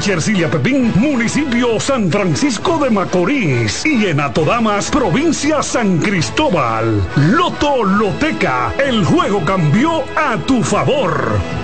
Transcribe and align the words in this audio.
Chercilia 0.00 0.50
Pepín, 0.50 0.92
municipio 0.96 1.78
San 1.80 2.10
Francisco 2.10 2.78
de 2.78 2.90
Macorís 2.90 3.84
y 3.84 4.06
en 4.06 4.20
Atodamas, 4.20 4.90
provincia 4.90 5.62
San 5.62 5.98
Cristóbal. 5.98 7.02
Loto 7.16 7.84
Loteca, 7.84 8.72
el 8.78 9.04
juego 9.04 9.44
cambió 9.44 10.04
a 10.16 10.36
tu 10.46 10.62
favor. 10.62 11.63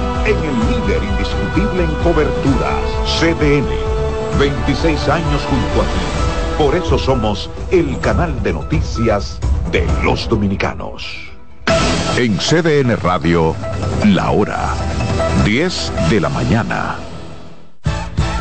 en 0.25 0.37
el 0.37 0.59
líder 0.69 1.03
indiscutible 1.03 1.83
en 1.83 1.91
coberturas, 2.03 2.81
CDN. 3.19 3.67
26 4.39 5.09
años 5.09 5.41
junto 5.49 5.81
a 5.81 5.85
ti. 5.85 6.63
Por 6.63 6.75
eso 6.75 6.97
somos 6.97 7.49
el 7.71 7.99
canal 7.99 8.41
de 8.43 8.53
noticias 8.53 9.39
de 9.71 9.85
los 10.03 10.29
dominicanos. 10.29 11.31
En 12.17 12.37
CDN 12.37 12.97
Radio, 12.97 13.55
la 14.05 14.31
hora 14.31 14.73
10 15.45 15.91
de 16.09 16.19
la 16.19 16.29
mañana. 16.29 17.10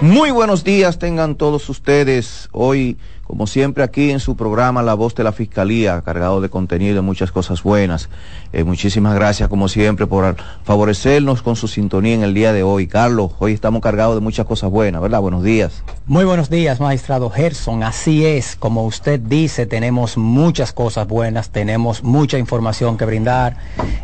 Muy 0.00 0.30
buenos 0.30 0.62
días 0.62 1.00
tengan 1.00 1.34
todos 1.34 1.68
ustedes. 1.68 2.48
Hoy, 2.52 2.96
como 3.24 3.48
siempre, 3.48 3.82
aquí 3.82 4.12
en 4.12 4.20
su 4.20 4.36
programa 4.36 4.80
La 4.80 4.94
Voz 4.94 5.12
de 5.16 5.24
la 5.24 5.32
Fiscalía, 5.32 6.00
cargado 6.02 6.40
de 6.40 6.48
contenido 6.48 7.00
y 7.00 7.02
muchas 7.02 7.32
cosas 7.32 7.64
buenas. 7.64 8.08
Eh, 8.52 8.62
muchísimas 8.62 9.16
gracias, 9.16 9.48
como 9.48 9.66
siempre, 9.68 10.06
por 10.06 10.36
favorecernos 10.62 11.42
con 11.42 11.56
su 11.56 11.66
sintonía 11.66 12.14
en 12.14 12.22
el 12.22 12.32
día 12.32 12.52
de 12.52 12.62
hoy. 12.62 12.86
Carlos, 12.86 13.32
hoy 13.40 13.54
estamos 13.54 13.82
cargados 13.82 14.14
de 14.14 14.20
muchas 14.20 14.46
cosas 14.46 14.70
buenas, 14.70 15.02
¿verdad? 15.02 15.20
Buenos 15.20 15.42
días. 15.42 15.82
Muy 16.06 16.24
buenos 16.24 16.48
días, 16.48 16.78
magistrado 16.78 17.28
Gerson. 17.28 17.82
Así 17.82 18.24
es, 18.24 18.54
como 18.54 18.86
usted 18.86 19.18
dice, 19.18 19.66
tenemos 19.66 20.16
muchas 20.16 20.72
cosas 20.72 21.08
buenas, 21.08 21.50
tenemos 21.50 22.04
mucha 22.04 22.38
información 22.38 22.96
que 22.96 23.04
brindar, 23.04 23.56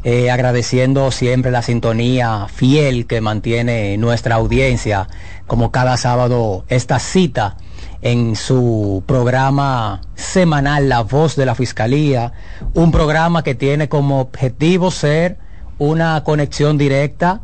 eh, 0.03 0.33
agradeciendo 0.33 1.13
siempre 1.13 1.53
la 1.53 1.63
sintonía 1.63 2.49
fiel 2.53 3.07
que 3.07 3.21
mantiene 3.21 3.97
nuestra 3.97 4.35
audiencia, 4.35 5.07
como 5.47 5.71
cada 5.71 5.97
sábado, 5.97 6.65
esta 6.69 6.99
cita 6.99 7.57
en 8.03 8.37
su 8.37 9.03
programa 9.07 10.03
semanal 10.15 10.89
La 10.89 11.03
Voz 11.03 11.37
de 11.37 11.47
la 11.47 11.55
Fiscalía, 11.55 12.33
un 12.75 12.93
programa 12.93 13.43
que 13.43 13.55
tiene 13.55 13.89
como 13.89 14.21
objetivo 14.21 14.91
ser 14.91 15.39
una 15.79 16.23
conexión 16.23 16.77
directa, 16.79 17.41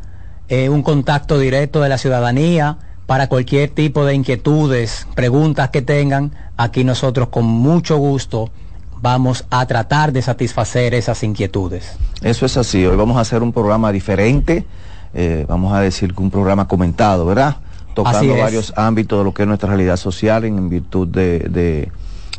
eh, 0.48 0.68
un 0.68 0.82
contacto 0.82 1.38
directo 1.38 1.80
de 1.80 1.88
la 1.88 1.98
ciudadanía 1.98 2.78
para 3.06 3.28
cualquier 3.28 3.70
tipo 3.70 4.04
de 4.04 4.14
inquietudes, 4.14 5.06
preguntas 5.14 5.70
que 5.70 5.82
tengan. 5.82 6.32
Aquí 6.56 6.84
nosotros 6.84 7.28
con 7.28 7.44
mucho 7.46 7.96
gusto 7.96 8.50
vamos 9.00 9.46
a 9.50 9.64
tratar 9.66 10.12
de 10.12 10.22
satisfacer 10.22 10.94
esas 10.94 11.22
inquietudes. 11.22 11.96
Eso 12.22 12.46
es 12.46 12.56
así. 12.56 12.84
Hoy 12.84 12.96
vamos 12.96 13.16
a 13.16 13.20
hacer 13.20 13.42
un 13.42 13.52
programa 13.52 13.90
diferente. 13.92 14.66
eh, 15.12 15.44
vamos 15.48 15.72
a 15.72 15.80
decir 15.80 16.14
que 16.14 16.22
un 16.22 16.30
programa 16.30 16.68
comentado, 16.68 17.26
¿verdad? 17.26 17.56
Tocando 17.94 18.18
varios 18.42 18.72
ámbitos 18.76 19.18
de 19.18 19.24
lo 19.24 19.34
que 19.34 19.42
es 19.42 19.48
nuestra 19.48 19.68
realidad 19.68 19.96
social 19.96 20.44
en, 20.44 20.68
virtud 20.68 21.08
de, 21.08 21.40
de- 21.40 21.92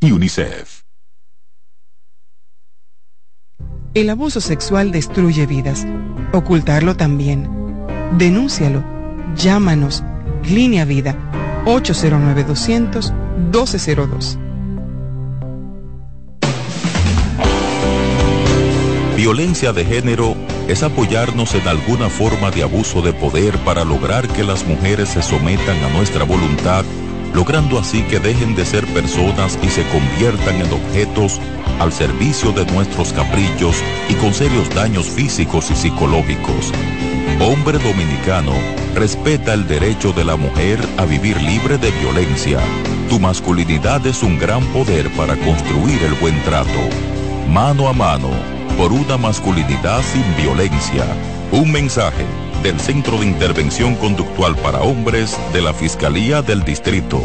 y 0.00 0.12
UNICEF. 0.12 0.84
El 3.94 4.10
abuso 4.10 4.40
sexual 4.40 4.92
destruye 4.92 5.46
vidas. 5.46 5.84
Ocultarlo 6.32 6.96
también. 6.96 7.48
Denúncialo. 8.16 8.84
Llámanos. 9.36 10.04
Línea 10.44 10.84
Vida. 10.84 11.16
809-200-1202. 11.64 14.38
Violencia 19.16 19.72
de 19.72 19.84
género 19.84 20.36
es 20.68 20.84
apoyarnos 20.84 21.54
en 21.54 21.66
alguna 21.66 22.08
forma 22.08 22.52
de 22.52 22.62
abuso 22.62 23.02
de 23.02 23.12
poder 23.12 23.58
para 23.64 23.84
lograr 23.84 24.28
que 24.28 24.44
las 24.44 24.64
mujeres 24.64 25.08
se 25.08 25.22
sometan 25.22 25.82
a 25.82 25.88
nuestra 25.88 26.22
voluntad, 26.24 26.84
logrando 27.34 27.78
así 27.78 28.02
que 28.02 28.18
dejen 28.18 28.54
de 28.54 28.64
ser 28.64 28.86
personas 28.88 29.58
y 29.62 29.68
se 29.68 29.86
conviertan 29.88 30.56
en 30.56 30.72
objetos 30.72 31.40
al 31.80 31.92
servicio 31.92 32.52
de 32.52 32.66
nuestros 32.72 33.12
caprichos 33.12 33.76
y 34.08 34.14
con 34.14 34.34
serios 34.34 34.68
daños 34.74 35.06
físicos 35.06 35.70
y 35.70 35.74
psicológicos. 35.74 36.72
Hombre 37.40 37.78
dominicano, 37.78 38.52
respeta 38.94 39.54
el 39.54 39.66
derecho 39.68 40.12
de 40.12 40.24
la 40.24 40.36
mujer 40.36 40.80
a 40.96 41.04
vivir 41.04 41.40
libre 41.40 41.78
de 41.78 41.90
violencia. 41.92 42.58
Tu 43.08 43.20
masculinidad 43.20 44.04
es 44.06 44.22
un 44.22 44.38
gran 44.38 44.64
poder 44.66 45.08
para 45.12 45.36
construir 45.36 46.02
el 46.02 46.14
buen 46.14 46.40
trato. 46.42 46.80
Mano 47.48 47.88
a 47.88 47.92
mano, 47.92 48.30
por 48.76 48.92
una 48.92 49.16
masculinidad 49.16 50.02
sin 50.02 50.24
violencia. 50.36 51.04
Un 51.52 51.70
mensaje 51.70 52.26
del 52.62 52.80
Centro 52.80 53.18
de 53.18 53.26
Intervención 53.26 53.94
Conductual 53.94 54.56
para 54.56 54.80
Hombres 54.80 55.38
de 55.52 55.62
la 55.62 55.72
Fiscalía 55.72 56.42
del 56.42 56.64
Distrito. 56.64 57.22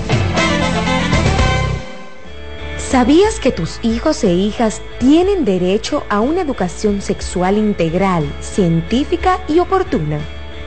¿Sabías 2.77 3.39
que 3.39 3.51
tus 3.51 3.79
hijos 3.83 4.23
e 4.23 4.33
hijas 4.33 4.81
tienen 4.99 5.45
derecho 5.45 6.03
a 6.09 6.19
una 6.19 6.41
educación 6.41 7.01
sexual 7.01 7.57
integral, 7.57 8.23
científica 8.39 9.39
y 9.47 9.59
oportuna? 9.59 10.19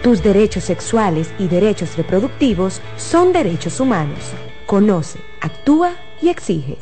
Tus 0.02 0.22
derechos 0.22 0.64
sexuales 0.64 1.30
y 1.38 1.46
derechos 1.46 1.96
reproductivos 1.96 2.80
son 2.96 3.32
derechos 3.32 3.78
humanos. 3.78 4.18
Conoce, 4.66 5.20
actúa 5.40 5.92
y 6.20 6.28
exige. 6.28 6.78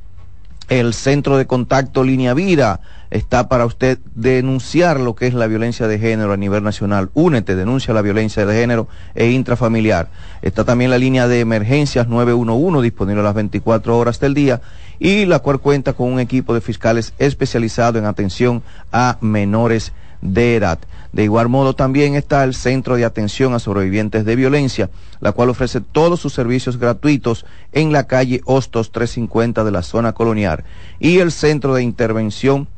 el 0.69 0.93
centro 0.93 1.39
de 1.39 1.47
contacto 1.47 2.05
Línea 2.05 2.35
Vida 2.35 2.81
está 3.11 3.49
para 3.49 3.67
usted 3.67 3.99
denunciar 4.15 5.01
lo 5.01 5.15
que 5.15 5.27
es 5.27 5.35
la 5.35 5.47
violencia 5.47 5.87
de 5.89 5.99
género 5.99 6.33
a 6.33 6.37
nivel 6.37 6.63
nacional. 6.63 7.11
Únete, 7.15 7.57
denuncia 7.57 7.95
la 7.95 8.03
violencia 8.03 8.45
de 8.45 8.55
género 8.55 8.89
e 9.15 9.31
intrafamiliar. 9.31 10.09
Está 10.43 10.65
también 10.65 10.91
la 10.91 10.99
línea 10.99 11.29
de 11.29 11.41
emergencias 11.41 12.09
911 12.09 12.83
disponible 12.83 13.21
a 13.21 13.25
las 13.25 13.35
24 13.35 13.97
horas 13.97 14.21
del 14.21 14.35
día 14.35 14.61
y 14.99 15.27
la 15.27 15.39
cual 15.39 15.61
cuenta 15.61 15.93
con 15.93 16.13
un 16.13 16.21
equipo 16.21 16.55
de 16.55 16.61
fiscales 16.61 17.15
especializado 17.19 17.99
en 17.99 18.05
atención 18.05 18.63
a 18.93 19.17
menores 19.21 19.93
de 20.21 20.57
edad. 20.57 20.79
De 21.13 21.25
igual 21.25 21.49
modo 21.49 21.75
también 21.75 22.15
está 22.15 22.45
el 22.45 22.55
Centro 22.55 22.97
de 22.97 23.05
Atención 23.05 23.55
a 23.55 23.59
Sobrevivientes 23.59 24.25
de 24.25 24.37
Violencia, 24.37 24.91
la 25.21 25.33
cual 25.33 25.49
ofrece 25.49 25.81
todos 25.81 26.21
sus 26.21 26.35
servicios 26.35 26.77
gratuitos 26.77 27.47
en 27.73 27.93
la 27.93 28.07
calle 28.07 28.43
Hostos 28.45 28.93
350 28.93 29.65
de 29.65 29.71
la 29.71 29.83
zona 29.83 30.13
colonial 30.13 30.65
y 30.99 31.19
el 31.19 31.33
Centro 31.33 31.75
de 31.75 31.83
Intervención 31.83 32.69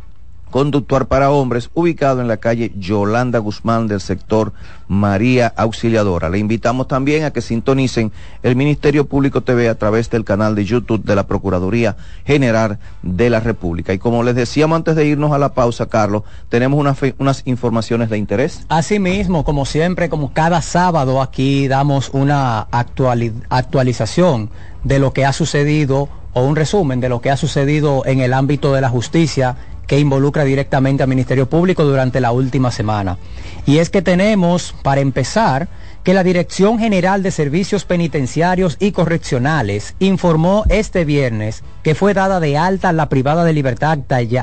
conductuar 0.50 1.06
para 1.06 1.30
hombres, 1.30 1.70
ubicado 1.74 2.20
en 2.20 2.28
la 2.28 2.36
calle 2.36 2.72
Yolanda 2.76 3.38
Guzmán 3.38 3.88
del 3.88 4.00
sector 4.00 4.52
María 4.88 5.52
Auxiliadora. 5.56 6.28
Le 6.28 6.38
invitamos 6.38 6.88
también 6.88 7.24
a 7.24 7.30
que 7.30 7.40
sintonicen 7.40 8.12
el 8.42 8.56
Ministerio 8.56 9.06
Público 9.06 9.40
TV 9.40 9.68
a 9.68 9.76
través 9.76 10.10
del 10.10 10.24
canal 10.24 10.54
de 10.54 10.64
YouTube 10.64 11.04
de 11.04 11.14
la 11.16 11.26
Procuraduría 11.26 11.96
General 12.24 12.78
de 13.02 13.30
la 13.30 13.40
República. 13.40 13.92
Y 13.92 13.98
como 13.98 14.22
les 14.22 14.34
decíamos 14.34 14.76
antes 14.76 14.96
de 14.96 15.06
irnos 15.06 15.32
a 15.32 15.38
la 15.38 15.54
pausa, 15.54 15.86
Carlos, 15.86 16.24
tenemos 16.48 16.78
una 16.78 16.90
unas 17.18 17.42
informaciones 17.46 18.10
de 18.10 18.18
interés. 18.18 18.64
Asimismo, 18.68 19.44
como 19.44 19.64
siempre, 19.64 20.08
como 20.08 20.32
cada 20.32 20.62
sábado 20.62 21.22
aquí 21.22 21.68
damos 21.68 22.10
una 22.12 22.66
actualización 22.70 24.50
de 24.84 24.98
lo 24.98 25.12
que 25.12 25.24
ha 25.24 25.32
sucedido 25.32 26.08
o 26.32 26.42
un 26.44 26.56
resumen 26.56 27.00
de 27.00 27.08
lo 27.08 27.20
que 27.20 27.30
ha 27.30 27.36
sucedido 27.36 28.04
en 28.06 28.20
el 28.20 28.32
ámbito 28.32 28.72
de 28.72 28.80
la 28.80 28.88
justicia 28.88 29.56
que 29.90 29.98
involucra 29.98 30.44
directamente 30.44 31.02
al 31.02 31.08
Ministerio 31.08 31.50
Público 31.50 31.82
durante 31.82 32.20
la 32.20 32.30
última 32.30 32.70
semana. 32.70 33.18
Y 33.66 33.78
es 33.78 33.90
que 33.90 34.02
tenemos, 34.02 34.72
para 34.84 35.00
empezar, 35.00 35.66
que 36.04 36.14
la 36.14 36.22
Dirección 36.22 36.78
General 36.78 37.24
de 37.24 37.32
Servicios 37.32 37.84
Penitenciarios 37.86 38.76
y 38.78 38.92
Correccionales 38.92 39.96
informó 39.98 40.62
este 40.68 41.04
viernes 41.04 41.64
que 41.82 41.96
fue 41.96 42.14
dada 42.14 42.38
de 42.38 42.56
alta 42.56 42.92
la 42.92 43.08
privada 43.08 43.42
de 43.42 43.52
libertad 43.52 43.98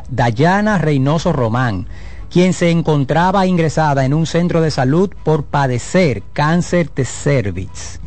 Dayana 0.10 0.80
Reynoso 0.80 1.32
Román, 1.32 1.88
quien 2.30 2.52
se 2.52 2.70
encontraba 2.70 3.48
ingresada 3.48 4.04
en 4.04 4.14
un 4.14 4.26
centro 4.26 4.60
de 4.60 4.70
salud 4.70 5.12
por 5.24 5.46
padecer 5.46 6.24
cáncer 6.34 6.92
de 6.94 7.06
cervix. 7.06 8.02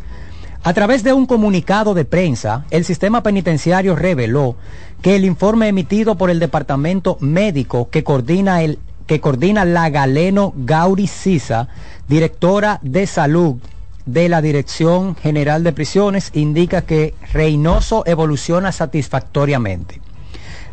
A 0.63 0.75
través 0.75 1.03
de 1.03 1.15
un 1.15 1.25
comunicado 1.25 1.95
de 1.95 2.05
prensa, 2.05 2.67
el 2.71 2.85
sistema 2.85 3.23
penitenciario 3.23 3.97
reveló 3.97 4.57
que 5.03 5.17
el 5.17 5.25
informe 5.25 5.69
emitido 5.69 6.17
por 6.17 6.31
el 6.31 6.39
Departamento 6.39 7.17
Médico 7.21 7.89
que 7.91 8.05
coordina, 8.05 8.63
el, 8.63 8.79
que 9.07 9.21
coordina 9.21 9.65
la 9.65 9.89
Galeno 9.89 10.53
Gauri 10.57 11.07
Sisa, 11.07 11.69
directora 12.09 12.79
de 12.83 13.07
salud 13.07 13.57
de 14.05 14.29
la 14.29 14.43
Dirección 14.43 15.17
General 15.17 15.63
de 15.65 15.73
Prisiones, 15.73 16.31
indica 16.35 16.83
que 16.83 17.15
Reynoso 17.33 18.03
evoluciona 18.07 18.73
satisfactoriamente. 18.73 20.01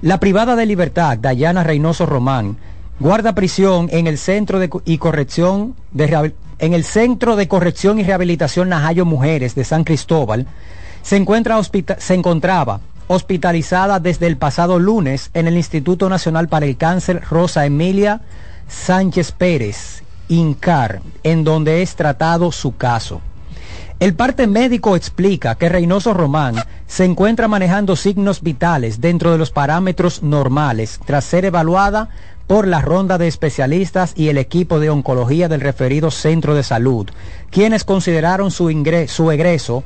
La 0.01 0.19
privada 0.19 0.55
de 0.55 0.65
libertad, 0.65 1.17
Dayana 1.17 1.63
Reynoso 1.63 2.05
Román, 2.05 2.57
guarda 2.99 3.33
prisión 3.33 3.87
en 3.91 4.07
el 4.07 4.17
Centro 4.17 4.59
de 4.59 4.69
y 4.85 4.97
Corrección 4.97 5.75
en 6.59 6.73
el 6.73 6.83
Centro 6.83 7.35
de 7.35 7.47
Corrección 7.47 7.99
y 7.99 8.03
Rehabilitación 8.03 8.69
Najayo 8.69 9.05
Mujeres 9.05 9.55
de 9.55 9.63
San 9.63 9.83
Cristóbal, 9.83 10.47
se, 11.01 11.15
encuentra 11.15 11.59
se 11.63 12.13
encontraba 12.13 12.81
hospitalizada 13.07 13.99
desde 13.99 14.27
el 14.27 14.37
pasado 14.37 14.79
lunes 14.79 15.29
en 15.33 15.47
el 15.47 15.57
Instituto 15.57 16.09
Nacional 16.09 16.47
para 16.47 16.65
el 16.65 16.77
Cáncer 16.77 17.23
Rosa 17.29 17.65
Emilia 17.65 18.21
Sánchez 18.67 19.31
Pérez, 19.31 20.03
INCAR, 20.27 21.01
en 21.23 21.43
donde 21.43 21.81
es 21.81 21.95
tratado 21.95 22.51
su 22.51 22.75
caso. 22.75 23.21
El 23.99 24.13
parte 24.13 24.45
médico 24.45 24.95
explica 24.95 25.55
que 25.55 25.69
Reynoso 25.69 26.13
Román 26.13 26.55
se 26.85 27.05
encuentra 27.05 27.47
manejando 27.47 27.95
signos 27.95 28.41
vitales 28.43 29.01
dentro 29.01 29.31
de 29.31 29.39
los 29.39 29.49
parámetros 29.49 30.21
normales 30.21 30.99
tras 31.05 31.25
ser 31.25 31.45
evaluada 31.45 32.09
por 32.45 32.67
la 32.67 32.81
ronda 32.81 33.17
de 33.17 33.27
especialistas 33.27 34.13
y 34.15 34.29
el 34.29 34.37
equipo 34.37 34.79
de 34.79 34.89
oncología 34.89 35.49
del 35.49 35.61
referido 35.61 36.11
centro 36.11 36.53
de 36.53 36.63
salud, 36.63 37.07
quienes 37.49 37.83
consideraron 37.83 38.51
su, 38.51 38.69
su 39.07 39.31
egreso 39.31 39.83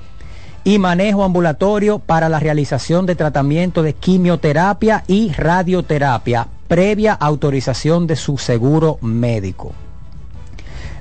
y 0.63 0.79
manejo 0.79 1.23
ambulatorio 1.23 1.99
para 1.99 2.29
la 2.29 2.39
realización 2.39 3.05
de 3.05 3.15
tratamiento 3.15 3.83
de 3.83 3.93
quimioterapia 3.93 5.03
y 5.07 5.31
radioterapia 5.31 6.47
previa 6.67 7.13
autorización 7.13 8.07
de 8.07 8.15
su 8.15 8.37
seguro 8.37 8.97
médico. 9.01 9.73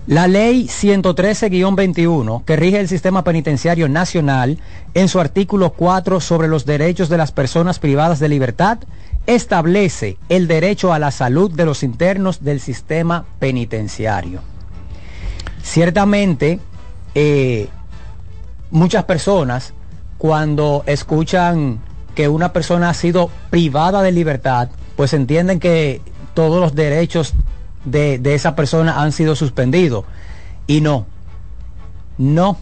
La 0.06 0.26
ley 0.26 0.66
113-21, 0.66 2.44
que 2.44 2.56
rige 2.56 2.80
el 2.80 2.88
sistema 2.88 3.22
penitenciario 3.22 3.88
nacional, 3.88 4.58
en 4.94 5.08
su 5.08 5.20
artículo 5.20 5.70
4 5.70 6.18
sobre 6.20 6.48
los 6.48 6.66
derechos 6.66 7.08
de 7.08 7.18
las 7.18 7.30
personas 7.30 7.78
privadas 7.78 8.18
de 8.18 8.28
libertad, 8.28 8.78
establece 9.26 10.16
el 10.28 10.48
derecho 10.48 10.92
a 10.92 10.98
la 10.98 11.12
salud 11.12 11.52
de 11.52 11.66
los 11.66 11.84
internos 11.84 12.42
del 12.42 12.58
sistema 12.58 13.26
penitenciario. 13.38 14.40
Ciertamente, 15.62 16.58
eh, 17.14 17.68
muchas 18.70 19.04
personas 19.04 19.72
cuando 20.18 20.82
escuchan 20.86 21.80
que 22.14 22.28
una 22.28 22.52
persona 22.52 22.90
ha 22.90 22.94
sido 22.94 23.30
privada 23.50 24.02
de 24.02 24.12
libertad, 24.12 24.68
pues 24.96 25.12
entienden 25.12 25.60
que 25.60 26.02
todos 26.34 26.60
los 26.60 26.74
derechos 26.74 27.34
de, 27.84 28.18
de 28.18 28.34
esa 28.34 28.54
persona 28.54 29.02
han 29.02 29.12
sido 29.12 29.34
suspendidos. 29.36 30.04
Y 30.66 30.80
no, 30.80 31.06
no, 32.18 32.58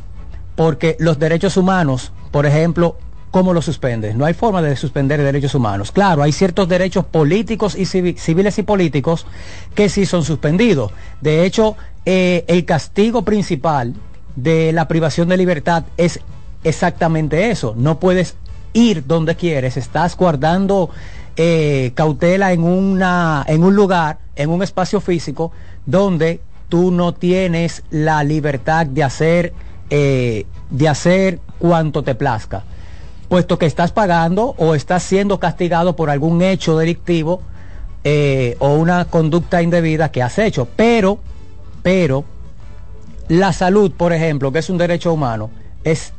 porque 0.54 0.96
los 1.00 1.18
derechos 1.18 1.56
humanos, 1.56 2.12
por 2.30 2.46
ejemplo, 2.46 2.96
¿cómo 3.30 3.52
los 3.52 3.64
suspendes? 3.64 4.14
No 4.16 4.24
hay 4.24 4.34
forma 4.34 4.62
de 4.62 4.76
suspender 4.76 5.22
derechos 5.22 5.54
humanos. 5.54 5.92
Claro, 5.92 6.22
hay 6.22 6.32
ciertos 6.32 6.68
derechos 6.68 7.04
políticos 7.04 7.76
y 7.76 7.86
civiles 7.86 8.58
y 8.58 8.62
políticos 8.62 9.26
que 9.74 9.88
sí 9.88 10.06
son 10.06 10.24
suspendidos. 10.24 10.92
De 11.20 11.44
hecho, 11.44 11.76
eh, 12.04 12.44
el 12.48 12.64
castigo 12.64 13.22
principal 13.22 13.94
de 14.42 14.72
la 14.72 14.88
privación 14.88 15.28
de 15.28 15.36
libertad 15.36 15.84
es 15.96 16.20
exactamente 16.64 17.50
eso. 17.50 17.74
No 17.76 17.98
puedes 17.98 18.36
ir 18.72 19.06
donde 19.06 19.34
quieres, 19.34 19.76
estás 19.76 20.16
guardando 20.16 20.90
eh, 21.36 21.92
cautela 21.94 22.52
en, 22.52 22.62
una, 22.62 23.44
en 23.46 23.64
un 23.64 23.74
lugar, 23.74 24.18
en 24.36 24.50
un 24.50 24.62
espacio 24.62 25.00
físico, 25.00 25.52
donde 25.86 26.40
tú 26.68 26.90
no 26.90 27.14
tienes 27.14 27.82
la 27.90 28.22
libertad 28.24 28.86
de 28.86 29.04
hacer, 29.04 29.52
eh, 29.90 30.46
de 30.70 30.88
hacer 30.88 31.40
cuanto 31.58 32.02
te 32.02 32.14
plazca 32.14 32.64
puesto 33.28 33.58
que 33.58 33.66
estás 33.66 33.92
pagando 33.92 34.54
o 34.56 34.74
estás 34.74 35.02
siendo 35.02 35.38
castigado 35.38 35.94
por 35.96 36.10
algún 36.10 36.42
hecho 36.42 36.78
delictivo 36.78 37.42
eh, 38.04 38.56
o 38.58 38.74
una 38.74 39.04
conducta 39.04 39.62
indebida 39.62 40.10
que 40.10 40.22
has 40.22 40.38
hecho. 40.38 40.66
Pero, 40.76 41.18
pero, 41.82 42.24
la 43.28 43.52
salud, 43.52 43.92
por 43.92 44.12
ejemplo, 44.12 44.52
que 44.52 44.58
es 44.58 44.70
un 44.70 44.78
derecho 44.78 45.12
humano, 45.12 45.50
es 45.84 46.12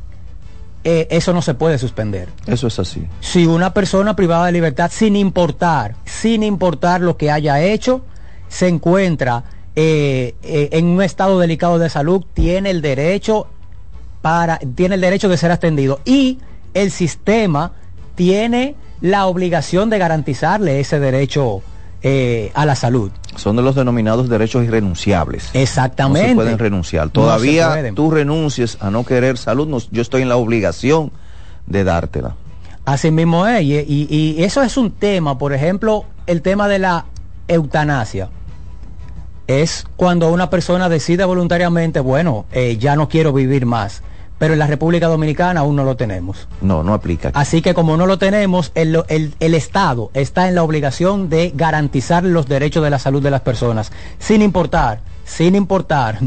eh, 0.82 1.08
eso 1.10 1.32
no 1.32 1.42
se 1.42 1.54
puede 1.54 1.78
suspender. 1.78 2.28
Eso 2.46 2.66
es 2.66 2.78
así. 2.78 3.06
Si 3.20 3.46
una 3.46 3.74
persona 3.74 4.16
privada 4.16 4.46
de 4.46 4.52
libertad, 4.52 4.90
sin 4.92 5.14
importar, 5.14 5.94
sin 6.04 6.42
importar 6.42 7.02
lo 7.02 7.16
que 7.16 7.30
haya 7.30 7.60
hecho, 7.60 8.02
se 8.48 8.68
encuentra 8.68 9.44
eh, 9.76 10.34
eh, 10.42 10.70
en 10.72 10.86
un 10.86 11.02
estado 11.02 11.38
delicado 11.38 11.78
de 11.78 11.90
salud, 11.90 12.24
tiene 12.32 12.70
el 12.70 12.80
derecho 12.80 13.46
para, 14.22 14.58
tiene 14.58 14.94
el 14.94 15.00
derecho 15.00 15.28
de 15.28 15.36
ser 15.36 15.50
atendido 15.50 16.00
y 16.04 16.38
el 16.72 16.90
sistema 16.90 17.72
tiene 18.14 18.74
la 19.00 19.26
obligación 19.26 19.90
de 19.90 19.98
garantizarle 19.98 20.80
ese 20.80 20.98
derecho 20.98 21.62
eh, 22.02 22.50
a 22.54 22.64
la 22.66 22.74
salud. 22.74 23.10
Son 23.36 23.56
de 23.56 23.62
los 23.62 23.74
denominados 23.74 24.28
derechos 24.28 24.64
irrenunciables. 24.64 25.50
Exactamente. 25.54 26.22
No 26.22 26.28
se 26.28 26.34
pueden 26.34 26.58
renunciar. 26.58 27.10
Todavía 27.10 27.68
pueden. 27.68 27.94
tú 27.94 28.10
renuncies 28.10 28.78
a 28.80 28.90
no 28.90 29.04
querer 29.04 29.36
salud, 29.38 29.66
no- 29.68 29.78
yo 29.90 30.02
estoy 30.02 30.22
en 30.22 30.28
la 30.28 30.36
obligación 30.36 31.12
de 31.66 31.84
dártela. 31.84 32.36
Así 32.86 33.10
mismo 33.10 33.46
es, 33.46 33.62
y, 33.62 33.74
y- 33.78 34.08
y 34.38 34.42
eso 34.42 34.62
es 34.62 34.76
un 34.76 34.90
tema, 34.90 35.36
por 35.38 35.52
ejemplo, 35.52 36.06
el 36.26 36.40
tema 36.42 36.66
de 36.68 36.78
la 36.78 37.04
eutanasia. 37.46 38.30
Es 39.46 39.84
cuando 39.96 40.30
una 40.30 40.48
persona 40.48 40.88
decide 40.88 41.24
voluntariamente, 41.24 42.00
bueno, 42.00 42.46
eh, 42.52 42.76
ya 42.78 42.94
no 42.96 43.08
quiero 43.08 43.32
vivir 43.32 43.66
más, 43.66 44.02
pero 44.40 44.54
en 44.54 44.58
la 44.58 44.66
República 44.66 45.06
Dominicana 45.06 45.60
aún 45.60 45.76
no 45.76 45.84
lo 45.84 45.96
tenemos. 45.96 46.48
No, 46.62 46.82
no 46.82 46.94
aplica. 46.94 47.30
Así 47.34 47.62
que 47.62 47.74
como 47.74 47.96
no 47.96 48.06
lo 48.06 48.18
tenemos, 48.18 48.72
el, 48.74 49.00
el- 49.08 49.34
el 49.38 49.54
Estado 49.54 50.10
está 50.14 50.48
en 50.48 50.56
la 50.56 50.64
obligación 50.64 51.28
de 51.28 51.52
garantizar 51.54 52.24
los 52.24 52.46
derechos 52.48 52.82
de 52.82 52.90
la 52.90 52.98
salud 52.98 53.22
de 53.22 53.30
las 53.30 53.42
personas, 53.42 53.92
sin 54.18 54.42
importar, 54.42 55.02
sin 55.24 55.54
importar 55.54 56.18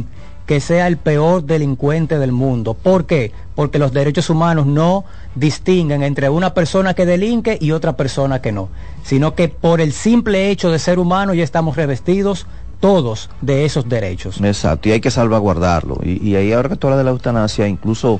que 0.46 0.60
sea 0.60 0.88
el 0.88 0.98
peor 0.98 1.44
delincuente 1.46 2.20
del 2.20 2.34
mundo. 2.34 2.74
¿Por 2.76 3.06
qué? 3.06 3.32
Porque 3.56 3.80
los 3.80 3.94
derechos 3.94 4.30
humanos 4.30 4.66
no 4.68 5.06
distinguen 5.36 6.04
entre 6.04 6.30
una 6.30 6.54
persona 6.54 6.94
que 6.94 7.06
delinque 7.06 7.58
y 7.60 7.72
otra 7.72 7.96
persona 7.98 8.42
que 8.42 8.52
no, 8.52 8.70
sino 9.04 9.36
que 9.36 9.48
por 9.50 9.82
el 9.82 9.92
simple 9.94 10.50
hecho 10.52 10.70
de 10.70 10.80
ser 10.80 11.00
humano 11.00 11.34
ya 11.34 11.44
estamos 11.44 11.76
revestidos 11.78 12.46
todos 12.84 13.30
de 13.40 13.64
esos 13.64 13.88
derechos. 13.88 14.42
Exacto, 14.42 14.90
y 14.90 14.92
hay 14.92 15.00
que 15.00 15.10
salvaguardarlo. 15.10 16.00
Y, 16.04 16.36
ahí 16.36 16.52
ahora 16.52 16.68
que 16.68 16.76
tú 16.76 16.88
hablas 16.88 16.98
de 16.98 17.06
la 17.06 17.12
eutanasia, 17.12 17.66
incluso 17.66 18.20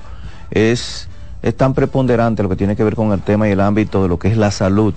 es, 0.52 1.10
es 1.42 1.58
tan 1.58 1.74
preponderante 1.74 2.44
lo 2.44 2.48
que 2.48 2.56
tiene 2.56 2.78
que 2.78 2.86
ver 2.86 2.96
con 2.96 3.12
el 3.12 3.20
tema 3.20 3.50
y 3.50 3.52
el 3.52 3.60
ámbito 3.60 4.02
de 4.02 4.08
lo 4.08 4.18
que 4.18 4.30
es 4.30 4.38
la 4.38 4.52
salud, 4.52 4.94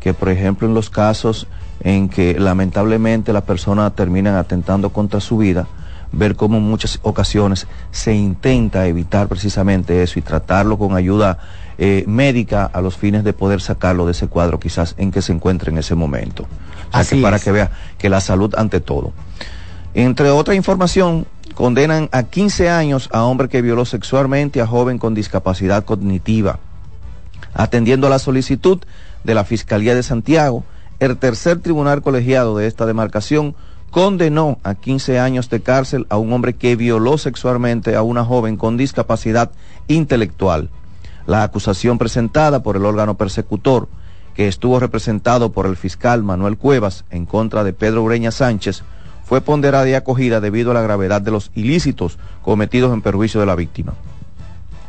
que 0.00 0.14
por 0.14 0.30
ejemplo 0.30 0.66
en 0.66 0.72
los 0.72 0.88
casos 0.88 1.46
en 1.82 2.08
que 2.08 2.40
lamentablemente 2.40 3.34
las 3.34 3.42
personas 3.42 3.94
terminan 3.94 4.36
atentando 4.36 4.94
contra 4.94 5.20
su 5.20 5.36
vida, 5.36 5.66
ver 6.10 6.34
cómo 6.34 6.56
en 6.56 6.62
muchas 6.62 6.98
ocasiones 7.02 7.66
se 7.90 8.14
intenta 8.14 8.86
evitar 8.86 9.28
precisamente 9.28 10.02
eso 10.02 10.20
y 10.20 10.22
tratarlo 10.22 10.78
con 10.78 10.96
ayuda 10.96 11.36
eh, 11.76 12.04
médica 12.06 12.64
a 12.64 12.80
los 12.80 12.96
fines 12.96 13.24
de 13.24 13.34
poder 13.34 13.60
sacarlo 13.60 14.06
de 14.06 14.12
ese 14.12 14.28
cuadro 14.28 14.58
quizás 14.58 14.94
en 14.96 15.10
que 15.10 15.20
se 15.20 15.34
encuentre 15.34 15.70
en 15.70 15.76
ese 15.76 15.94
momento. 15.94 16.46
Así 16.92 17.16
que 17.16 17.22
para 17.22 17.36
es. 17.36 17.44
que 17.44 17.52
vea 17.52 17.70
que 17.98 18.08
la 18.08 18.20
salud 18.20 18.54
ante 18.56 18.80
todo. 18.80 19.12
Entre 19.94 20.30
otra 20.30 20.54
información, 20.54 21.26
condenan 21.54 22.08
a 22.12 22.22
15 22.22 22.70
años 22.70 23.08
a 23.12 23.24
hombre 23.24 23.48
que 23.48 23.62
violó 23.62 23.84
sexualmente 23.84 24.60
a 24.60 24.66
joven 24.66 24.98
con 24.98 25.14
discapacidad 25.14 25.84
cognitiva. 25.84 26.58
Atendiendo 27.54 28.06
a 28.06 28.10
la 28.10 28.18
solicitud 28.18 28.80
de 29.24 29.34
la 29.34 29.44
Fiscalía 29.44 29.94
de 29.94 30.02
Santiago, 30.02 30.64
el 31.00 31.16
tercer 31.18 31.60
tribunal 31.60 32.00
colegiado 32.00 32.56
de 32.56 32.66
esta 32.66 32.86
demarcación 32.86 33.54
condenó 33.90 34.58
a 34.62 34.74
15 34.74 35.20
años 35.20 35.50
de 35.50 35.60
cárcel 35.60 36.06
a 36.08 36.16
un 36.16 36.32
hombre 36.32 36.54
que 36.54 36.76
violó 36.76 37.18
sexualmente 37.18 37.94
a 37.94 38.02
una 38.02 38.24
joven 38.24 38.56
con 38.56 38.78
discapacidad 38.78 39.50
intelectual. 39.88 40.70
La 41.26 41.42
acusación 41.42 41.98
presentada 41.98 42.62
por 42.62 42.76
el 42.76 42.86
órgano 42.86 43.16
persecutor, 43.16 43.88
que 44.34 44.48
estuvo 44.48 44.80
representado 44.80 45.52
por 45.52 45.66
el 45.66 45.76
fiscal 45.76 46.22
Manuel 46.22 46.56
Cuevas 46.56 47.04
en 47.10 47.26
contra 47.26 47.64
de 47.64 47.72
Pedro 47.72 48.02
Ureña 48.02 48.30
Sánchez, 48.30 48.82
fue 49.24 49.40
ponderada 49.40 49.88
y 49.88 49.94
acogida 49.94 50.40
debido 50.40 50.70
a 50.70 50.74
la 50.74 50.82
gravedad 50.82 51.20
de 51.20 51.30
los 51.30 51.50
ilícitos 51.54 52.18
cometidos 52.42 52.92
en 52.92 53.02
perjuicio 53.02 53.40
de 53.40 53.46
la 53.46 53.54
víctima 53.54 53.94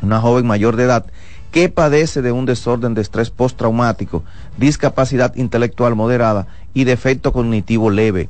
una 0.04 0.20
joven 0.20 0.46
mayor 0.46 0.76
de 0.76 0.84
edad 0.84 1.06
que 1.50 1.68
padece 1.68 2.20
de 2.20 2.32
un 2.32 2.46
desorden 2.46 2.94
de 2.94 3.00
estrés 3.00 3.30
postraumático, 3.30 4.24
discapacidad 4.56 5.34
intelectual 5.36 5.94
moderada 5.94 6.46
y 6.74 6.84
defecto 6.84 7.32
cognitivo 7.32 7.90
leve, 7.90 8.28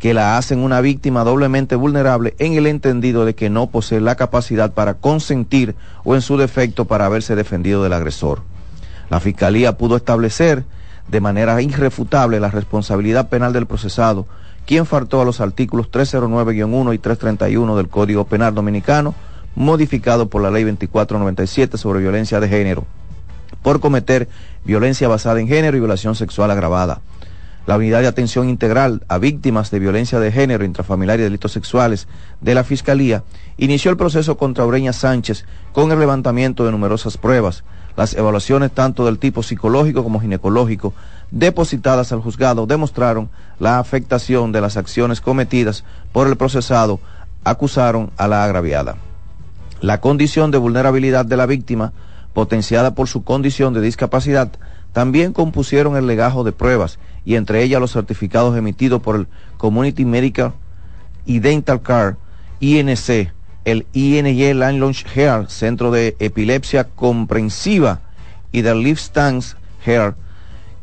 que 0.00 0.14
la 0.14 0.36
hacen 0.36 0.58
una 0.58 0.80
víctima 0.80 1.22
doblemente 1.22 1.76
vulnerable 1.76 2.34
en 2.38 2.54
el 2.54 2.66
entendido 2.66 3.24
de 3.24 3.36
que 3.36 3.50
no 3.50 3.68
posee 3.68 4.00
la 4.00 4.16
capacidad 4.16 4.72
para 4.72 4.94
consentir 4.94 5.76
o 6.02 6.16
en 6.16 6.22
su 6.22 6.36
defecto 6.36 6.86
para 6.86 7.06
haberse 7.06 7.36
defendido 7.36 7.84
del 7.84 7.92
agresor. 7.92 8.42
La 9.10 9.20
Fiscalía 9.20 9.76
pudo 9.76 9.96
establecer 9.96 10.64
de 11.08 11.20
manera 11.20 11.60
irrefutable 11.62 12.40
la 12.40 12.50
responsabilidad 12.50 13.28
penal 13.28 13.52
del 13.52 13.66
procesado, 13.66 14.26
quien 14.66 14.86
faltó 14.86 15.20
a 15.20 15.24
los 15.24 15.40
artículos 15.40 15.90
309-1 15.90 16.94
y 16.94 16.98
331 16.98 17.76
del 17.76 17.88
Código 17.88 18.24
Penal 18.24 18.54
Dominicano, 18.54 19.14
modificado 19.54 20.28
por 20.28 20.42
la 20.42 20.50
Ley 20.50 20.64
2497 20.64 21.78
sobre 21.78 22.00
violencia 22.00 22.40
de 22.40 22.48
género, 22.48 22.84
por 23.62 23.80
cometer 23.80 24.28
violencia 24.64 25.08
basada 25.08 25.40
en 25.40 25.48
género 25.48 25.76
y 25.76 25.80
violación 25.80 26.14
sexual 26.14 26.50
agravada. 26.50 27.00
La 27.66 27.76
Unidad 27.76 28.00
de 28.00 28.06
Atención 28.06 28.48
Integral 28.48 29.04
a 29.08 29.18
Víctimas 29.18 29.72
de 29.72 29.80
Violencia 29.80 30.20
de 30.20 30.30
Género, 30.30 30.64
Intrafamiliar 30.64 31.18
y 31.18 31.24
Delitos 31.24 31.50
Sexuales 31.50 32.06
de 32.40 32.54
la 32.54 32.62
Fiscalía 32.62 33.24
inició 33.56 33.90
el 33.90 33.96
proceso 33.96 34.36
contra 34.36 34.64
Ureña 34.64 34.92
Sánchez 34.92 35.46
con 35.72 35.90
el 35.90 35.98
levantamiento 35.98 36.64
de 36.64 36.70
numerosas 36.70 37.16
pruebas, 37.16 37.64
las 37.96 38.14
evaluaciones 38.14 38.72
tanto 38.72 39.06
del 39.06 39.18
tipo 39.18 39.42
psicológico 39.42 40.02
como 40.02 40.20
ginecológico 40.20 40.94
depositadas 41.30 42.12
al 42.12 42.20
juzgado 42.20 42.66
demostraron 42.66 43.30
la 43.58 43.78
afectación 43.78 44.52
de 44.52 44.60
las 44.60 44.76
acciones 44.76 45.20
cometidas 45.20 45.84
por 46.12 46.28
el 46.28 46.36
procesado, 46.36 47.00
acusaron 47.44 48.10
a 48.16 48.28
la 48.28 48.44
agraviada. 48.44 48.96
La 49.80 50.00
condición 50.00 50.50
de 50.50 50.58
vulnerabilidad 50.58 51.24
de 51.24 51.36
la 51.36 51.46
víctima, 51.46 51.92
potenciada 52.32 52.94
por 52.94 53.08
su 53.08 53.24
condición 53.24 53.74
de 53.74 53.80
discapacidad, 53.80 54.50
también 54.92 55.32
compusieron 55.32 55.96
el 55.96 56.06
legajo 56.06 56.44
de 56.44 56.52
pruebas 56.52 56.98
y 57.24 57.34
entre 57.34 57.62
ellas 57.62 57.80
los 57.80 57.92
certificados 57.92 58.56
emitidos 58.56 59.02
por 59.02 59.16
el 59.16 59.26
Community 59.58 60.04
Medical 60.04 60.54
y 61.26 61.40
Dental 61.40 61.82
Care, 61.82 62.16
INC, 62.60 63.32
el 63.66 63.84
INY 63.92 64.54
Landlaunch 64.54 65.04
Hair, 65.14 65.50
Centro 65.50 65.90
de 65.90 66.16
Epilepsia 66.20 66.84
Comprensiva, 66.84 68.00
y 68.52 68.62
del 68.62 68.82
Live 68.82 68.98
Stance 68.98 69.56
Hair, 69.84 70.14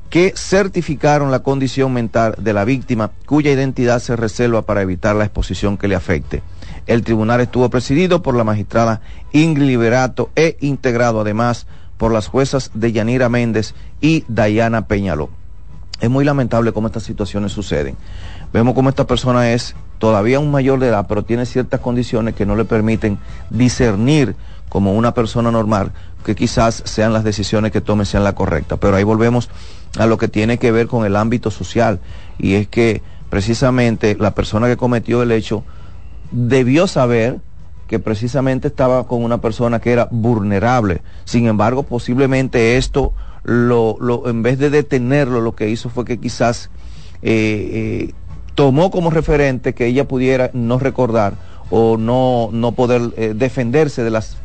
que 0.10 0.34
certificaron 0.36 1.32
la 1.32 1.42
condición 1.42 1.92
mental 1.92 2.36
de 2.38 2.54
la 2.54 2.66
víctima 2.66 3.10
cuya 3.26 3.52
identidad 3.52 4.00
se 4.00 4.16
reserva 4.16 4.62
para 4.62 4.84
evitar 4.84 5.16
la 5.16 5.24
exposición 5.24 5.78
que 5.78 5.88
le 5.88 5.96
afecte. 5.96 6.44
El 6.86 7.04
tribunal 7.04 7.42
estuvo 7.42 7.68
presidido 7.70 8.22
por 8.22 8.36
la 8.36 8.44
magistrada 8.44 9.02
Ingrid 9.32 9.66
Liberato 9.66 10.30
e 10.36 10.58
integrado 10.60 11.22
además 11.22 11.66
por 11.98 12.12
las 12.12 12.28
juezas 12.28 12.70
de 12.74 12.92
Yanira 12.92 13.30
Méndez 13.30 13.74
y 14.02 14.26
Dayana 14.28 14.88
Peñaló. 14.88 15.30
Es 16.00 16.10
muy 16.10 16.26
lamentable 16.26 16.74
cómo 16.74 16.88
estas 16.88 17.04
situaciones 17.04 17.54
suceden. 17.54 17.96
Vemos 18.52 18.76
cómo 18.76 18.90
esta 18.90 19.08
persona 19.08 19.52
es 19.52 19.74
todavía 20.04 20.38
un 20.38 20.52
mayor 20.52 20.82
de 20.82 20.88
edad, 20.90 21.06
pero 21.08 21.24
tiene 21.24 21.46
ciertas 21.46 21.80
condiciones 21.80 22.36
que 22.36 22.46
no 22.46 22.58
le 22.58 22.66
permiten 22.66 23.18
discernir 23.50 24.36
como 24.68 24.96
una 24.96 25.14
persona 25.14 25.50
normal, 25.50 25.94
que 26.26 26.36
quizás 26.36 26.84
sean 26.86 27.14
las 27.14 27.24
decisiones 27.24 27.72
que 27.72 27.80
tome 27.80 28.04
sean 28.04 28.26
las 28.26 28.34
correctas. 28.34 28.80
Pero 28.82 28.98
ahí 28.98 29.06
volvemos 29.06 29.50
a 29.98 30.06
lo 30.06 30.18
que 30.18 30.28
tiene 30.28 30.58
que 30.58 30.74
ver 30.74 30.88
con 30.88 31.06
el 31.06 31.16
ámbito 31.16 31.50
social, 31.52 32.02
y 32.38 32.56
es 32.56 32.68
que 32.68 33.02
precisamente 33.30 34.18
la 34.20 34.32
persona 34.36 34.68
que 34.68 34.76
cometió 34.76 35.24
el 35.24 35.32
hecho 35.32 35.64
debió 36.32 36.86
saber 36.86 37.40
que 37.88 38.00
precisamente 38.00 38.68
estaba 38.68 39.08
con 39.08 39.24
una 39.24 39.38
persona 39.38 39.80
que 39.80 39.94
era 39.94 40.10
vulnerable. 40.12 41.02
Sin 41.24 41.48
embargo, 41.48 41.84
posiblemente 41.84 42.76
esto, 42.76 43.14
lo, 43.46 43.96
lo- 44.02 44.28
en 44.28 44.44
vez 44.44 44.60
de 44.60 44.70
detenerlo, 44.70 45.40
lo 45.40 45.56
que 45.56 45.70
hizo 45.70 45.88
fue 45.90 46.04
que 46.04 46.20
quizás 46.20 46.70
eh, 47.22 48.10
eh, 48.12 48.14
tomó 48.56 48.92
como 48.92 49.10
referente 49.10 49.74
que 49.74 49.88
ella 49.88 50.08
pudiera 50.08 50.50
no 50.54 50.80
recordar 50.80 51.34
o 51.70 51.98
no, 51.98 52.50
no 52.52 52.74
poder 52.74 53.02
eh, 53.18 53.34
defenderse 53.36 54.04
de 54.04 54.10
las 54.12 54.38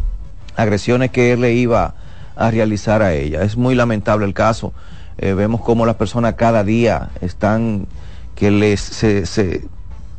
agresiones 0.57 1.11
que 1.11 1.33
él 1.33 1.41
le 1.43 1.53
iba 1.55 1.95
a 2.37 2.51
realizar 2.51 3.03
a 3.03 3.13
ella. 3.15 3.43
Es 3.43 3.57
muy 3.57 3.75
lamentable 3.75 4.25
el 4.27 4.35
caso. 4.35 4.73
Eh, 5.19 5.35
vemos 5.35 5.61
cómo 5.61 5.85
las 5.85 5.97
personas 5.97 6.35
cada 6.35 6.65
día 6.65 7.11
están, 7.21 7.87
que 8.35 8.51
les, 8.51 8.81
se, 8.81 9.27
se- 9.27 9.67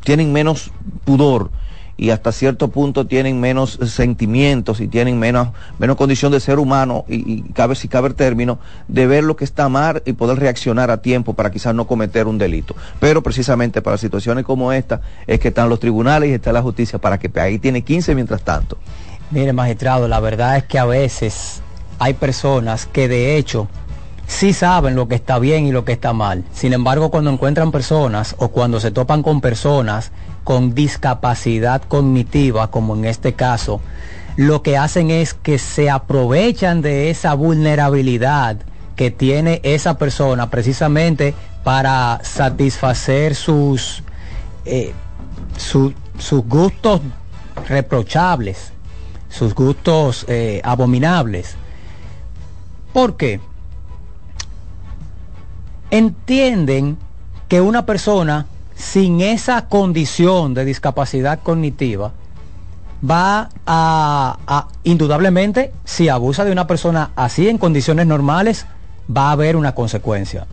tienen 0.04 0.32
menos 0.34 0.72
pudor 1.06 1.52
y 2.00 2.12
hasta 2.12 2.32
cierto 2.32 2.70
punto 2.70 3.06
tienen 3.06 3.42
menos 3.42 3.78
sentimientos 3.86 4.80
y 4.80 4.88
tienen 4.88 5.20
menos, 5.20 5.50
menos 5.80 5.98
condición 5.98 6.32
de 6.32 6.40
ser 6.40 6.58
humano 6.58 7.04
y, 7.10 7.42
cabe, 7.52 7.76
si 7.76 7.90
cabe 7.90 8.08
el 8.08 8.16
término, 8.16 8.58
de 8.88 9.06
ver 9.06 9.26
lo 9.26 9.36
que 9.36 9.44
está 9.44 9.68
mal 9.68 10.02
y 10.06 10.14
poder 10.14 10.40
reaccionar 10.40 10.92
a 10.92 11.02
tiempo 11.02 11.34
para 11.34 11.52
quizás 11.52 11.76
no 11.76 11.88
cometer 11.88 12.28
un 12.28 12.38
delito. 12.38 12.74
Pero 13.02 13.22
precisamente 13.22 13.82
para 13.82 13.98
situaciones 13.98 14.46
como 14.46 14.72
esta 14.72 15.02
es 15.28 15.42
que 15.42 15.50
están 15.50 15.68
los 15.68 15.82
tribunales 15.82 16.30
y 16.30 16.34
está 16.34 16.54
la 16.54 16.62
justicia 16.62 17.00
para 17.00 17.20
que 17.20 17.30
ahí 17.38 17.60
tiene 17.60 17.82
15 17.82 18.16
mientras 18.16 18.44
tanto. 18.44 18.78
Mire, 19.32 19.52
magistrado, 19.52 20.08
la 20.08 20.22
verdad 20.22 20.56
es 20.56 20.64
que 20.64 20.80
a 20.80 20.86
veces 20.86 21.62
hay 22.00 22.14
personas 22.14 22.86
que 22.86 23.10
de 23.10 23.36
hecho 23.36 23.68
sí 24.26 24.54
saben 24.54 24.96
lo 24.96 25.10
que 25.10 25.16
está 25.16 25.38
bien 25.38 25.66
y 25.66 25.74
lo 25.74 25.84
que 25.84 25.92
está 25.92 26.14
mal. 26.14 26.46
Sin 26.54 26.72
embargo, 26.72 27.12
cuando 27.12 27.30
encuentran 27.30 27.74
personas 27.74 28.36
o 28.38 28.50
cuando 28.50 28.80
se 28.80 28.92
topan 28.92 29.22
con 29.22 29.42
personas 29.42 30.14
con 30.50 30.74
discapacidad 30.74 31.84
cognitiva, 31.84 32.72
como 32.72 32.96
en 32.96 33.06
este 33.06 33.34
caso, 33.34 33.82
lo 34.36 34.64
que 34.64 34.78
hacen 34.78 35.12
es 35.12 35.36
que 35.36 35.60
se 35.60 35.92
aprovechan 35.92 36.82
de 36.82 37.12
esa 37.12 37.36
vulnerabilidad 37.36 38.58
que 38.96 39.12
tiene 39.12 39.62
esa 39.62 40.00
persona 40.00 40.50
precisamente 40.50 41.36
para 41.64 42.20
satisfacer 42.24 43.36
sus, 43.36 44.02
eh, 44.66 44.92
su- 45.56 45.94
sus 46.18 46.44
gustos 46.46 47.02
reprochables, 47.68 48.72
sus 49.30 49.54
gustos 49.54 50.26
eh, 50.28 50.62
abominables. 50.64 51.58
¿Por 52.92 53.18
qué? 53.18 53.40
Entienden 55.92 56.98
que 57.48 57.62
una 57.62 57.86
persona 57.86 58.48
sin 58.80 59.20
esa 59.20 59.68
condición 59.68 60.54
de 60.54 60.64
discapacidad 60.64 61.40
cognitiva 61.44 62.14
va 63.08 63.50
a, 63.68 64.38
a- 64.48 64.68
indudablemente, 64.86 65.74
si 65.84 66.08
abusa 66.08 66.46
de 66.46 66.52
una 66.54 66.66
persona 66.66 67.12
así 67.18 67.50
en 67.50 67.58
condiciones 67.58 68.08
normales, 68.08 68.66
va 69.16 69.30
a 69.30 69.32
haber 69.34 69.58
una 69.58 69.76
consecuencia. 69.76 70.48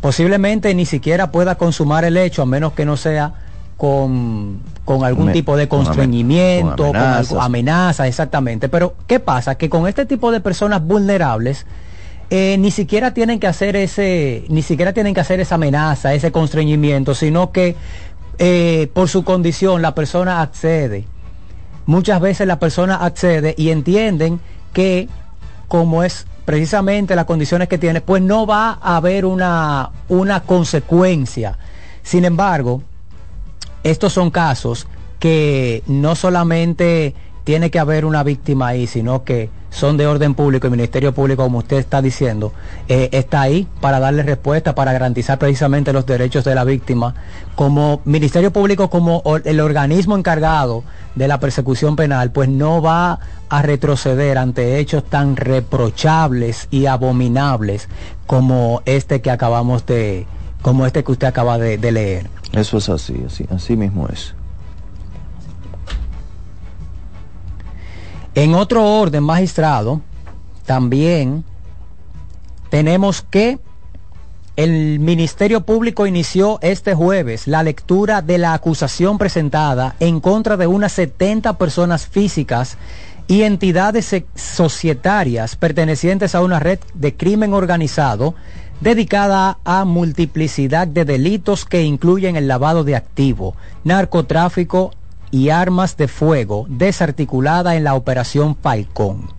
Posiblemente 0.00 0.72
ni 0.74 0.86
siquiera 0.86 1.32
pueda 1.32 1.56
consumar 1.56 2.04
el 2.04 2.16
hecho 2.16 2.42
a 2.42 2.46
menos 2.46 2.72
que 2.74 2.84
no 2.84 2.96
sea 2.96 3.32
con, 3.76 4.60
con 4.84 5.04
algún 5.04 5.26
Me- 5.26 5.32
tipo 5.32 5.56
de 5.56 5.66
con 5.68 5.84
constreñimiento, 5.84 6.76
con 6.76 6.92
con 6.92 6.96
amenazas. 6.96 7.38
amenaza, 7.40 8.06
exactamente. 8.06 8.68
Pero, 8.68 8.94
¿qué 9.08 9.18
pasa? 9.18 9.56
Que 9.56 9.68
con 9.68 9.88
este 9.88 10.06
tipo 10.06 10.30
de 10.30 10.40
personas 10.40 10.84
vulnerables, 10.84 11.66
eh, 12.30 12.56
ni 12.58 12.70
siquiera 12.70 13.14
tienen 13.14 13.40
que 13.40 13.46
hacer 13.46 13.74
ese, 13.76 14.44
ni 14.48 14.62
siquiera 14.62 14.92
tienen 14.92 15.14
que 15.14 15.20
hacer 15.20 15.40
esa 15.40 15.54
amenaza, 15.54 16.12
ese 16.12 16.30
constreñimiento, 16.30 17.14
sino 17.14 17.52
que 17.52 17.74
eh, 18.38 18.90
por 18.92 19.08
su 19.08 19.24
condición 19.24 19.80
la 19.80 19.94
persona 19.94 20.42
accede. 20.42 21.04
Muchas 21.86 22.20
veces 22.20 22.46
la 22.46 22.58
persona 22.58 22.96
accede 22.96 23.54
y 23.56 23.70
entienden 23.70 24.40
que 24.74 25.08
como 25.68 26.04
es 26.04 26.26
precisamente 26.44 27.16
las 27.16 27.24
condiciones 27.24 27.68
que 27.68 27.78
tiene, 27.78 28.00
pues 28.00 28.22
no 28.22 28.46
va 28.46 28.78
a 28.80 28.96
haber 28.96 29.24
una, 29.24 29.90
una 30.08 30.40
consecuencia. 30.40 31.58
Sin 32.02 32.24
embargo, 32.24 32.82
estos 33.82 34.12
son 34.12 34.30
casos 34.30 34.86
que 35.18 35.82
no 35.86 36.14
solamente 36.14 37.14
tiene 37.44 37.70
que 37.70 37.78
haber 37.78 38.04
una 38.04 38.22
víctima 38.22 38.68
ahí, 38.68 38.86
sino 38.86 39.24
que 39.24 39.50
son 39.70 39.96
de 39.96 40.06
orden 40.06 40.34
público. 40.34 40.66
El 40.66 40.72
Ministerio 40.72 41.12
Público, 41.12 41.42
como 41.42 41.58
usted 41.58 41.78
está 41.78 42.02
diciendo, 42.02 42.52
eh, 42.88 43.08
está 43.12 43.42
ahí 43.42 43.66
para 43.80 44.00
darle 44.00 44.22
respuesta, 44.22 44.74
para 44.74 44.92
garantizar 44.92 45.38
precisamente 45.38 45.92
los 45.92 46.06
derechos 46.06 46.44
de 46.44 46.54
la 46.54 46.64
víctima. 46.64 47.14
Como 47.54 48.00
Ministerio 48.04 48.52
Público, 48.52 48.90
como 48.90 49.22
el 49.44 49.60
organismo 49.60 50.16
encargado 50.16 50.84
de 51.14 51.28
la 51.28 51.40
persecución 51.40 51.96
penal, 51.96 52.30
pues 52.30 52.48
no 52.48 52.80
va 52.80 53.20
a 53.48 53.62
retroceder 53.62 54.38
ante 54.38 54.78
hechos 54.78 55.04
tan 55.04 55.36
reprochables 55.36 56.68
y 56.70 56.86
abominables 56.86 57.88
como 58.26 58.82
este 58.84 59.20
que 59.20 59.30
acabamos 59.30 59.86
de, 59.86 60.26
como 60.62 60.86
este 60.86 61.02
que 61.04 61.12
usted 61.12 61.26
acaba 61.26 61.58
de 61.58 61.92
leer. 61.92 62.30
Eso 62.52 62.78
es 62.78 62.88
así, 62.88 63.14
así, 63.26 63.46
así 63.50 63.76
mismo 63.76 64.08
es. 64.08 64.34
En 68.34 68.54
otro 68.54 68.84
orden, 68.84 69.24
magistrado, 69.24 70.00
también 70.66 71.44
tenemos 72.70 73.22
que 73.22 73.58
el 74.56 74.98
Ministerio 74.98 75.60
Público 75.60 76.06
inició 76.06 76.58
este 76.62 76.94
jueves 76.94 77.46
la 77.46 77.62
lectura 77.62 78.22
de 78.22 78.38
la 78.38 78.54
acusación 78.54 79.16
presentada 79.16 79.94
en 80.00 80.20
contra 80.20 80.56
de 80.56 80.66
unas 80.66 80.92
70 80.92 81.56
personas 81.58 82.06
físicas 82.08 82.76
y 83.28 83.42
entidades 83.42 84.14
societarias 84.34 85.54
pertenecientes 85.54 86.34
a 86.34 86.42
una 86.42 86.58
red 86.58 86.80
de 86.94 87.16
crimen 87.16 87.52
organizado 87.52 88.34
dedicada 88.80 89.58
a 89.64 89.84
multiplicidad 89.84 90.88
de 90.88 91.04
delitos 91.04 91.64
que 91.64 91.82
incluyen 91.82 92.36
el 92.36 92.48
lavado 92.48 92.84
de 92.84 92.96
activo, 92.96 93.54
narcotráfico 93.84 94.92
y 95.30 95.50
armas 95.50 95.96
de 95.96 96.08
fuego 96.08 96.66
desarticulada 96.68 97.76
en 97.76 97.84
la 97.84 97.94
operación 97.94 98.56
Falcón. 98.56 99.38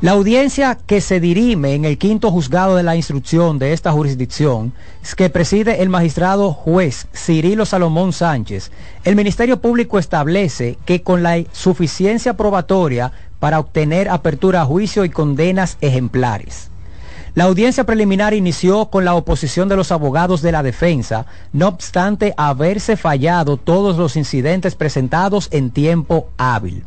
La 0.00 0.12
audiencia 0.12 0.76
que 0.86 1.00
se 1.00 1.18
dirime 1.18 1.74
en 1.74 1.86
el 1.86 1.96
quinto 1.96 2.30
juzgado 2.30 2.76
de 2.76 2.82
la 2.82 2.94
instrucción 2.94 3.58
de 3.58 3.72
esta 3.72 3.92
jurisdicción, 3.92 4.74
que 5.16 5.30
preside 5.30 5.80
el 5.80 5.88
magistrado 5.88 6.52
juez 6.52 7.06
Cirilo 7.14 7.64
Salomón 7.64 8.12
Sánchez, 8.12 8.70
el 9.04 9.16
Ministerio 9.16 9.60
Público 9.60 9.98
establece 9.98 10.76
que 10.84 11.02
con 11.02 11.22
la 11.22 11.42
suficiencia 11.52 12.36
probatoria 12.36 13.12
para 13.38 13.58
obtener 13.58 14.10
apertura 14.10 14.62
a 14.62 14.66
juicio 14.66 15.06
y 15.06 15.10
condenas 15.10 15.78
ejemplares. 15.80 16.70
La 17.34 17.44
audiencia 17.44 17.82
preliminar 17.82 18.32
inició 18.32 18.86
con 18.86 19.04
la 19.04 19.16
oposición 19.16 19.68
de 19.68 19.74
los 19.74 19.90
abogados 19.90 20.40
de 20.40 20.52
la 20.52 20.62
defensa, 20.62 21.26
no 21.52 21.66
obstante 21.66 22.32
haberse 22.36 22.96
fallado 22.96 23.56
todos 23.56 23.96
los 23.96 24.14
incidentes 24.14 24.76
presentados 24.76 25.48
en 25.50 25.72
tiempo 25.72 26.28
hábil. 26.36 26.84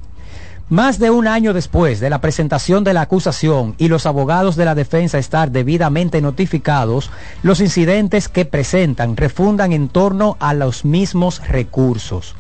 Más 0.69 0.99
de 0.99 1.09
un 1.09 1.27
año 1.27 1.53
después 1.53 1.99
de 1.99 2.09
la 2.09 2.21
presentación 2.21 2.85
de 2.85 2.93
la 2.93 3.01
acusación 3.01 3.75
y 3.77 3.89
los 3.89 4.05
abogados 4.05 4.55
de 4.55 4.63
la 4.63 4.73
defensa 4.73 5.17
estar 5.17 5.51
debidamente 5.51 6.21
notificados, 6.21 7.11
los 7.43 7.59
incidentes 7.59 8.29
que 8.29 8.45
presentan 8.45 9.17
refundan 9.17 9.73
en 9.73 9.89
torno 9.89 10.37
a 10.39 10.53
los 10.53 10.85
mismos 10.85 11.45
recursos. 11.45 12.35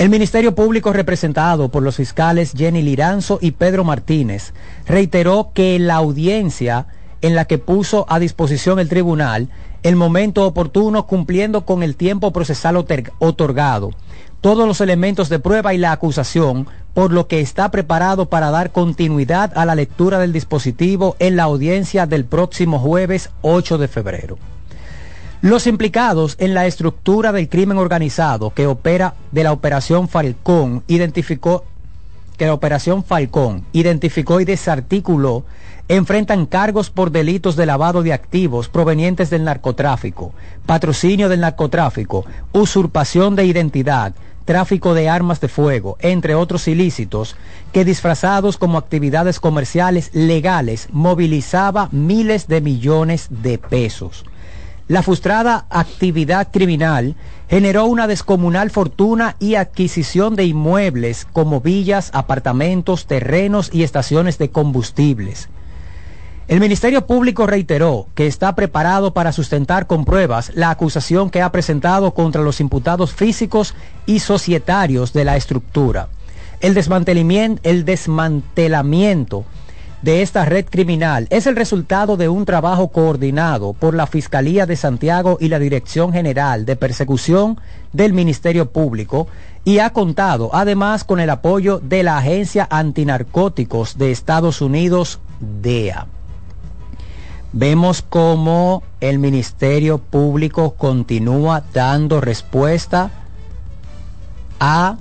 El 0.00 0.08
Ministerio 0.08 0.54
Público 0.54 0.94
representado 0.94 1.68
por 1.68 1.82
los 1.82 1.96
fiscales 1.96 2.54
Jenny 2.56 2.80
Liranzo 2.80 3.38
y 3.42 3.50
Pedro 3.50 3.84
Martínez 3.84 4.54
reiteró 4.86 5.50
que 5.52 5.78
la 5.78 5.96
audiencia 5.96 6.86
en 7.20 7.34
la 7.34 7.44
que 7.44 7.58
puso 7.58 8.06
a 8.08 8.18
disposición 8.18 8.78
el 8.78 8.88
tribunal 8.88 9.50
el 9.82 9.96
momento 9.96 10.46
oportuno 10.46 11.06
cumpliendo 11.06 11.66
con 11.66 11.82
el 11.82 11.96
tiempo 11.96 12.32
procesal 12.32 12.82
otorgado, 13.18 13.90
todos 14.40 14.66
los 14.66 14.80
elementos 14.80 15.28
de 15.28 15.38
prueba 15.38 15.74
y 15.74 15.76
la 15.76 15.92
acusación, 15.92 16.66
por 16.94 17.12
lo 17.12 17.26
que 17.26 17.40
está 17.40 17.70
preparado 17.70 18.30
para 18.30 18.50
dar 18.50 18.72
continuidad 18.72 19.52
a 19.54 19.66
la 19.66 19.74
lectura 19.74 20.18
del 20.18 20.32
dispositivo 20.32 21.14
en 21.18 21.36
la 21.36 21.42
audiencia 21.42 22.06
del 22.06 22.24
próximo 22.24 22.78
jueves 22.78 23.28
8 23.42 23.76
de 23.76 23.88
febrero. 23.88 24.38
Los 25.42 25.66
implicados 25.66 26.36
en 26.38 26.52
la 26.52 26.66
estructura 26.66 27.32
del 27.32 27.48
crimen 27.48 27.78
organizado 27.78 28.50
que 28.50 28.66
opera 28.66 29.14
de 29.32 29.42
la 29.42 29.52
operación 29.52 30.06
Falcón 30.06 30.84
identificó 30.86 31.64
que 32.36 32.44
la 32.44 32.52
operación 32.52 33.02
Falcón 33.04 33.64
identificó 33.72 34.42
y 34.42 34.44
desarticuló 34.44 35.44
enfrentan 35.88 36.44
cargos 36.44 36.90
por 36.90 37.10
delitos 37.10 37.56
de 37.56 37.64
lavado 37.64 38.02
de 38.02 38.12
activos 38.12 38.68
provenientes 38.68 39.30
del 39.30 39.44
narcotráfico, 39.44 40.34
patrocinio 40.66 41.30
del 41.30 41.40
narcotráfico, 41.40 42.26
usurpación 42.52 43.34
de 43.34 43.46
identidad, 43.46 44.12
tráfico 44.44 44.92
de 44.92 45.08
armas 45.08 45.40
de 45.40 45.48
fuego, 45.48 45.96
entre 46.00 46.34
otros 46.34 46.68
ilícitos, 46.68 47.34
que 47.72 47.86
disfrazados 47.86 48.58
como 48.58 48.76
actividades 48.76 49.40
comerciales 49.40 50.10
legales 50.12 50.88
movilizaba 50.92 51.88
miles 51.92 52.46
de 52.46 52.60
millones 52.60 53.28
de 53.30 53.56
pesos. 53.56 54.26
La 54.90 55.04
frustrada 55.04 55.66
actividad 55.70 56.48
criminal 56.50 57.14
generó 57.48 57.84
una 57.84 58.08
descomunal 58.08 58.70
fortuna 58.70 59.36
y 59.38 59.54
adquisición 59.54 60.34
de 60.34 60.46
inmuebles 60.46 61.28
como 61.32 61.60
villas, 61.60 62.10
apartamentos, 62.12 63.06
terrenos 63.06 63.70
y 63.72 63.84
estaciones 63.84 64.36
de 64.38 64.50
combustibles. 64.50 65.48
El 66.48 66.58
Ministerio 66.58 67.06
Público 67.06 67.46
reiteró 67.46 68.08
que 68.16 68.26
está 68.26 68.56
preparado 68.56 69.14
para 69.14 69.30
sustentar 69.30 69.86
con 69.86 70.04
pruebas 70.04 70.50
la 70.56 70.70
acusación 70.70 71.30
que 71.30 71.40
ha 71.40 71.52
presentado 71.52 72.12
contra 72.12 72.42
los 72.42 72.60
imputados 72.60 73.14
físicos 73.14 73.76
y 74.06 74.18
societarios 74.18 75.12
de 75.12 75.24
la 75.24 75.36
estructura. 75.36 76.08
El 76.58 76.74
desmantelamiento, 76.74 77.60
el 77.62 77.84
desmantelamiento 77.84 79.44
de 80.02 80.22
esta 80.22 80.44
red 80.44 80.64
criminal 80.64 81.26
es 81.30 81.46
el 81.46 81.56
resultado 81.56 82.16
de 82.16 82.28
un 82.28 82.44
trabajo 82.44 82.88
coordinado 82.88 83.74
por 83.74 83.94
la 83.94 84.06
Fiscalía 84.06 84.66
de 84.66 84.76
Santiago 84.76 85.36
y 85.40 85.48
la 85.48 85.58
Dirección 85.58 86.12
General 86.12 86.64
de 86.64 86.76
Persecución 86.76 87.60
del 87.92 88.12
Ministerio 88.12 88.70
Público 88.70 89.28
y 89.64 89.78
ha 89.78 89.90
contado 89.90 90.50
además 90.54 91.04
con 91.04 91.20
el 91.20 91.28
apoyo 91.28 91.80
de 91.80 92.02
la 92.02 92.16
Agencia 92.16 92.66
Antinarcóticos 92.70 93.98
de 93.98 94.10
Estados 94.10 94.62
Unidos, 94.62 95.20
DEA. 95.40 96.06
Vemos 97.52 98.02
cómo 98.02 98.82
el 99.00 99.18
Ministerio 99.18 99.98
Público 99.98 100.74
continúa 100.74 101.64
dando 101.74 102.20
respuesta 102.20 103.10
a 104.60 104.96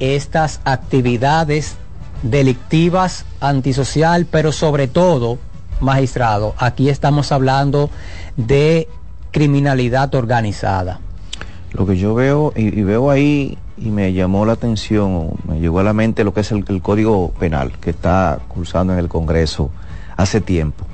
estas 0.00 0.60
actividades 0.64 1.76
delictivas, 2.22 3.24
antisocial, 3.40 4.26
pero 4.30 4.52
sobre 4.52 4.88
todo, 4.88 5.38
magistrado, 5.80 6.54
aquí 6.58 6.88
estamos 6.88 7.32
hablando 7.32 7.90
de 8.36 8.88
criminalidad 9.30 10.14
organizada. 10.14 11.00
Lo 11.72 11.86
que 11.86 11.96
yo 11.96 12.14
veo 12.14 12.52
y, 12.56 12.82
veo 12.82 13.10
ahí 13.10 13.56
y 13.78 13.90
me 13.90 14.12
llamó 14.12 14.44
la 14.44 14.54
atención, 14.54 15.30
me 15.46 15.60
llegó 15.60 15.78
a 15.78 15.84
la 15.84 15.92
mente 15.92 16.24
lo 16.24 16.34
que 16.34 16.40
es 16.40 16.50
el, 16.52 16.64
el 16.68 16.82
Código 16.82 17.30
Penal 17.38 17.72
que 17.80 17.90
está 17.90 18.40
cursando 18.48 18.92
en 18.92 18.98
el 18.98 19.08
Congreso 19.08 19.70
hace 20.16 20.40
tiempo. 20.40 20.84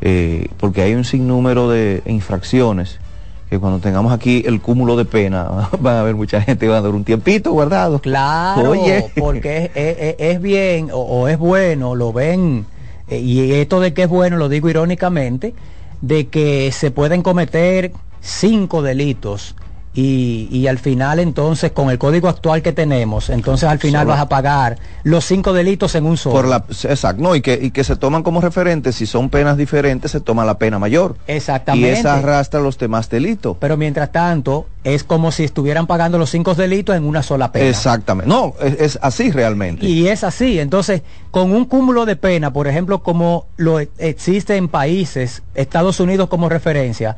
Eh, 0.00 0.48
porque 0.58 0.82
hay 0.82 0.94
un 0.94 1.04
sinnúmero 1.04 1.68
de 1.68 2.02
infracciones 2.06 3.00
que 3.50 3.58
cuando 3.58 3.78
tengamos 3.78 4.12
aquí 4.12 4.42
el 4.46 4.60
cúmulo 4.60 4.96
de 4.96 5.04
pena 5.04 5.68
van 5.80 5.96
a 5.96 6.00
haber 6.00 6.14
mucha 6.14 6.40
gente 6.42 6.66
que 6.66 6.70
va 6.70 6.78
a 6.78 6.82
dar 6.82 6.92
un 6.92 7.04
tiempito 7.04 7.52
guardado. 7.52 7.98
Claro, 8.00 8.70
Oye. 8.70 9.10
porque 9.18 9.70
es, 9.74 9.96
es- 9.98 10.16
es 10.18 10.40
bien 10.42 10.90
o, 10.92 10.98
o 10.98 11.28
es 11.28 11.38
bueno, 11.38 11.94
lo 11.94 12.12
ven, 12.12 12.66
eh, 13.08 13.18
y 13.18 13.52
esto 13.52 13.80
de 13.80 13.94
que 13.94 14.02
es 14.02 14.08
bueno 14.08 14.36
lo 14.36 14.48
digo 14.48 14.68
irónicamente, 14.68 15.54
de 16.02 16.28
que 16.28 16.70
se 16.72 16.90
pueden 16.90 17.22
cometer 17.22 17.92
cinco 18.20 18.82
delitos 18.82 19.54
y, 20.00 20.46
y 20.52 20.68
al 20.68 20.78
final 20.78 21.18
entonces 21.18 21.72
con 21.72 21.90
el 21.90 21.98
código 21.98 22.28
actual 22.28 22.62
que 22.62 22.72
tenemos, 22.72 23.30
entonces 23.30 23.68
al 23.68 23.80
final 23.80 24.02
Solo- 24.02 24.12
vas 24.12 24.20
a 24.20 24.28
pagar 24.28 24.78
los 25.02 25.24
cinco 25.24 25.52
delitos 25.52 25.96
en 25.96 26.06
un 26.06 26.16
solo. 26.16 26.36
Por 26.36 26.46
la, 26.46 26.64
exacto, 26.68 27.20
no, 27.20 27.34
y 27.34 27.40
que, 27.40 27.58
y 27.60 27.72
que 27.72 27.82
se 27.82 27.96
toman 27.96 28.22
como 28.22 28.40
referentes, 28.40 28.94
si 28.94 29.06
son 29.06 29.28
penas 29.28 29.56
diferentes, 29.56 30.12
se 30.12 30.20
toma 30.20 30.44
la 30.44 30.56
pena 30.56 30.78
mayor. 30.78 31.16
Exactamente. 31.26 31.88
Y 31.88 31.90
esa 31.92 32.14
arrastra 32.14 32.60
los 32.60 32.78
demás 32.78 33.10
delitos. 33.10 33.56
Pero 33.58 33.76
mientras 33.76 34.12
tanto, 34.12 34.66
es 34.84 35.02
como 35.02 35.32
si 35.32 35.42
estuvieran 35.42 35.88
pagando 35.88 36.16
los 36.16 36.30
cinco 36.30 36.54
delitos 36.54 36.94
en 36.94 37.04
una 37.04 37.24
sola 37.24 37.50
pena. 37.50 37.66
Exactamente. 37.68 38.28
No, 38.28 38.54
es, 38.62 38.76
es 38.80 38.98
así 39.02 39.32
realmente. 39.32 39.84
Y 39.84 40.06
es 40.06 40.22
así. 40.22 40.60
Entonces, 40.60 41.02
con 41.32 41.50
un 41.50 41.64
cúmulo 41.64 42.06
de 42.06 42.14
pena, 42.14 42.52
por 42.52 42.68
ejemplo, 42.68 43.02
como 43.02 43.46
lo 43.56 43.80
e- 43.80 43.88
existe 43.98 44.54
en 44.54 44.68
países, 44.68 45.42
Estados 45.56 45.98
Unidos 45.98 46.28
como 46.28 46.48
referencia, 46.48 47.16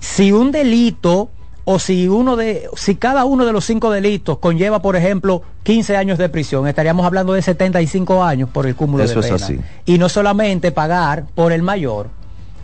si 0.00 0.32
un 0.32 0.52
delito 0.52 1.30
o 1.64 1.78
si 1.78 2.08
uno 2.08 2.36
de, 2.36 2.68
si 2.74 2.96
cada 2.96 3.24
uno 3.24 3.44
de 3.46 3.52
los 3.52 3.64
cinco 3.64 3.90
delitos 3.90 4.38
conlleva, 4.38 4.80
por 4.80 4.96
ejemplo, 4.96 5.42
15 5.62 5.96
años 5.96 6.18
de 6.18 6.28
prisión, 6.28 6.66
estaríamos 6.66 7.04
hablando 7.06 7.32
de 7.34 7.42
75 7.42 8.24
años 8.24 8.48
por 8.50 8.66
el 8.66 8.74
cúmulo 8.74 9.04
Eso 9.04 9.20
de 9.20 9.20
es 9.20 9.26
pena. 9.26 9.36
así. 9.44 9.60
Y 9.84 9.98
no 9.98 10.08
solamente 10.08 10.72
pagar 10.72 11.26
por 11.34 11.52
el 11.52 11.62
mayor. 11.62 12.08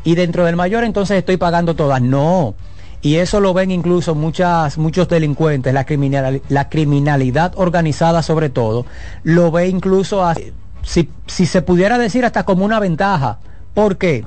Y 0.03 0.15
dentro 0.15 0.45
del 0.45 0.57
mayor 0.57 0.85
entonces 0.85 1.19
estoy 1.19 1.37
pagando 1.37 1.75
todas. 1.75 2.01
No. 2.01 2.55
Y 3.03 3.17
eso 3.17 3.39
lo 3.41 3.53
ven 3.55 3.71
incluso 3.71 4.15
muchas, 4.15 4.79
muchos 4.79 5.09
delincuentes, 5.09 5.73
la, 5.75 5.85
criminal, 5.85 6.41
la 6.49 6.69
criminalidad 6.69 7.53
organizada 7.57 8.23
sobre 8.23 8.49
todo, 8.49 8.87
lo 9.23 9.51
ve 9.53 9.69
incluso, 9.69 10.25
a- 10.25 10.35
si, 10.83 11.11
si 11.27 11.47
se 11.47 11.63
pudiera 11.63 11.99
decir 11.99 12.25
hasta 12.25 12.45
como 12.45 12.65
una 12.65 12.81
ventaja. 12.81 13.39
¿Por 13.75 13.99
qué? 13.99 14.25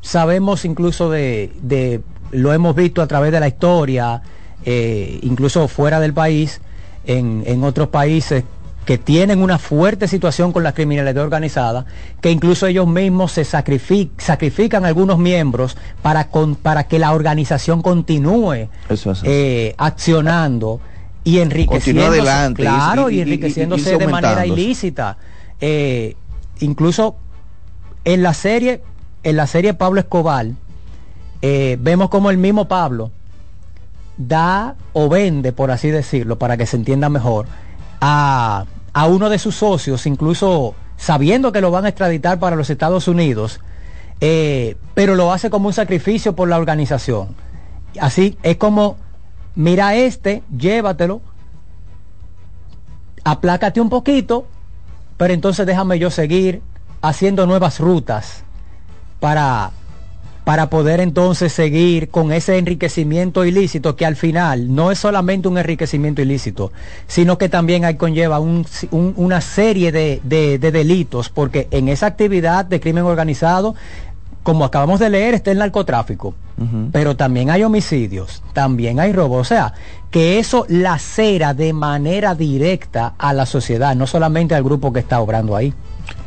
Sabemos 0.00 0.64
incluso 0.64 1.10
de, 1.10 1.52
de- 1.62 2.02
lo 2.30 2.52
hemos 2.52 2.74
visto 2.74 3.02
a 3.02 3.06
través 3.06 3.32
de 3.32 3.40
la 3.40 3.48
historia, 3.48 4.22
eh, 4.64 5.18
incluso 5.22 5.68
fuera 5.68 6.00
del 6.00 6.12
país, 6.14 6.60
en, 7.06 7.42
en 7.46 7.64
otros 7.64 7.88
países 7.88 8.44
que 8.86 8.98
tienen 8.98 9.42
una 9.42 9.58
fuerte 9.58 10.08
situación 10.08 10.52
con 10.52 10.62
la 10.62 10.72
criminalidad 10.72 11.24
organizada, 11.24 11.86
que 12.20 12.30
incluso 12.30 12.66
ellos 12.66 12.86
mismos 12.86 13.32
se 13.32 13.42
sacrifi- 13.42 14.10
sacrifican 14.18 14.84
algunos 14.84 15.18
miembros 15.18 15.76
para, 16.02 16.28
con- 16.28 16.54
para 16.54 16.84
que 16.84 16.98
la 16.98 17.12
organización 17.12 17.80
continúe 17.82 18.52
es 18.52 18.68
eh, 19.26 19.74
accionando 19.78 20.80
y 21.24 21.38
enriqueciéndose, 21.38 22.08
adelante, 22.20 22.62
claro, 22.62 23.08
y- 23.10 23.14
y, 23.14 23.16
y- 23.16 23.18
y- 23.18 23.22
enriqueciéndose 23.22 23.84
de 23.98 24.06
manera 24.06 24.46
ilícita. 24.60 25.16
Eh, 25.60 26.16
incluso 26.60 27.16
en 28.04 28.22
la 28.22 28.34
serie, 28.34 28.82
en 29.22 29.36
la 29.36 29.46
serie 29.46 29.72
Pablo 29.72 30.00
Escobar, 30.00 30.46
eh, 31.46 31.76
vemos 31.78 32.08
como 32.08 32.30
el 32.30 32.38
mismo 32.38 32.68
Pablo 32.68 33.10
da 34.16 34.76
o 34.94 35.10
vende, 35.10 35.52
por 35.52 35.70
así 35.70 35.90
decirlo, 35.90 36.38
para 36.38 36.56
que 36.56 36.64
se 36.64 36.78
entienda 36.78 37.10
mejor, 37.10 37.44
a, 38.00 38.64
a 38.94 39.06
uno 39.06 39.28
de 39.28 39.38
sus 39.38 39.54
socios, 39.56 40.06
incluso 40.06 40.74
sabiendo 40.96 41.52
que 41.52 41.60
lo 41.60 41.70
van 41.70 41.84
a 41.84 41.90
extraditar 41.90 42.38
para 42.38 42.56
los 42.56 42.70
Estados 42.70 43.08
Unidos, 43.08 43.60
eh, 44.22 44.78
pero 44.94 45.16
lo 45.16 45.34
hace 45.34 45.50
como 45.50 45.66
un 45.66 45.74
sacrificio 45.74 46.34
por 46.34 46.48
la 46.48 46.56
organización. 46.56 47.36
Así 48.00 48.38
es 48.42 48.56
como, 48.56 48.96
mira 49.54 49.96
este, 49.96 50.42
llévatelo, 50.56 51.20
aplácate 53.22 53.82
un 53.82 53.90
poquito, 53.90 54.46
pero 55.18 55.34
entonces 55.34 55.66
déjame 55.66 55.98
yo 55.98 56.10
seguir 56.10 56.62
haciendo 57.02 57.46
nuevas 57.46 57.80
rutas 57.80 58.44
para, 59.20 59.72
para 60.44 60.68
poder 60.68 61.00
entonces 61.00 61.52
seguir 61.54 62.10
con 62.10 62.30
ese 62.30 62.58
enriquecimiento 62.58 63.44
ilícito 63.46 63.96
que 63.96 64.04
al 64.04 64.14
final 64.14 64.74
no 64.74 64.90
es 64.90 64.98
solamente 64.98 65.48
un 65.48 65.56
enriquecimiento 65.56 66.20
ilícito, 66.20 66.70
sino 67.06 67.38
que 67.38 67.48
también 67.48 67.84
hay, 67.86 67.94
conlleva 67.96 68.38
un- 68.40 68.66
un- 68.90 69.14
una 69.16 69.40
serie 69.40 69.90
de, 69.90 70.20
de- 70.22 70.58
de 70.58 70.70
delitos, 70.70 71.30
porque 71.30 71.66
en 71.70 71.88
esa 71.88 72.06
actividad 72.06 72.66
de 72.66 72.78
crimen 72.78 73.04
organizado, 73.04 73.74
como 74.42 74.66
acabamos 74.66 75.00
de 75.00 75.08
leer, 75.08 75.32
está 75.32 75.50
el 75.50 75.58
narcotráfico, 75.58 76.34
pero 76.92 77.16
también 77.16 77.50
hay 77.50 77.62
homicidios, 77.64 78.42
también 78.52 79.00
hay 79.00 79.12
robo, 79.12 79.36
o 79.38 79.44
sea, 79.44 79.72
que 80.10 80.38
eso 80.38 80.66
lacera 80.68 81.54
de 81.54 81.72
manera 81.72 82.34
directa 82.34 83.14
a 83.18 83.32
la 83.32 83.46
sociedad, 83.46 83.96
no 83.96 84.06
solamente 84.06 84.54
al 84.54 84.62
grupo 84.62 84.92
que 84.92 85.00
está 85.00 85.18
obrando 85.20 85.56
ahí. 85.56 85.72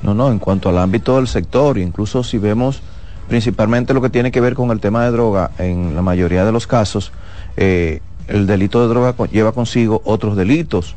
No, 0.01 0.13
no, 0.15 0.29
en 0.31 0.39
cuanto 0.39 0.67
al 0.69 0.79
ámbito 0.79 1.15
del 1.17 1.27
sector, 1.27 1.77
incluso 1.77 2.23
si 2.23 2.39
vemos 2.39 2.81
principalmente 3.27 3.93
lo 3.93 4.01
que 4.01 4.09
tiene 4.09 4.31
que 4.31 4.41
ver 4.41 4.53
con 4.53 4.71
el 4.71 4.79
tema 4.79 5.03
de 5.03 5.11
droga, 5.11 5.51
en 5.57 5.95
la 5.95 6.01
mayoría 6.01 6.45
de 6.45 6.51
los 6.51 6.67
casos, 6.67 7.11
eh, 7.57 8.01
el 8.27 8.47
delito 8.47 8.81
de 8.81 8.87
droga 8.87 9.15
lleva 9.27 9.51
consigo 9.51 10.01
otros 10.05 10.35
delitos, 10.35 10.95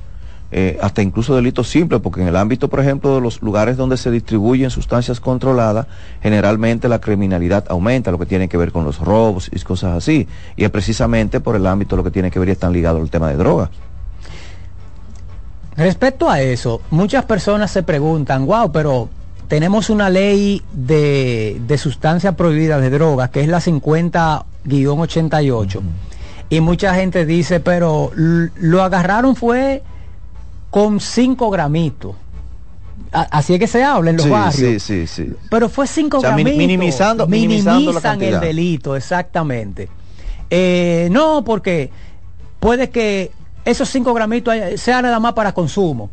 eh, 0.52 0.78
hasta 0.82 1.00
incluso 1.00 1.36
delitos 1.36 1.68
simples, 1.68 2.00
porque 2.00 2.22
en 2.22 2.28
el 2.28 2.36
ámbito, 2.36 2.68
por 2.68 2.80
ejemplo, 2.80 3.14
de 3.14 3.20
los 3.20 3.40
lugares 3.40 3.76
donde 3.76 3.96
se 3.96 4.10
distribuyen 4.10 4.70
sustancias 4.70 5.20
controladas, 5.20 5.86
generalmente 6.22 6.88
la 6.88 7.00
criminalidad 7.00 7.66
aumenta, 7.68 8.10
lo 8.10 8.18
que 8.18 8.26
tiene 8.26 8.48
que 8.48 8.56
ver 8.56 8.72
con 8.72 8.84
los 8.84 8.98
robos 8.98 9.48
y 9.52 9.60
cosas 9.60 9.96
así, 9.96 10.26
y 10.56 10.64
es 10.64 10.70
precisamente 10.70 11.40
por 11.40 11.54
el 11.54 11.66
ámbito 11.66 11.96
lo 11.96 12.02
que 12.02 12.10
tiene 12.10 12.30
que 12.30 12.38
ver 12.40 12.48
y 12.48 12.52
están 12.52 12.72
ligados 12.72 13.00
al 13.00 13.10
tema 13.10 13.28
de 13.28 13.36
drogas. 13.36 13.70
Respecto 15.76 16.28
a 16.28 16.42
eso, 16.42 16.82
muchas 16.90 17.24
personas 17.24 17.70
se 17.70 17.84
preguntan, 17.84 18.44
wow, 18.44 18.72
pero 18.72 19.08
tenemos 19.50 19.90
una 19.90 20.08
ley 20.08 20.62
de, 20.72 21.60
de 21.66 21.76
sustancias 21.76 22.34
prohibidas 22.36 22.80
de 22.80 22.88
drogas, 22.88 23.28
que 23.30 23.40
es 23.40 23.48
la 23.48 23.60
50-88, 23.60 25.80
y 26.50 26.60
mucha 26.60 26.94
gente 26.94 27.26
dice, 27.26 27.58
pero 27.60 28.10
lo 28.14 28.82
agarraron 28.82 29.34
fue 29.36 29.82
con 30.70 31.00
5 31.00 31.50
gramitos. 31.50 32.14
Así 33.12 33.54
es 33.54 33.58
que 33.60 33.66
se 33.66 33.82
habla 33.82 34.10
en 34.10 34.16
los 34.18 34.24
sí, 34.26 34.30
barrios. 34.30 34.82
sí, 34.84 35.06
sí, 35.06 35.24
sí. 35.26 35.32
Pero 35.50 35.68
fue 35.68 35.88
5 35.88 36.18
O 36.18 36.20
sea, 36.20 36.28
gramitos. 36.30 36.52
minimizando- 36.56 37.26
minimizando 37.26 37.80
Minimizan 37.80 37.96
el 37.96 38.02
cantidad. 38.02 38.40
delito, 38.40 38.94
exactamente. 38.94 39.88
Eh, 40.48 41.08
no, 41.10 41.42
porque 41.44 41.90
puede 42.60 42.90
que 42.90 43.32
esos 43.64 43.88
5 43.88 44.14
gramitos 44.14 44.54
haya- 44.54 44.78
sean 44.78 45.02
nada 45.02 45.18
más 45.18 45.32
para 45.32 45.52
consumo. 45.52 46.08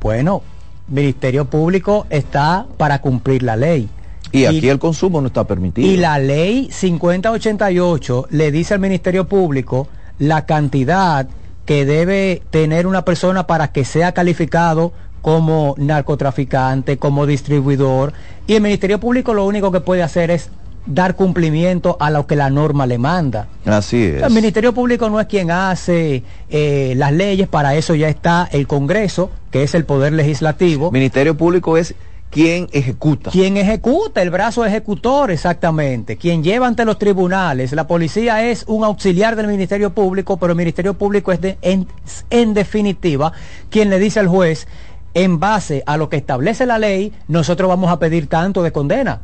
Bueno, 0.00 0.42
Ministerio 0.90 1.44
Público 1.46 2.06
está 2.10 2.66
para 2.76 3.00
cumplir 3.00 3.42
la 3.42 3.56
ley. 3.56 3.88
Y 4.32 4.44
aquí 4.44 4.68
el 4.68 4.78
consumo 4.78 5.20
no 5.20 5.28
está 5.28 5.44
permitido. 5.44 5.88
Y 5.88 5.96
la 5.96 6.18
ley 6.18 6.68
5088 6.70 8.26
le 8.30 8.52
dice 8.52 8.74
al 8.74 8.80
Ministerio 8.80 9.26
Público 9.26 9.88
la 10.18 10.46
cantidad 10.46 11.28
que 11.64 11.84
debe 11.84 12.42
tener 12.50 12.86
una 12.86 13.04
persona 13.04 13.46
para 13.46 13.72
que 13.72 13.84
sea 13.84 14.12
calificado 14.12 14.92
como 15.22 15.74
narcotraficante, 15.78 16.98
como 16.98 17.26
distribuidor. 17.26 18.12
Y 18.46 18.54
el 18.54 18.62
Ministerio 18.62 19.00
Público 19.00 19.34
lo 19.34 19.46
único 19.46 19.70
que 19.72 19.80
puede 19.80 20.02
hacer 20.02 20.30
es 20.30 20.50
dar 20.86 21.14
cumplimiento 21.14 21.96
a 22.00 22.10
lo 22.10 22.26
que 22.26 22.36
la 22.36 22.50
norma 22.50 22.86
le 22.86 22.98
manda. 22.98 23.48
Así 23.64 24.02
es. 24.02 24.22
El 24.22 24.32
Ministerio 24.32 24.72
Público 24.72 25.08
no 25.10 25.20
es 25.20 25.26
quien 25.26 25.50
hace 25.50 26.22
eh, 26.48 26.94
las 26.96 27.12
leyes, 27.12 27.48
para 27.48 27.74
eso 27.74 27.94
ya 27.94 28.08
está 28.08 28.48
el 28.50 28.66
Congreso, 28.66 29.30
que 29.50 29.62
es 29.62 29.74
el 29.74 29.84
Poder 29.84 30.12
Legislativo. 30.12 30.90
Ministerio 30.90 31.36
Público 31.36 31.76
es 31.76 31.94
quien 32.30 32.68
ejecuta. 32.72 33.30
Quien 33.30 33.56
ejecuta, 33.56 34.22
el 34.22 34.30
brazo 34.30 34.64
ejecutor, 34.64 35.30
exactamente. 35.32 36.16
Quien 36.16 36.44
lleva 36.44 36.68
ante 36.68 36.84
los 36.84 36.96
tribunales. 36.98 37.72
La 37.72 37.86
policía 37.88 38.48
es 38.48 38.64
un 38.68 38.84
auxiliar 38.84 39.34
del 39.34 39.48
Ministerio 39.48 39.90
Público, 39.92 40.36
pero 40.36 40.52
el 40.52 40.56
Ministerio 40.56 40.94
Público 40.94 41.32
es 41.32 41.40
de- 41.40 41.58
en, 41.60 41.88
en 42.30 42.54
definitiva 42.54 43.32
quien 43.68 43.90
le 43.90 43.98
dice 43.98 44.20
al 44.20 44.28
juez, 44.28 44.68
en 45.12 45.40
base 45.40 45.82
a 45.86 45.96
lo 45.96 46.08
que 46.08 46.16
establece 46.18 46.66
la 46.66 46.78
ley, 46.78 47.12
nosotros 47.26 47.68
vamos 47.68 47.90
a 47.90 47.98
pedir 47.98 48.28
tanto 48.28 48.62
de 48.62 48.70
condena. 48.70 49.22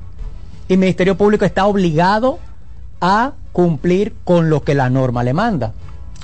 Y 0.68 0.74
el 0.74 0.78
Ministerio 0.78 1.16
Público 1.16 1.44
está 1.44 1.66
obligado 1.66 2.38
a 3.00 3.32
cumplir 3.52 4.14
con 4.24 4.50
lo 4.50 4.62
que 4.62 4.74
la 4.74 4.90
norma 4.90 5.22
le 5.22 5.32
manda. 5.32 5.72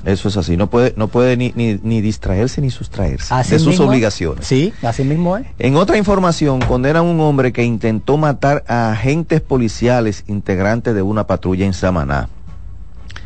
Eso 0.05 0.27
es 0.27 0.35
así, 0.35 0.57
no 0.57 0.69
puede, 0.69 0.93
no 0.97 1.07
puede 1.07 1.37
ni, 1.37 1.53
ni, 1.55 1.79
ni 1.81 2.01
distraerse 2.01 2.59
ni 2.59 2.69
sustraerse 2.69 3.33
Así 3.33 3.51
de 3.51 3.59
sus 3.59 3.69
mismo 3.69 3.87
obligaciones. 3.87 4.45
Sí, 4.45 4.73
así 4.81 5.03
mismo 5.05 5.37
es. 5.37 5.47
En 5.59 5.77
otra 5.77 5.97
información, 5.97 6.59
condenan 6.59 6.97
a 6.97 7.09
un 7.09 7.21
hombre 7.21 7.53
que 7.53 7.63
intentó 7.63 8.17
matar 8.17 8.65
a 8.67 8.91
agentes 8.91 9.39
policiales 9.39 10.25
integrantes 10.27 10.93
de 10.93 11.01
una 11.01 11.25
patrulla 11.25 11.65
en 11.65 11.73
Samaná. 11.73 12.27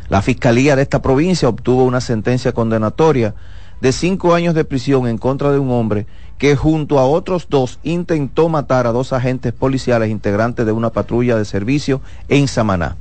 La 0.08 0.22
fiscalía 0.22 0.76
de 0.76 0.82
esta 0.82 1.02
provincia 1.02 1.48
obtuvo 1.48 1.82
una 1.82 2.00
sentencia 2.00 2.52
condenatoria 2.52 3.34
de 3.80 3.92
cinco 3.92 4.34
años 4.34 4.54
de 4.54 4.64
prisión 4.64 5.08
en 5.08 5.18
contra 5.18 5.50
de 5.50 5.58
un 5.58 5.70
hombre 5.72 6.06
que 6.38 6.56
junto 6.56 6.98
a 6.98 7.06
otros 7.06 7.48
dos 7.50 7.80
intentó 7.82 8.48
matar 8.48 8.86
a 8.86 8.92
dos 8.92 9.12
agentes 9.12 9.52
policiales 9.52 10.08
integrantes 10.08 10.64
de 10.64 10.72
una 10.72 10.90
patrulla 10.90 11.36
de 11.36 11.44
servicio 11.44 12.00
en 12.28 12.48
Samaná. 12.48 12.96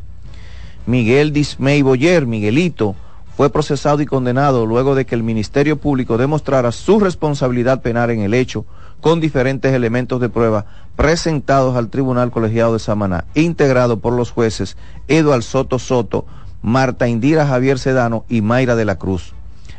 Miguel 0.88 1.32
Dismey 1.32 1.82
Boyer, 1.82 2.26
Miguelito, 2.26 2.95
fue 3.36 3.52
procesado 3.52 4.02
y 4.02 4.08
condenado 4.08 4.65
luego 4.65 4.95
de 4.95 5.06
que 5.06 5.13
el 5.13 5.21
Ministerio 5.21 5.78
Público 5.78 6.17
demostrara 6.17 6.71
su 6.71 7.00
responsabilidad 7.00 7.84
penal 7.84 8.10
en 8.10 8.21
el 8.21 8.34
hecho 8.34 8.65
con 9.00 9.19
diferentes 9.19 9.73
elementos 9.73 10.19
de 10.19 10.30
prueba 10.30 10.65
presentados 10.95 11.76
al 11.76 11.89
Tribunal 11.89 12.32
Colegiado 12.32 12.73
de 12.73 12.80
Samaná, 12.80 13.26
integrado 13.36 14.00
por 14.00 14.13
los 14.13 14.32
jueces 14.32 14.76
Eduard 15.08 15.43
Soto 15.43 15.78
Soto, 15.78 16.26
Marta 16.63 17.08
Indira 17.08 17.45
Javier 17.45 17.78
Sedano 17.78 18.26
y 18.28 18.41
Mayra 18.41 18.76
de 18.76 18.86
la 18.86 18.97
Cruz. 18.97 19.34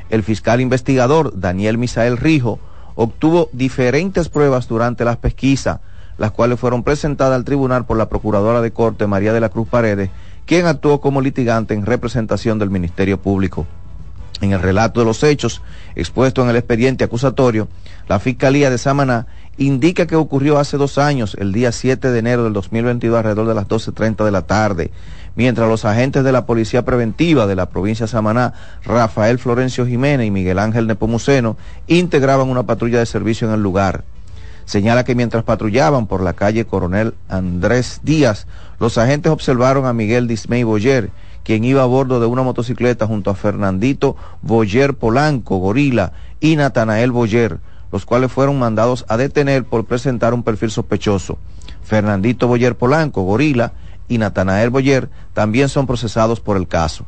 El 0.09 0.23
fiscal 0.23 0.61
investigador 0.61 1.33
Daniel 1.41 1.79
Misael 1.79 2.17
Rijo 2.17 2.61
obtuvo 3.01 3.49
diferentes 3.53 4.29
pruebas 4.29 4.67
durante 4.67 5.05
las 5.05 5.19
pesquisas, 5.19 5.79
las 6.19 6.33
cuales 6.33 6.59
fueron 6.59 6.83
presentadas 6.83 7.37
al 7.37 7.45
tribunal 7.45 7.87
por 7.87 7.97
la 7.97 8.09
Procuradora 8.09 8.61
de 8.61 8.73
Corte 8.73 9.07
María 9.07 9.33
de 9.33 9.39
la 9.39 9.51
Cruz 9.51 9.69
Paredes, 9.69 10.11
quien 10.47 10.67
actuó 10.67 11.01
como 11.01 11.21
litigante 11.21 11.75
en 11.75 11.87
representación 11.87 12.59
del 12.59 12.71
Ministerio 12.71 13.23
Público. 13.23 13.69
En 14.41 14.51
el 14.51 14.61
relato 14.61 14.99
de 14.99 15.07
los 15.07 15.23
hechos 15.23 15.63
expuesto 15.95 16.43
en 16.43 16.51
el 16.51 16.57
expediente 16.57 17.05
acusatorio, 17.05 17.69
la 18.09 18.19
Fiscalía 18.19 18.69
de 18.69 18.79
Samaná 18.79 19.29
indica 19.59 20.09
que 20.09 20.17
ocurrió 20.17 20.59
hace 20.59 20.77
dos 20.77 20.99
años, 20.99 21.37
el 21.39 21.53
día 21.53 21.71
7 21.71 22.11
de 22.11 22.19
enero 22.19 22.43
del 22.43 22.53
2022, 22.53 23.17
alrededor 23.17 23.47
de 23.47 23.55
las 23.55 23.69
12.30 23.69 24.25
de 24.25 24.31
la 24.33 24.43
tarde, 24.43 24.91
mientras 25.39 25.69
los 25.69 25.85
agentes 25.85 26.25
de 26.25 26.33
la 26.33 26.47
Policía 26.47 26.85
Preventiva 26.85 27.47
de 27.47 27.55
la 27.55 27.71
provincia 27.71 28.07
de 28.07 28.11
Samaná, 28.11 28.55
Rafael 28.83 29.39
Florencio 29.39 29.87
Jiménez 29.87 30.27
y 30.27 30.33
Miguel 30.33 30.59
Ángel 30.59 30.89
Nepomuceno, 30.89 31.57
integraban 31.87 32.49
una 32.49 32.65
patrulla 32.65 32.99
de 32.99 33.07
servicio 33.07 33.47
en 33.47 33.55
el 33.55 33.63
lugar. 33.63 34.03
Señala 34.65 35.05
que 35.05 35.15
mientras 35.15 35.45
patrullaban 35.45 36.09
por 36.09 36.25
la 36.25 36.33
calle 36.33 36.65
Coronel 36.65 37.15
Andrés 37.29 38.01
Díaz, 38.03 38.49
los 38.81 38.99
agentes 38.99 39.31
observaron 39.31 39.87
a 39.87 39.93
Miguel 39.93 40.27
Dismey 40.27 40.65
Boyer, 40.65 41.11
quien 41.45 41.63
iba 41.63 41.85
a 41.85 41.87
bordo 41.87 42.19
de 42.19 42.27
una 42.27 42.43
motocicleta 42.43 43.07
junto 43.07 43.31
a 43.31 43.37
Fernandito 43.37 44.17
Boyer 44.43 44.95
Polanco, 44.95 45.59
Gorila, 45.59 46.15
y 46.41 46.57
Natanael 46.57 47.13
Boyer, 47.13 47.61
los 47.93 48.05
cuales 48.05 48.33
fueron 48.33 48.59
mandados 48.59 49.05
a 49.09 49.17
detener 49.17 49.63
por 49.63 49.85
presentar 49.85 50.35
un 50.35 50.43
perfil 50.43 50.73
sospechoso. 50.73 51.39
Fernandito 51.85 52.49
Boyer 52.49 52.77
Polanco, 52.77 53.23
Gorila, 53.23 53.73
y 54.09 54.19
Natanael 54.19 54.71
Boyer 54.71 55.09
también 55.35 55.69
son 55.69 55.87
procesados 55.87 56.41
por 56.41 56.57
el 56.57 56.67
caso. 56.67 57.05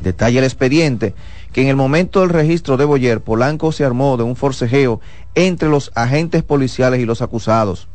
Detalla 0.00 0.38
el 0.38 0.44
expediente 0.44 1.14
que 1.52 1.62
en 1.62 1.68
el 1.68 1.76
momento 1.76 2.20
del 2.20 2.30
registro 2.30 2.76
de 2.76 2.84
Boyer, 2.84 3.20
Polanco 3.20 3.72
se 3.72 3.84
armó 3.84 4.16
de 4.16 4.22
un 4.22 4.36
forcejeo 4.36 5.00
entre 5.34 5.68
los 5.68 5.90
agentes 5.94 6.42
policiales 6.42 7.00
y 7.00 7.04
los 7.04 7.22
acusados, 7.22 7.88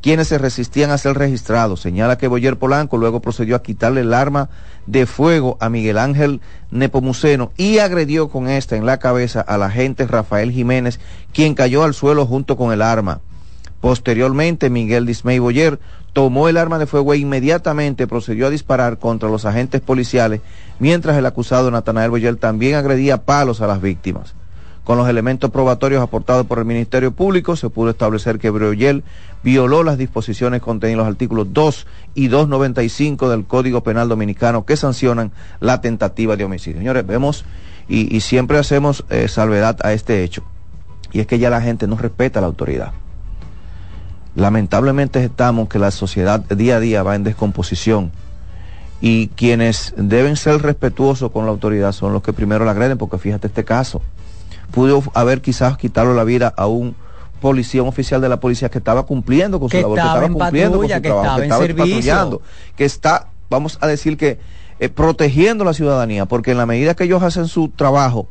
quienes 0.00 0.28
se 0.28 0.38
resistían 0.38 0.90
a 0.90 0.98
ser 0.98 1.16
registrados. 1.16 1.80
Señala 1.80 2.18
que 2.18 2.28
Boyer 2.28 2.56
Polanco 2.56 2.96
luego 2.96 3.20
procedió 3.20 3.56
a 3.56 3.62
quitarle 3.62 4.00
el 4.00 4.14
arma 4.14 4.48
de 4.86 5.06
fuego 5.06 5.58
a 5.60 5.68
Miguel 5.68 5.98
Ángel 5.98 6.40
Nepomuceno 6.70 7.52
y 7.56 7.78
agredió 7.78 8.30
con 8.30 8.48
esta 8.48 8.76
en 8.76 8.86
la 8.86 8.98
cabeza 8.98 9.40
al 9.40 9.62
agente 9.62 10.06
Rafael 10.06 10.50
Jiménez, 10.50 10.98
quien 11.32 11.54
cayó 11.54 11.84
al 11.84 11.94
suelo 11.94 12.26
junto 12.26 12.56
con 12.56 12.72
el 12.72 12.80
arma. 12.80 13.20
Posteriormente, 13.80 14.70
Miguel 14.70 15.06
Dismey 15.06 15.38
Boyer 15.38 15.78
tomó 16.12 16.48
el 16.48 16.56
arma 16.56 16.78
de 16.78 16.86
fuego 16.86 17.14
e 17.14 17.18
inmediatamente 17.18 18.06
procedió 18.06 18.46
a 18.46 18.50
disparar 18.50 18.98
contra 18.98 19.28
los 19.28 19.44
agentes 19.44 19.80
policiales, 19.80 20.40
mientras 20.78 21.16
el 21.16 21.26
acusado 21.26 21.70
Natanael 21.70 22.10
Boyer 22.10 22.36
también 22.36 22.74
agredía 22.74 23.24
palos 23.24 23.60
a 23.60 23.66
las 23.66 23.80
víctimas. 23.80 24.34
Con 24.84 24.96
los 24.96 25.08
elementos 25.08 25.50
probatorios 25.50 26.02
aportados 26.02 26.46
por 26.46 26.58
el 26.58 26.64
Ministerio 26.64 27.12
Público, 27.12 27.56
se 27.56 27.68
pudo 27.68 27.90
establecer 27.90 28.38
que 28.38 28.48
Boyer 28.48 29.02
violó 29.42 29.82
las 29.82 29.98
disposiciones 29.98 30.62
contenidas 30.62 30.94
en 30.94 30.98
los 31.04 31.08
artículos 31.08 31.48
2 31.52 31.86
y 32.14 32.28
295 32.28 33.28
del 33.28 33.44
Código 33.44 33.82
Penal 33.82 34.08
Dominicano 34.08 34.64
que 34.64 34.78
sancionan 34.78 35.30
la 35.60 35.82
tentativa 35.82 36.36
de 36.36 36.44
homicidio. 36.44 36.78
Señores, 36.78 37.06
vemos 37.06 37.44
y, 37.86 38.16
y 38.16 38.20
siempre 38.20 38.58
hacemos 38.58 39.04
eh, 39.10 39.28
salvedad 39.28 39.76
a 39.82 39.92
este 39.92 40.24
hecho, 40.24 40.42
y 41.12 41.20
es 41.20 41.26
que 41.26 41.38
ya 41.38 41.50
la 41.50 41.60
gente 41.60 41.86
no 41.86 41.98
respeta 41.98 42.38
a 42.38 42.42
la 42.42 42.48
autoridad 42.48 42.92
lamentablemente 44.38 45.22
estamos 45.24 45.68
que 45.68 45.80
la 45.80 45.90
sociedad 45.90 46.38
día 46.38 46.76
a 46.76 46.80
día 46.80 47.02
va 47.02 47.16
en 47.16 47.24
descomposición 47.24 48.12
y 49.00 49.28
quienes 49.28 49.94
deben 49.96 50.36
ser 50.36 50.62
respetuosos 50.62 51.32
con 51.32 51.44
la 51.44 51.50
autoridad 51.50 51.90
son 51.90 52.12
los 52.12 52.22
que 52.22 52.32
primero 52.32 52.64
la 52.64 52.70
agreden, 52.70 52.98
porque 52.98 53.18
fíjate 53.18 53.48
este 53.48 53.64
caso, 53.64 54.00
pudo 54.70 55.02
haber 55.14 55.40
quizás 55.40 55.76
quitarle 55.76 56.14
la 56.14 56.22
vida 56.22 56.54
a 56.56 56.68
un 56.68 56.94
policía, 57.40 57.82
un 57.82 57.88
oficial 57.88 58.20
de 58.20 58.28
la 58.28 58.38
policía 58.38 58.68
que 58.68 58.78
estaba 58.78 59.04
cumpliendo 59.04 59.58
con 59.58 59.70
su 59.70 59.76
Que 59.76 59.82
labor, 59.82 59.96
que 59.96 60.00
estaba 60.02 60.14
estaba 60.14 60.26
en 60.26 60.32
cumpliendo 60.34 60.70
patrulla, 60.78 60.94
con 60.94 60.98
su 60.98 61.02
que 61.02 61.08
trabajo, 61.08 61.42
estaba 61.42 61.66
que 61.66 61.70
estaba 61.70 61.88
patrullando, 61.88 62.42
que 62.76 62.84
está, 62.84 63.28
vamos 63.50 63.78
a 63.80 63.88
decir 63.88 64.16
que 64.16 64.38
eh, 64.78 64.88
protegiendo 64.88 65.64
la 65.64 65.74
ciudadanía, 65.74 66.26
porque 66.26 66.52
en 66.52 66.58
la 66.58 66.66
medida 66.66 66.94
que 66.94 67.04
ellos 67.04 67.24
hacen 67.24 67.48
su 67.48 67.70
trabajo 67.70 68.28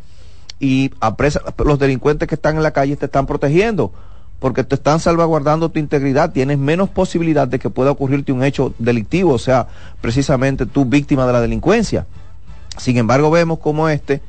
y 0.58 0.92
apresan 1.02 1.44
los 1.66 1.80
delincuentes 1.80 2.30
que 2.30 2.36
están 2.36 2.56
en 2.56 2.64
la 2.64 2.72
calle 2.72 2.96
te 2.96 3.06
están 3.06 3.26
protegiendo 3.26 3.92
porque 4.40 4.64
te 4.64 4.76
están 4.76 5.00
salvaguardando 5.00 5.70
tu 5.70 5.80
integridad, 5.80 6.32
tienes 6.32 6.58
menos 6.58 6.90
posibilidad 6.90 7.48
de 7.48 7.60
que 7.60 7.70
pueda 7.70 7.92
ocurrirte 7.92 8.32
un 8.32 8.44
hecho 8.44 8.74
delictivo, 8.78 9.34
o 9.34 9.40
sea, 9.40 9.68
precisamente 10.00 10.66
tú 10.66 10.86
víctima 10.86 11.26
de 11.26 11.34
la 11.34 11.42
delincuencia. 11.42 12.06
Sin 12.78 12.98
embargo, 12.98 13.32
vemos 13.32 13.60
como 13.60 13.90
este, 13.90 14.22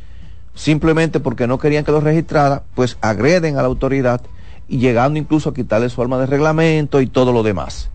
simplemente 0.54 1.20
porque 1.20 1.46
no 1.46 1.58
querían 1.58 1.84
que 1.84 1.92
lo 1.92 2.00
registrara, 2.00 2.62
pues 2.74 2.96
agreden 3.02 3.58
a 3.58 3.62
la 3.62 3.68
autoridad 3.68 4.22
y 4.66 4.78
llegando 4.78 5.18
incluso 5.18 5.50
a 5.50 5.54
quitarle 5.54 5.90
su 5.90 6.00
arma 6.00 6.18
de 6.18 6.26
reglamento 6.26 7.00
y 7.00 7.06
todo 7.06 7.32
lo 7.32 7.42
demás. 7.42 7.90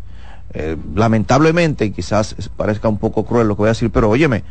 Eh, 0.54 0.78
lamentablemente, 0.94 1.86
y 1.86 1.92
quizás 1.92 2.36
parezca 2.56 2.88
un 2.88 3.00
poco 3.00 3.26
cruel 3.26 3.48
lo 3.48 3.56
que 3.56 3.64
voy 3.64 3.68
a 3.68 3.72
decir, 3.72 3.90
pero 3.90 4.10
óyeme, 4.10 4.44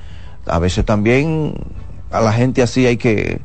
a 0.46 0.58
veces 0.58 0.84
también 0.84 1.54
a 2.10 2.20
la 2.20 2.32
gente 2.32 2.60
así 2.60 2.86
hay 2.86 2.96
que 2.96 3.40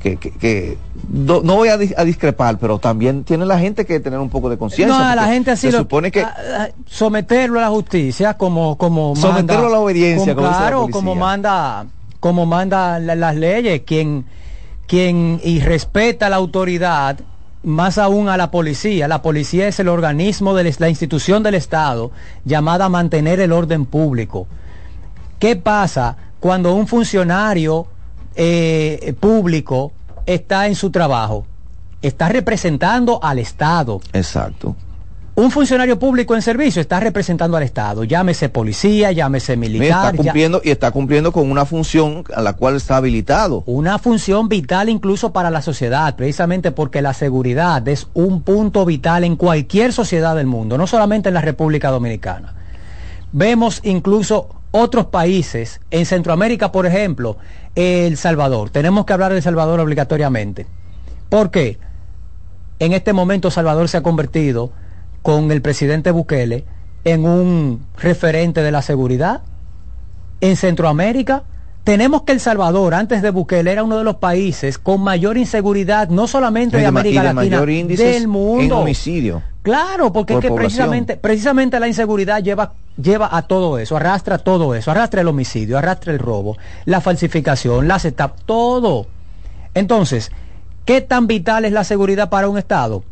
que, 0.00 0.16
que, 0.18 0.30
que 0.30 0.78
no, 1.10 1.40
no 1.42 1.56
voy 1.56 1.68
a, 1.68 1.78
dis- 1.78 1.94
a 1.96 2.04
discrepar, 2.04 2.58
pero 2.58 2.78
también 2.78 3.24
tiene 3.24 3.46
la 3.46 3.58
gente 3.58 3.86
que 3.86 3.98
tener 4.00 4.18
un 4.18 4.28
poco 4.30 4.50
de 4.50 4.58
conciencia. 4.58 4.96
No, 4.96 5.02
a 5.04 5.14
la 5.14 5.26
gente 5.26 5.50
así 5.52 5.68
se 5.68 5.72
lo- 5.72 5.78
supone 5.78 6.10
que 6.10 6.20
a- 6.22 6.28
a- 6.28 6.68
someterlo 6.86 7.58
a 7.58 7.62
la 7.62 7.68
justicia 7.70 8.34
como 8.34 8.76
como 8.76 9.16
Someterlo 9.16 9.54
manda- 9.62 9.66
a 9.68 9.70
la 9.70 9.78
obediencia, 9.80 10.34
como- 10.34 10.48
claro, 10.48 10.88
como 10.90 11.14
manda 11.14 11.86
como 12.20 12.46
manda 12.46 12.98
la- 12.98 13.14
las 13.14 13.36
leyes, 13.36 13.82
quien 13.86 14.26
quien 14.86 15.40
y 15.42 15.60
respeta 15.60 16.28
la 16.28 16.36
autoridad 16.36 17.18
más 17.64 17.98
aún 17.98 18.28
a 18.28 18.36
la 18.36 18.52
policía. 18.52 19.08
La 19.08 19.22
policía 19.22 19.66
es 19.66 19.80
el 19.80 19.88
organismo 19.88 20.54
de 20.54 20.72
la 20.78 20.88
institución 20.88 21.42
del 21.42 21.54
Estado 21.56 22.12
llamada 22.44 22.84
a 22.84 22.88
mantener 22.88 23.40
el 23.40 23.50
orden 23.50 23.86
público. 23.86 24.46
¿Qué 25.40 25.56
pasa 25.56 26.16
cuando 26.38 26.74
un 26.74 26.86
funcionario 26.86 27.88
eh, 28.36 29.14
público 29.18 29.92
está 30.26 30.66
en 30.66 30.74
su 30.74 30.90
trabajo? 30.90 31.46
Está 32.02 32.28
representando 32.28 33.18
al 33.22 33.38
Estado. 33.38 34.00
Exacto. 34.12 34.76
Un 35.38 35.50
funcionario 35.50 35.98
público 35.98 36.34
en 36.34 36.40
servicio 36.40 36.80
está 36.80 36.98
representando 36.98 37.58
al 37.58 37.62
Estado, 37.62 38.04
llámese 38.04 38.48
policía, 38.48 39.12
llámese 39.12 39.54
militar. 39.58 40.14
está 40.14 40.22
ya- 40.22 40.30
cumpliendo 40.30 40.62
y 40.64 40.70
está 40.70 40.90
cumpliendo 40.92 41.30
con 41.30 41.50
una 41.50 41.66
función 41.66 42.24
a 42.34 42.40
la 42.40 42.54
cual 42.54 42.76
está 42.76 42.96
habilitado. 42.96 43.62
una 43.66 43.98
función 43.98 44.48
vital 44.48 44.88
incluso 44.88 45.34
para 45.34 45.50
la 45.50 45.60
sociedad, 45.60 46.16
precisamente 46.16 46.70
porque 46.72 47.02
la 47.02 47.12
seguridad 47.12 47.86
es 47.86 48.06
un 48.14 48.40
punto 48.40 48.86
vital 48.86 49.24
en 49.24 49.36
cualquier 49.36 49.92
sociedad 49.92 50.34
del 50.36 50.46
mundo, 50.46 50.78
no 50.78 50.86
solamente 50.86 51.28
en 51.28 51.34
la 51.34 51.42
República 51.42 51.90
Dominicana. 51.90 52.54
Vemos 53.32 53.80
incluso 53.84 54.48
otros 54.76 55.06
países, 55.06 55.80
en 55.90 56.06
Centroamérica, 56.06 56.72
por 56.72 56.86
ejemplo, 56.86 57.36
El 57.74 58.16
Salvador. 58.16 58.70
Tenemos 58.70 59.04
que 59.04 59.12
hablar 59.12 59.32
de 59.32 59.38
El 59.38 59.42
Salvador 59.42 59.80
obligatoriamente. 59.80 60.66
¿Por 61.28 61.50
qué? 61.50 61.78
En 62.78 62.92
este 62.92 63.12
momento 63.12 63.50
Salvador 63.50 63.88
se 63.88 63.96
ha 63.96 64.02
convertido 64.02 64.70
con 65.22 65.50
el 65.50 65.62
presidente 65.62 66.10
Bukele 66.10 66.64
en 67.04 67.24
un 67.24 67.86
referente 67.98 68.62
de 68.62 68.70
la 68.70 68.82
seguridad 68.82 69.42
en 70.40 70.56
Centroamérica. 70.56 71.44
Tenemos 71.84 72.22
que 72.22 72.32
El 72.32 72.40
Salvador, 72.40 72.94
antes 72.94 73.22
de 73.22 73.30
Bukele, 73.30 73.72
era 73.72 73.82
uno 73.82 73.96
de 73.96 74.04
los 74.04 74.16
países 74.16 74.76
con 74.78 75.00
mayor 75.00 75.38
inseguridad, 75.38 76.08
no 76.08 76.26
solamente 76.26 76.76
de 76.76 76.86
América 76.86 77.22
de 77.22 77.34
Latina, 77.34 77.60
del 77.60 77.98
en 77.98 78.28
mundo. 78.28 78.78
homicidio. 78.78 79.42
Claro, 79.62 80.12
porque 80.12 80.34
por 80.34 80.44
es 80.44 80.46
que 80.46 80.48
población. 80.50 80.76
precisamente, 80.76 81.16
precisamente 81.16 81.80
la 81.80 81.88
inseguridad 81.88 82.42
lleva 82.42 82.74
lleva 83.00 83.28
a 83.36 83.42
todo 83.42 83.78
eso, 83.78 83.96
arrastra 83.96 84.38
todo 84.38 84.74
eso, 84.74 84.90
arrastra 84.90 85.20
el 85.20 85.28
homicidio, 85.28 85.78
arrastra 85.78 86.12
el 86.12 86.18
robo, 86.18 86.56
la 86.84 87.00
falsificación, 87.00 87.88
la 87.88 87.98
setup, 87.98 88.32
todo. 88.44 89.06
Entonces, 89.74 90.32
¿qué 90.84 91.00
tan 91.00 91.26
vital 91.26 91.64
es 91.64 91.72
la 91.72 91.84
seguridad 91.84 92.30
para 92.30 92.48
un 92.48 92.58
Estado? 92.58 93.04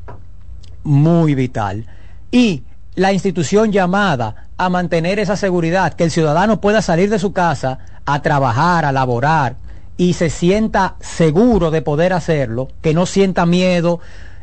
Muy 0.83 1.35
vital. 1.35 1.87
Y 2.31 2.63
la 2.95 3.13
institución 3.13 3.73
llamada 3.73 4.49
a 4.57 4.69
mantener 4.69 5.19
esa 5.19 5.37
seguridad, 5.37 5.95
que 5.95 6.05
el 6.05 6.11
ciudadano 6.11 6.61
pueda 6.61 6.81
salir 6.81 7.11
de 7.11 7.19
su 7.19 7.33
casa 7.33 7.79
a 8.05 8.23
trabajar, 8.23 8.85
a 8.85 8.93
laborar 8.93 9.57
y 9.97 10.15
se 10.15 10.31
sienta 10.31 10.97
seguro 11.01 11.71
de 11.71 11.83
poder 11.83 12.13
hacerlo, 12.13 12.69
que 12.81 12.95
no 12.95 13.07
sienta 13.07 13.47
miedo, 13.47 14.01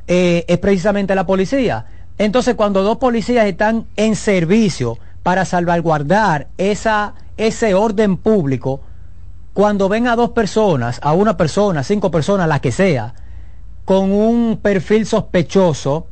eh, 0.07 0.45
es 0.47 0.57
precisamente 0.59 1.15
la 1.15 1.25
policía. 1.25 1.85
Entonces, 2.17 2.55
cuando 2.55 2.83
dos 2.83 2.97
policías 2.97 3.45
están 3.45 3.85
en 3.95 4.15
servicio 4.15 4.97
para 5.23 5.45
salvaguardar 5.45 6.47
esa, 6.57 7.13
ese 7.37 7.73
orden 7.73 8.17
público, 8.17 8.81
cuando 9.53 9.89
ven 9.89 10.07
a 10.07 10.15
dos 10.15 10.31
personas, 10.31 10.99
a 11.03 11.13
una 11.13 11.37
persona, 11.37 11.83
cinco 11.83 12.09
personas, 12.09 12.47
la 12.47 12.59
que 12.59 12.71
sea, 12.71 13.13
con 13.85 14.11
un 14.11 14.59
perfil 14.61 15.05
sospechoso, 15.05 16.07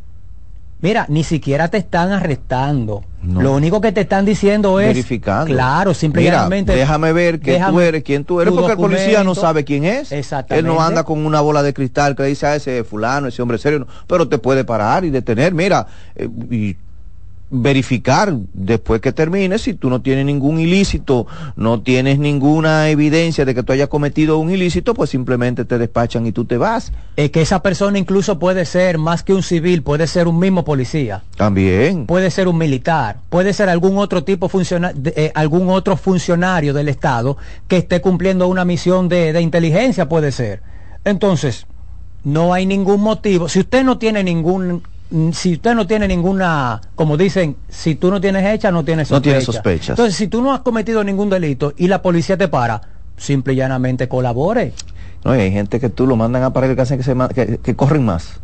mira, 0.82 1.06
ni 1.08 1.24
siquiera 1.24 1.70
te 1.70 1.78
están 1.78 2.12
arrestando. 2.12 3.04
No. 3.22 3.42
Lo 3.42 3.54
único 3.56 3.82
que 3.82 3.92
te 3.92 4.02
están 4.02 4.26
diciendo 4.26 4.80
es 4.80 4.88
verificando. 4.88 5.54
Claro, 5.54 5.94
simplemente. 5.94 6.74
déjame 6.74 7.12
ver 7.12 7.40
que 7.40 7.60
tú 7.70 7.80
eres, 7.80 8.04
quién 8.04 8.24
tú 8.24 8.42
eres, 8.42 8.54
porque 8.54 8.72
el 8.72 8.78
policía 8.78 9.24
no 9.24 9.36
sabe 9.36 9.64
quién 9.64 9.86
es. 9.86 10.12
Exactamente. 10.12 10.68
Él 10.68 10.74
no 10.74 10.82
anda 10.82 11.04
con 11.04 11.26
una 11.26 11.42
bola 11.42 11.64
de 11.64 11.74
cristal 11.74 12.16
que 12.16 12.24
le 12.24 12.30
dice 12.30 12.48
a 12.48 12.56
ese 12.56 12.84
fulano, 12.84 13.28
ese 13.28 13.42
hombre 13.42 13.58
serio, 13.58 13.80
no, 13.80 13.88
pero 14.08 14.28
te 14.28 14.38
puede 14.38 14.64
parar 14.64 15.04
y 15.06 15.10
detener, 15.10 15.54
mira, 15.54 15.88
eh, 16.16 16.30
y 16.50 16.78
verificar 17.52 18.34
después 18.54 19.02
que 19.02 19.12
termine 19.12 19.58
si 19.58 19.74
tú 19.74 19.90
no 19.90 20.02
tienes 20.02 20.26
ningún 20.26 20.60
ilícito, 20.60 21.26
no 21.56 21.82
tienes 21.82 22.20
ninguna 22.20 22.90
evidencia 22.90 23.44
de 23.46 23.56
que 23.56 23.64
tú 23.64 23.74
hayas 23.74 23.88
cometido 23.90 24.38
un 24.38 24.52
ilícito, 24.52 24.94
pues 24.94 25.10
simplemente 25.10 25.66
te 25.66 25.78
despachan 25.78 26.26
y 26.28 26.32
tú 26.32 26.46
te 26.46 26.58
vas. 26.58 26.92
Es 27.16 27.32
que 27.32 27.42
esa 27.42 27.62
persona 27.62 27.98
incluso 27.98 28.38
puede 28.40 28.66
ser 28.66 28.98
más 28.98 29.24
que 29.24 29.34
un 29.34 29.44
civil, 29.44 29.82
puede 29.84 30.08
ser 30.08 30.28
un 30.28 30.40
mismo 30.40 30.64
policía. 30.64 31.24
También. 31.36 32.06
puede 32.06 32.30
ser 32.32 32.48
un 32.48 32.58
militar, 32.58 33.20
puede 33.30 33.54
ser 33.54 33.70
algún 33.70 33.98
otro 33.98 34.24
tipo 34.24 34.50
funciona- 34.50 34.94
de- 34.94 35.14
eh, 35.16 35.32
algún 35.36 35.70
otro 35.70 35.98
funcionario 35.98 36.74
del 36.74 36.90
Estado 36.90 37.38
que 37.68 37.78
esté 37.78 38.02
cumpliendo 38.02 38.48
una 38.48 38.66
misión 38.66 39.10
de, 39.10 39.34
de 39.34 39.42
inteligencia, 39.42 40.08
puede 40.10 40.32
ser. 40.32 40.62
Entonces, 41.06 41.66
no 42.24 42.54
hay 42.54 42.66
ningún 42.66 43.02
motivo. 43.02 43.48
Si 43.50 43.60
usted 43.60 43.84
no 43.84 43.98
tiene 43.98 44.24
ningún, 44.24 44.84
si 45.32 45.54
usted 45.54 45.74
no 45.74 45.88
tiene 45.88 46.08
ninguna, 46.08 46.82
como 46.96 47.18
dicen, 47.18 47.56
si 47.68 47.96
tú 47.96 48.12
no 48.12 48.22
tienes 48.22 48.46
hecha, 48.46 48.72
no 48.72 48.84
tienes 48.86 49.10
No 49.10 49.18
sospecha. 49.18 49.30
tienes 49.32 49.44
sospechas. 49.46 49.90
Entonces, 49.90 50.16
si 50.16 50.28
tú 50.28 50.42
no 50.42 50.54
has 50.54 50.60
cometido 50.62 51.04
ningún 51.04 51.30
delito 51.30 51.74
y 51.78 51.88
la 51.88 52.02
policía 52.02 52.38
te 52.38 52.48
para, 52.48 52.82
simple 53.18 53.54
y 53.54 53.56
llanamente 53.58 54.08
colabore. 54.08 54.74
No, 55.24 55.36
y 55.36 55.40
hay 55.40 55.52
gente 55.52 55.80
que 55.80 55.90
tú 55.90 56.06
lo 56.08 56.16
mandan 56.16 56.44
a 56.44 56.54
parar 56.54 56.76
que 56.76 56.82
hacen 56.82 56.98
que, 56.98 57.04
se 57.04 57.16
que, 57.34 57.58
que 57.58 57.76
corren 57.76 58.06
más. 58.06 58.40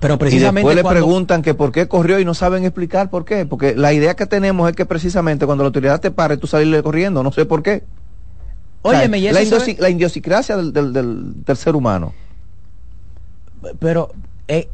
Pero 0.00 0.14
Y 0.14 0.18
precisamente 0.18 0.68
después 0.74 0.84
le 0.84 0.90
preguntan 0.90 1.40
que 1.40 1.54
por 1.54 1.72
qué 1.72 1.88
corrió 1.88 2.18
y 2.18 2.24
no 2.26 2.34
saben 2.34 2.64
explicar 2.64 3.08
por 3.08 3.24
qué. 3.24 3.46
Porque 3.46 3.74
la 3.74 3.92
idea 3.94 4.14
que 4.16 4.26
tenemos 4.26 4.68
es 4.68 4.76
que 4.76 4.84
precisamente 4.84 5.46
cuando 5.46 5.64
la 5.64 5.68
autoridad 5.68 6.00
te 6.00 6.10
pare, 6.10 6.36
tú 6.36 6.46
salirle 6.46 6.82
corriendo. 6.82 7.22
No 7.22 7.32
sé 7.32 7.46
por 7.46 7.62
qué. 7.62 7.84
O 8.82 8.90
sea, 8.90 8.98
Óyeme, 8.98 9.18
y 9.18 9.30
la, 9.32 9.40
eso 9.40 9.56
idiosi- 9.56 9.78
la 9.78 9.88
idiosincrasia 9.88 10.56
del, 10.58 10.72
del- 10.74 10.92
del- 10.92 11.44
del 11.44 11.56
ser 11.56 11.74
humano. 11.74 12.12
pero 13.78 14.10
eh, 14.48 14.68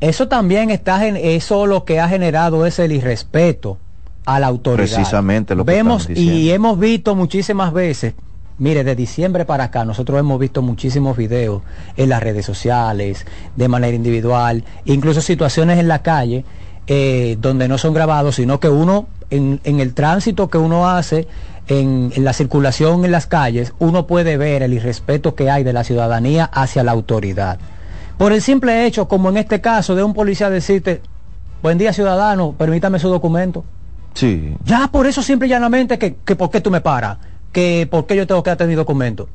eso 0.00 0.28
también 0.28 0.70
está 0.70 1.06
eso 1.06 1.66
lo 1.66 1.84
que 1.84 2.00
ha 2.00 2.08
generado 2.08 2.64
es 2.64 2.78
el 2.78 2.92
irrespeto 2.92 3.78
a 4.24 4.40
la 4.40 4.46
autoridad. 4.46 4.96
Precisamente 4.96 5.54
lo 5.54 5.64
que 5.64 5.72
vemos 5.72 6.08
y 6.08 6.50
hemos 6.50 6.78
visto 6.78 7.14
muchísimas 7.14 7.72
veces 7.72 8.14
mire 8.58 8.84
de 8.84 8.96
diciembre 8.96 9.44
para 9.44 9.64
acá 9.64 9.84
nosotros 9.84 10.18
hemos 10.18 10.40
visto 10.40 10.62
muchísimos 10.62 11.16
videos 11.16 11.62
en 11.96 12.08
las 12.08 12.22
redes 12.22 12.46
sociales 12.46 13.26
de 13.54 13.68
manera 13.68 13.94
individual 13.94 14.64
incluso 14.86 15.20
situaciones 15.20 15.78
en 15.78 15.88
la 15.88 16.00
calle 16.02 16.44
eh, 16.86 17.36
donde 17.38 17.68
no 17.68 17.76
son 17.76 17.92
grabados 17.92 18.36
sino 18.36 18.58
que 18.58 18.70
uno 18.70 19.08
en, 19.28 19.60
en 19.64 19.80
el 19.80 19.92
tránsito 19.92 20.48
que 20.48 20.56
uno 20.56 20.88
hace 20.88 21.28
en, 21.68 22.12
en 22.14 22.24
la 22.24 22.32
circulación 22.32 23.04
en 23.04 23.10
las 23.10 23.26
calles 23.26 23.74
uno 23.78 24.06
puede 24.06 24.38
ver 24.38 24.62
el 24.62 24.72
irrespeto 24.72 25.34
que 25.34 25.50
hay 25.50 25.62
de 25.62 25.74
la 25.74 25.84
ciudadanía 25.84 26.46
hacia 26.46 26.82
la 26.82 26.92
autoridad 26.92 27.58
por 28.18 28.32
el 28.32 28.40
simple 28.40 28.86
hecho, 28.86 29.08
como 29.08 29.28
en 29.28 29.36
este 29.36 29.60
caso, 29.60 29.94
de 29.94 30.02
un 30.02 30.14
policía 30.14 30.50
decirte, 30.50 31.02
buen 31.62 31.78
día 31.78 31.92
ciudadano, 31.92 32.52
permítame 32.52 32.98
su 32.98 33.08
documento. 33.08 33.64
Sí. 34.14 34.54
Ya 34.64 34.88
por 34.88 35.06
eso 35.06 35.22
simple 35.22 35.46
y 35.46 35.50
llanamente 35.50 35.98
que, 35.98 36.16
que 36.24 36.36
por 36.36 36.50
qué 36.50 36.60
tú 36.60 36.70
me 36.70 36.80
paras, 36.80 37.18
que 37.52 37.86
por 37.90 38.06
qué 38.06 38.16
yo 38.16 38.26
tengo 38.26 38.42
que 38.42 38.50
darte 38.50 38.66
mi 38.66 38.74
documento. 38.74 39.28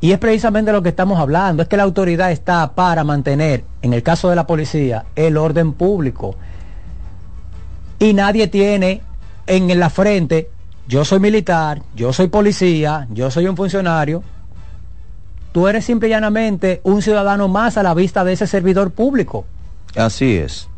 Y 0.00 0.12
es 0.12 0.18
precisamente 0.18 0.72
lo 0.72 0.82
que 0.82 0.90
estamos 0.90 1.18
hablando, 1.18 1.62
es 1.62 1.68
que 1.68 1.76
la 1.76 1.84
autoridad 1.84 2.30
está 2.30 2.72
para 2.74 3.02
mantener, 3.04 3.64
en 3.82 3.92
el 3.92 4.02
caso 4.02 4.28
de 4.28 4.36
la 4.36 4.46
policía, 4.46 5.06
el 5.14 5.36
orden 5.36 5.72
público. 5.72 6.36
Y 7.98 8.12
nadie 8.12 8.48
tiene 8.48 9.02
en 9.46 9.78
la 9.78 9.88
frente, 9.88 10.50
yo 10.86 11.04
soy 11.04 11.18
militar, 11.18 11.82
yo 11.94 12.12
soy 12.12 12.28
policía, 12.28 13.06
yo 13.10 13.30
soy 13.30 13.46
un 13.46 13.56
funcionario, 13.56 14.22
tú 15.56 15.68
eres 15.68 15.86
simple 15.86 16.08
y 16.08 16.10
llanamente 16.10 16.82
un 16.84 17.00
ciudadano 17.00 17.48
más 17.48 17.78
a 17.78 17.82
la 17.82 17.94
vista 17.94 18.24
de 18.24 18.34
ese 18.34 18.46
servidor 18.46 18.90
público. 18.90 19.46
Así 19.96 20.36
es. 20.36 20.68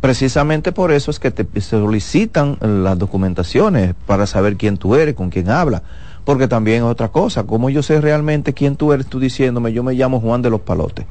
Precisamente 0.00 0.72
por 0.72 0.90
eso 0.90 1.10
es 1.10 1.18
que 1.18 1.30
te 1.30 1.60
solicitan 1.60 2.56
las 2.62 2.98
documentaciones 2.98 3.94
para 4.06 4.26
saber 4.26 4.56
quién 4.56 4.78
tú 4.78 4.94
eres, 4.94 5.14
con 5.14 5.28
quién 5.28 5.50
hablas. 5.50 5.82
Porque 6.24 6.48
también 6.48 6.78
es 6.78 6.82
otra 6.84 7.08
cosa, 7.08 7.42
como 7.42 7.68
yo 7.68 7.82
sé 7.82 8.00
realmente 8.00 8.54
quién 8.54 8.76
tú 8.76 8.94
eres, 8.94 9.06
tú 9.06 9.20
diciéndome, 9.20 9.70
yo 9.74 9.82
me 9.82 9.92
llamo 9.92 10.18
Juan 10.18 10.40
de 10.40 10.48
los 10.48 10.62
Palotes. 10.62 11.04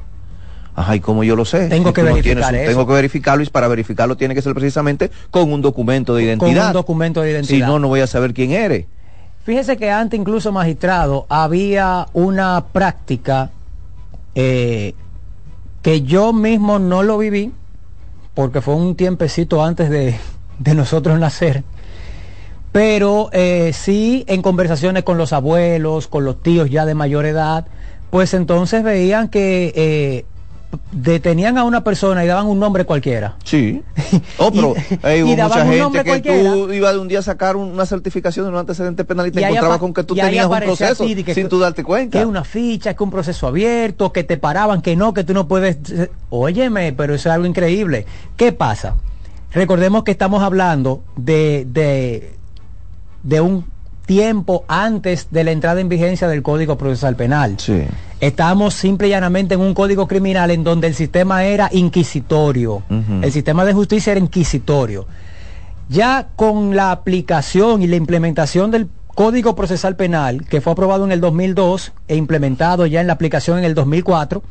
Ajá, 0.74 0.96
¿y 0.96 0.98
cómo 0.98 1.22
yo 1.22 1.36
lo 1.36 1.44
sé? 1.44 1.68
Tengo 1.68 1.90
Si 1.90 1.94
que 1.94 2.00
tú 2.00 2.08
no 2.08 2.14
verificar 2.14 2.36
tienes 2.38 2.48
un- 2.48 2.54
eso. 2.56 2.70
Tengo 2.72 2.86
que 2.88 2.92
verificarlo 2.94 3.44
y 3.44 3.46
para 3.46 3.68
verificarlo 3.68 4.16
tiene 4.16 4.34
que 4.34 4.42
ser 4.42 4.52
precisamente 4.54 5.12
con 5.30 5.52
un 5.52 5.62
documento 5.62 6.16
de 6.16 6.22
Con 6.22 6.48
identidad. 6.48 6.66
un 6.68 6.72
documento 6.72 7.22
de 7.22 7.30
identidad. 7.30 7.66
Si 7.68 7.70
no, 7.72 7.78
no 7.78 7.86
voy 7.86 8.00
a 8.00 8.08
saber 8.08 8.34
quién 8.34 8.50
eres. 8.50 8.86
Fíjese 9.50 9.76
que 9.76 9.90
antes 9.90 10.20
incluso 10.20 10.52
magistrado 10.52 11.26
había 11.28 12.06
una 12.12 12.66
práctica 12.72 13.50
eh, 14.36 14.94
que 15.82 16.02
yo 16.02 16.32
mismo 16.32 16.78
no 16.78 17.02
lo 17.02 17.18
viví 17.18 17.52
porque 18.32 18.60
fue 18.60 18.76
un 18.76 18.94
tiempecito 18.94 19.64
antes 19.64 19.90
de, 19.90 20.14
de 20.60 20.74
nosotros 20.76 21.18
nacer. 21.18 21.64
Pero 22.70 23.28
eh, 23.32 23.72
sí 23.74 24.24
en 24.28 24.40
conversaciones 24.40 25.02
con 25.02 25.18
los 25.18 25.32
abuelos, 25.32 26.06
con 26.06 26.24
los 26.24 26.40
tíos 26.40 26.70
ya 26.70 26.86
de 26.86 26.94
mayor 26.94 27.26
edad, 27.26 27.66
pues 28.10 28.34
entonces 28.34 28.84
veían 28.84 29.30
que 29.30 29.72
eh, 29.74 30.26
detenían 30.92 31.58
a 31.58 31.64
una 31.64 31.82
persona 31.82 32.24
y 32.24 32.28
daban 32.28 32.46
un 32.46 32.58
nombre 32.60 32.84
cualquiera. 32.84 33.36
Sí. 33.44 33.82
Oh, 34.38 34.50
pero 34.50 34.74
hay 35.02 35.18
y 35.20 35.22
hubo 35.22 35.36
daban 35.36 35.66
mucha 35.68 35.86
un 35.86 35.92
gente 35.94 36.22
que 36.22 36.42
tú 36.42 36.72
ibas 36.72 36.92
de 36.94 36.98
un 36.98 37.08
día 37.08 37.18
a 37.18 37.22
sacar 37.22 37.56
un- 37.56 37.70
una 37.72 37.84
certificación 37.86 38.46
de 38.46 38.52
un 38.52 38.58
antecedente 38.58 39.04
penal 39.04 39.26
y 39.26 39.30
te 39.32 39.40
Y 39.40 39.44
encontrabas 39.44 39.78
con 39.78 39.92
que 39.92 40.02
tú 40.04 40.14
tenías 40.14 40.46
un 40.46 40.58
proceso 40.60 41.04
que- 41.06 41.34
sin 41.34 41.48
tú 41.48 41.58
darte 41.58 41.84
cuenta. 41.84 42.18
Que 42.18 42.24
una 42.24 42.42
ficha, 42.44 42.94
que 42.94 43.02
un 43.02 43.10
proceso 43.10 43.46
abierto, 43.46 44.12
que 44.12 44.24
te 44.24 44.36
paraban, 44.38 44.80
que 44.82 44.96
no, 44.96 45.12
que 45.14 45.24
tú 45.24 45.34
no 45.34 45.46
puedes. 45.46 45.78
Óyeme, 46.30 46.92
pero 46.92 47.14
eso 47.14 47.28
es 47.28 47.34
algo 47.34 47.46
increíble. 47.46 48.06
¿Qué 48.36 48.52
pasa? 48.52 48.94
Recordemos 49.52 50.04
que 50.04 50.12
estamos 50.12 50.42
hablando 50.42 51.02
de, 51.16 51.66
de, 51.68 52.32
de 53.22 53.40
un 53.40 53.66
tiempo 54.06 54.64
antes 54.68 55.28
de 55.30 55.44
la 55.44 55.50
entrada 55.52 55.80
en 55.80 55.88
vigencia 55.88 56.28
del 56.28 56.42
Código 56.42 56.76
Procesal 56.78 57.16
Penal. 57.16 57.56
Sí. 57.58 57.82
Estamos 58.20 58.74
simple 58.74 59.08
y 59.08 59.10
llanamente 59.10 59.54
en 59.54 59.60
un 59.60 59.72
código 59.72 60.06
criminal 60.06 60.50
en 60.50 60.62
donde 60.62 60.86
el 60.86 60.94
sistema 60.94 61.44
era 61.44 61.70
inquisitorio. 61.72 62.82
El 63.22 63.32
sistema 63.32 63.64
de 63.64 63.72
justicia 63.72 64.12
era 64.12 64.20
inquisitorio. 64.20 65.06
Ya 65.88 66.28
con 66.36 66.76
la 66.76 66.92
aplicación 66.92 67.82
y 67.82 67.86
la 67.86 67.96
implementación 67.96 68.70
del 68.70 68.88
Código 69.14 69.56
Procesal 69.56 69.96
Penal, 69.96 70.46
que 70.46 70.60
fue 70.60 70.72
aprobado 70.72 71.04
en 71.04 71.12
el 71.12 71.20
2002 71.20 71.92
e 72.08 72.16
implementado 72.16 72.86
ya 72.86 73.00
en 73.00 73.06
la 73.06 73.14
aplicación 73.14 73.58
en 73.58 73.64
el 73.64 73.74
2004, 73.74 74.42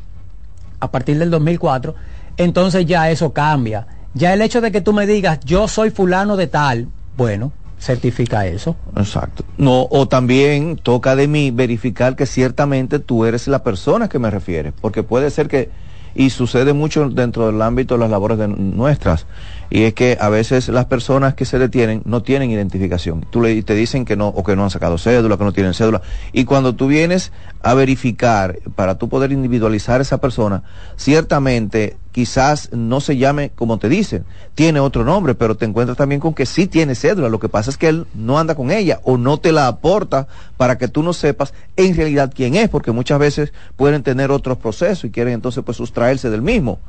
a 0.80 0.90
partir 0.90 1.18
del 1.18 1.30
2004, 1.30 1.94
entonces 2.36 2.86
ya 2.86 3.10
eso 3.10 3.32
cambia. 3.32 3.86
Ya 4.14 4.34
el 4.34 4.42
hecho 4.42 4.60
de 4.60 4.72
que 4.72 4.80
tú 4.80 4.92
me 4.92 5.06
digas, 5.06 5.40
yo 5.44 5.68
soy 5.68 5.90
fulano 5.90 6.36
de 6.36 6.46
tal, 6.48 6.88
bueno, 7.16 7.52
certifica 7.80 8.46
eso. 8.46 8.76
Exacto. 8.96 9.44
No, 9.56 9.88
o 9.90 10.06
también 10.06 10.76
toca 10.76 11.16
de 11.16 11.26
mí 11.26 11.50
verificar 11.50 12.14
que 12.14 12.26
ciertamente 12.26 12.98
tú 12.98 13.24
eres 13.24 13.48
la 13.48 13.64
persona 13.64 14.08
que 14.08 14.18
me 14.18 14.30
refieres, 14.30 14.74
porque 14.78 15.02
puede 15.02 15.30
ser 15.30 15.48
que, 15.48 15.70
y 16.14 16.30
sucede 16.30 16.74
mucho 16.74 17.08
dentro 17.08 17.46
del 17.46 17.62
ámbito 17.62 17.94
de 17.94 18.00
las 18.00 18.10
labores 18.10 18.38
de 18.38 18.48
nuestras, 18.48 19.26
Y 19.70 19.84
es 19.84 19.94
que 19.94 20.18
a 20.20 20.28
veces 20.28 20.68
las 20.68 20.86
personas 20.86 21.34
que 21.34 21.44
se 21.44 21.58
detienen 21.58 22.02
no 22.04 22.22
tienen 22.22 22.50
identificación. 22.50 23.24
Tú 23.30 23.40
le, 23.40 23.62
te 23.62 23.74
dicen 23.74 24.04
que 24.04 24.16
no, 24.16 24.28
o 24.28 24.42
que 24.42 24.56
no 24.56 24.64
han 24.64 24.70
sacado 24.70 24.98
cédula, 24.98 25.38
que 25.38 25.44
no 25.44 25.52
tienen 25.52 25.74
cédula. 25.74 26.02
Y 26.32 26.44
cuando 26.44 26.74
tú 26.74 26.88
vienes 26.88 27.30
a 27.62 27.74
verificar, 27.74 28.58
para 28.74 28.98
tú 28.98 29.08
poder 29.08 29.30
individualizar 29.30 30.00
a 30.00 30.02
esa 30.02 30.18
persona, 30.18 30.64
ciertamente 30.96 31.96
quizás 32.12 32.70
no 32.72 33.00
se 33.00 33.16
llame 33.16 33.50
como 33.54 33.78
te 33.78 33.88
dicen, 33.88 34.24
tiene 34.56 34.80
otro 34.80 35.04
nombre, 35.04 35.36
pero 35.36 35.56
te 35.56 35.64
encuentras 35.66 35.96
también 35.96 36.20
con 36.20 36.34
que 36.34 36.46
sí 36.46 36.66
tiene 36.66 36.96
cédula. 36.96 37.28
Lo 37.28 37.38
que 37.38 37.48
pasa 37.48 37.70
es 37.70 37.76
que 37.76 37.88
él 37.88 38.06
no 38.14 38.40
anda 38.40 38.56
con 38.56 38.72
ella 38.72 39.00
o 39.04 39.16
no 39.16 39.38
te 39.38 39.52
la 39.52 39.68
aporta 39.68 40.26
para 40.56 40.78
que 40.78 40.88
tú 40.88 41.04
no 41.04 41.12
sepas 41.12 41.54
en 41.76 41.94
realidad 41.94 42.32
quién 42.34 42.56
es, 42.56 42.68
porque 42.68 42.90
muchas 42.90 43.20
veces 43.20 43.52
pueden 43.76 44.02
tener 44.02 44.32
otros 44.32 44.58
procesos 44.58 45.04
y 45.04 45.10
quieren 45.10 45.34
entonces 45.34 45.62
pues 45.64 45.76
sustraerse 45.76 46.28
del 46.28 46.42
mismo. 46.42 46.80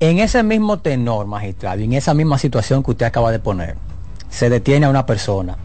En 0.00 0.18
ese 0.18 0.42
mismo 0.42 0.78
tenor, 0.78 1.26
magistrado, 1.26 1.80
y 1.80 1.84
en 1.84 1.92
esa 1.92 2.14
misma 2.14 2.38
situación 2.38 2.82
que 2.82 2.92
usted 2.92 3.06
acaba 3.06 3.30
de 3.30 3.38
poner, 3.38 3.76
se 4.30 4.48
detiene 4.48 4.86
a 4.86 4.90
una 4.90 5.04
persona, 5.04 5.56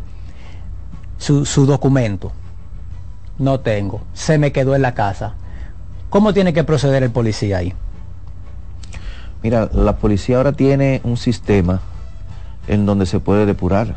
su, 1.18 1.46
su 1.46 1.66
documento, 1.66 2.32
no 3.38 3.60
tengo, 3.62 4.02
se 4.14 4.38
me 4.38 4.52
quedó 4.52 4.76
en 4.76 4.82
la 4.82 4.94
casa. 4.94 5.36
¿Cómo 6.10 6.34
tiene 6.34 6.54
que 6.54 6.64
proceder 6.64 7.04
el 7.04 7.12
policía 7.12 7.58
ahí? 7.60 7.74
Mira, 9.42 9.70
la 9.74 9.98
policía 9.98 10.38
ahora 10.38 10.52
tiene 10.52 11.02
un 11.04 11.18
sistema 11.18 11.80
en 12.68 12.86
donde 12.86 13.06
se 13.06 13.20
puede 13.20 13.46
depurar. 13.46 13.96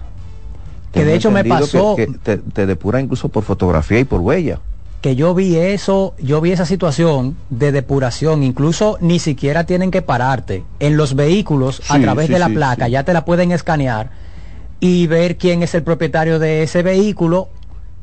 Que 0.92 1.04
de 1.04 1.14
hecho 1.14 1.30
me 1.30 1.44
pasó- 1.44 1.96
Que, 1.96 2.06
que 2.06 2.18
te, 2.18 2.36
te 2.38 2.66
depura 2.66 3.00
incluso 3.00 3.28
por 3.28 3.42
fotografía 3.44 3.98
y 3.98 4.04
por 4.04 4.20
huella. 4.20 4.60
Que 5.00 5.14
yo 5.14 5.34
vi 5.34 5.56
eso, 5.56 6.14
yo 6.18 6.40
vi 6.40 6.52
esa 6.52 6.66
situación 6.66 7.36
de 7.50 7.70
depuración, 7.70 8.42
incluso 8.42 8.98
ni 9.00 9.18
siquiera 9.18 9.64
tienen 9.64 9.90
que 9.90 10.02
pararte. 10.02 10.64
En 10.80 10.96
los 10.96 11.14
vehículos, 11.14 11.82
a 11.88 12.00
través 12.00 12.26
sí, 12.26 12.32
de 12.32 12.38
la 12.38 12.48
sí, 12.48 12.54
placa, 12.54 12.88
ya 12.88 13.04
te 13.04 13.12
la 13.12 13.24
pueden 13.24 13.52
escanear 13.52 14.10
y 14.80 15.06
ver 15.06 15.36
quién 15.36 15.62
es 15.62 15.74
el 15.74 15.82
propietario 15.82 16.38
de 16.38 16.62
ese 16.62 16.82
vehículo 16.82 17.48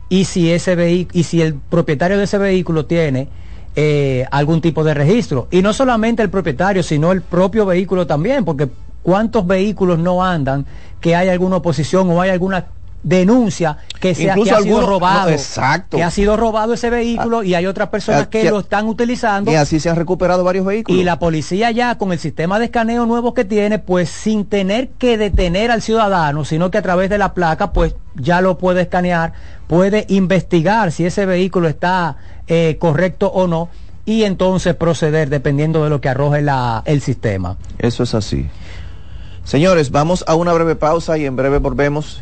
y 0.07 0.25
si 0.25 0.51
ese 0.51 1.07
y 1.11 1.23
si 1.23 1.41
el 1.41 1.55
propietario 1.55 2.17
de 2.17 2.25
ese 2.25 2.37
vehículo 2.37 2.85
tiene 2.85 3.27
eh, 3.75 4.25
algún 4.31 4.61
tipo 4.61 4.83
de 4.85 4.93
registro. 4.93 5.47
Y 5.51 5.61
no 5.61 5.73
solamente 5.73 6.23
el 6.23 6.29
propietario, 6.29 6.81
sino 6.81 7.11
el 7.11 7.21
propio 7.21 7.65
vehículo 7.65 8.07
también, 8.07 8.45
porque 8.45 8.69
cuántos 9.03 9.45
vehículos 9.45 9.99
no 9.99 10.23
andan 10.23 10.65
que 11.01 11.15
hay 11.15 11.27
alguna 11.27 11.57
oposición 11.57 12.09
o 12.09 12.21
hay 12.21 12.29
alguna 12.29 12.67
denuncia 13.05 13.77
que, 14.01 14.09
Incluso 14.09 14.55
ha 14.55 14.61
sido 14.61 14.77
algunos- 14.77 14.85
robado 14.89 15.29
no, 15.29 15.35
exacto. 15.35 15.95
que 15.97 16.03
ha 16.03 16.09
sido 16.09 16.35
robado 16.35 16.73
ese 16.73 16.89
vehículo 16.89 17.43
y 17.43 17.53
hay 17.53 17.67
otras 17.67 17.89
personas 17.89 18.23
Ah, 18.23 18.29
que, 18.31 18.41
que- 18.41 18.49
lo 18.49 18.59
están 18.61 18.87
utilizando 18.87 19.51
Y 19.51 19.55
así 19.55 19.79
se 19.79 19.89
han 19.91 19.95
recuperado 19.95 20.43
varios 20.43 20.65
vehículos. 20.65 20.99
y 20.99 21.03
la 21.03 21.19
policía 21.19 21.69
ya 21.69 21.99
con 21.99 22.11
el 22.11 22.17
sistema 22.19 22.57
de 22.57 22.65
escaneo 22.65 23.05
nuevo 23.05 23.35
que 23.35 23.45
tiene, 23.45 23.77
pues 23.77 24.09
sin 24.09 24.45
tener 24.45 24.89
que 24.97 25.17
detener 25.19 25.69
al 25.69 25.83
ciudadano, 25.83 26.45
sino 26.45 26.71
que 26.71 26.79
a 26.79 26.81
través 26.81 27.11
de 27.11 27.19
la 27.19 27.35
placa, 27.35 27.71
pues 27.73 27.95
ya 28.15 28.41
lo 28.41 28.57
puede 28.57 28.81
escanear, 28.81 29.33
puede 29.67 30.05
investigar 30.09 30.91
si 30.91 31.05
ese 31.05 31.25
vehículo 31.27 31.67
está 31.67 32.17
eh, 32.47 32.77
correcto 32.79 33.27
o 33.27 33.45
no 33.47 33.69
y 34.03 34.23
entonces 34.23 34.73
proceder 34.75 35.29
dependiendo 35.29 35.83
de 35.83 35.89
lo 35.91 36.01
que 36.01 36.09
arroje 36.09 36.41
la- 36.41 36.81
el 36.85 37.01
sistema. 37.01 37.57
Eso 37.77 38.01
es 38.03 38.15
así. 38.15 38.47
Señores, 39.43 39.91
vamos 39.91 40.23
a 40.27 40.33
una 40.35 40.53
breve 40.53 40.75
pausa 40.75 41.17
y 41.19 41.25
en 41.25 41.35
breve 41.35 41.59
volvemos. 41.59 42.21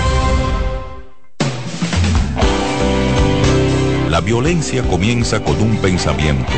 La 4.11 4.19
violencia 4.19 4.83
comienza 4.83 5.41
con 5.41 5.61
un 5.61 5.77
pensamiento. 5.77 6.51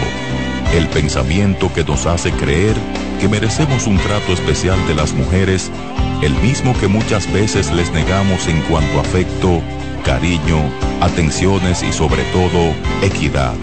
El 0.73 0.87
pensamiento 0.87 1.71
que 1.71 1.83
nos 1.83 2.07
hace 2.07 2.31
creer 2.31 2.75
que 3.21 3.29
merecemos 3.29 3.85
un 3.85 3.99
trato 3.99 4.33
especial 4.33 4.75
de 4.87 4.95
las 4.95 5.13
mujeres, 5.13 5.69
el 6.23 6.33
mismo 6.37 6.75
que 6.79 6.87
muchas 6.87 7.31
veces 7.31 7.71
les 7.71 7.91
negamos 7.91 8.47
en 8.47 8.59
cuanto 8.61 8.97
a 8.97 9.01
afecto, 9.01 9.61
cariño, 10.03 10.63
atenciones 10.99 11.83
y 11.83 11.93
sobre 11.93 12.23
todo 12.33 12.73
equidad. 13.03 13.53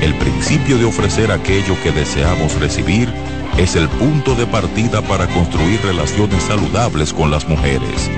El 0.00 0.14
principio 0.14 0.78
de 0.78 0.84
ofrecer 0.84 1.32
aquello 1.32 1.74
que 1.82 1.90
deseamos 1.90 2.54
recibir 2.60 3.12
es 3.58 3.74
el 3.74 3.88
punto 3.88 4.36
de 4.36 4.46
partida 4.46 5.02
para 5.02 5.26
construir 5.26 5.82
relaciones 5.82 6.40
saludables 6.44 7.12
con 7.12 7.32
las 7.32 7.48
mujeres. 7.48 8.08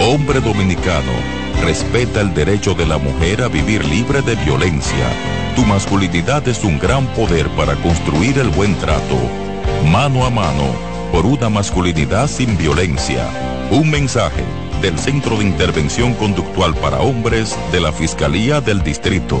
Hombre 0.00 0.40
dominicano, 0.40 1.41
respeta 1.62 2.20
el 2.20 2.34
derecho 2.34 2.74
de 2.74 2.86
la 2.86 2.98
mujer 2.98 3.42
a 3.42 3.48
vivir 3.48 3.84
libre 3.84 4.20
de 4.20 4.34
violencia. 4.34 5.08
Tu 5.54 5.64
masculinidad 5.64 6.46
es 6.48 6.64
un 6.64 6.78
gran 6.78 7.06
poder 7.14 7.48
para 7.50 7.76
construir 7.76 8.38
el 8.38 8.48
buen 8.50 8.74
trato. 8.76 9.16
Mano 9.90 10.26
a 10.26 10.30
mano, 10.30 10.74
por 11.12 11.24
una 11.24 11.48
masculinidad 11.48 12.26
sin 12.26 12.58
violencia. 12.58 13.26
Un 13.70 13.90
mensaje 13.90 14.44
del 14.80 14.98
Centro 14.98 15.36
de 15.36 15.44
Intervención 15.44 16.14
Conductual 16.14 16.74
para 16.74 17.00
Hombres 17.00 17.56
de 17.70 17.80
la 17.80 17.92
Fiscalía 17.92 18.60
del 18.60 18.82
Distrito. 18.82 19.40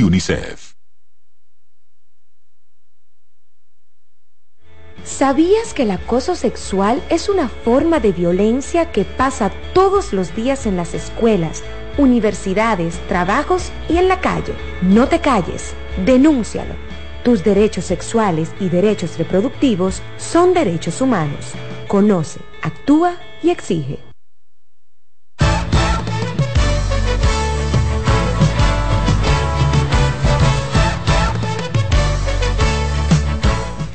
¿Sabías 5.03 5.73
que 5.73 5.83
el 5.83 5.91
acoso 5.91 6.35
sexual 6.35 7.01
es 7.09 7.29
una 7.29 7.49
forma 7.49 7.99
de 7.99 8.11
violencia 8.11 8.91
que 8.91 9.03
pasa 9.03 9.51
todos 9.73 10.13
los 10.13 10.35
días 10.35 10.65
en 10.65 10.77
las 10.77 10.93
escuelas, 10.93 11.63
universidades, 11.97 12.99
trabajos 13.07 13.71
y 13.89 13.97
en 13.97 14.07
la 14.07 14.21
calle? 14.21 14.53
No 14.81 15.07
te 15.07 15.19
calles, 15.19 15.73
denúncialo. 16.05 16.75
Tus 17.23 17.43
derechos 17.43 17.85
sexuales 17.85 18.51
y 18.59 18.69
derechos 18.69 19.17
reproductivos 19.17 20.01
son 20.17 20.53
derechos 20.53 21.01
humanos. 21.01 21.51
Conoce, 21.87 22.39
actúa 22.61 23.17
y 23.43 23.49
exige. 23.49 24.10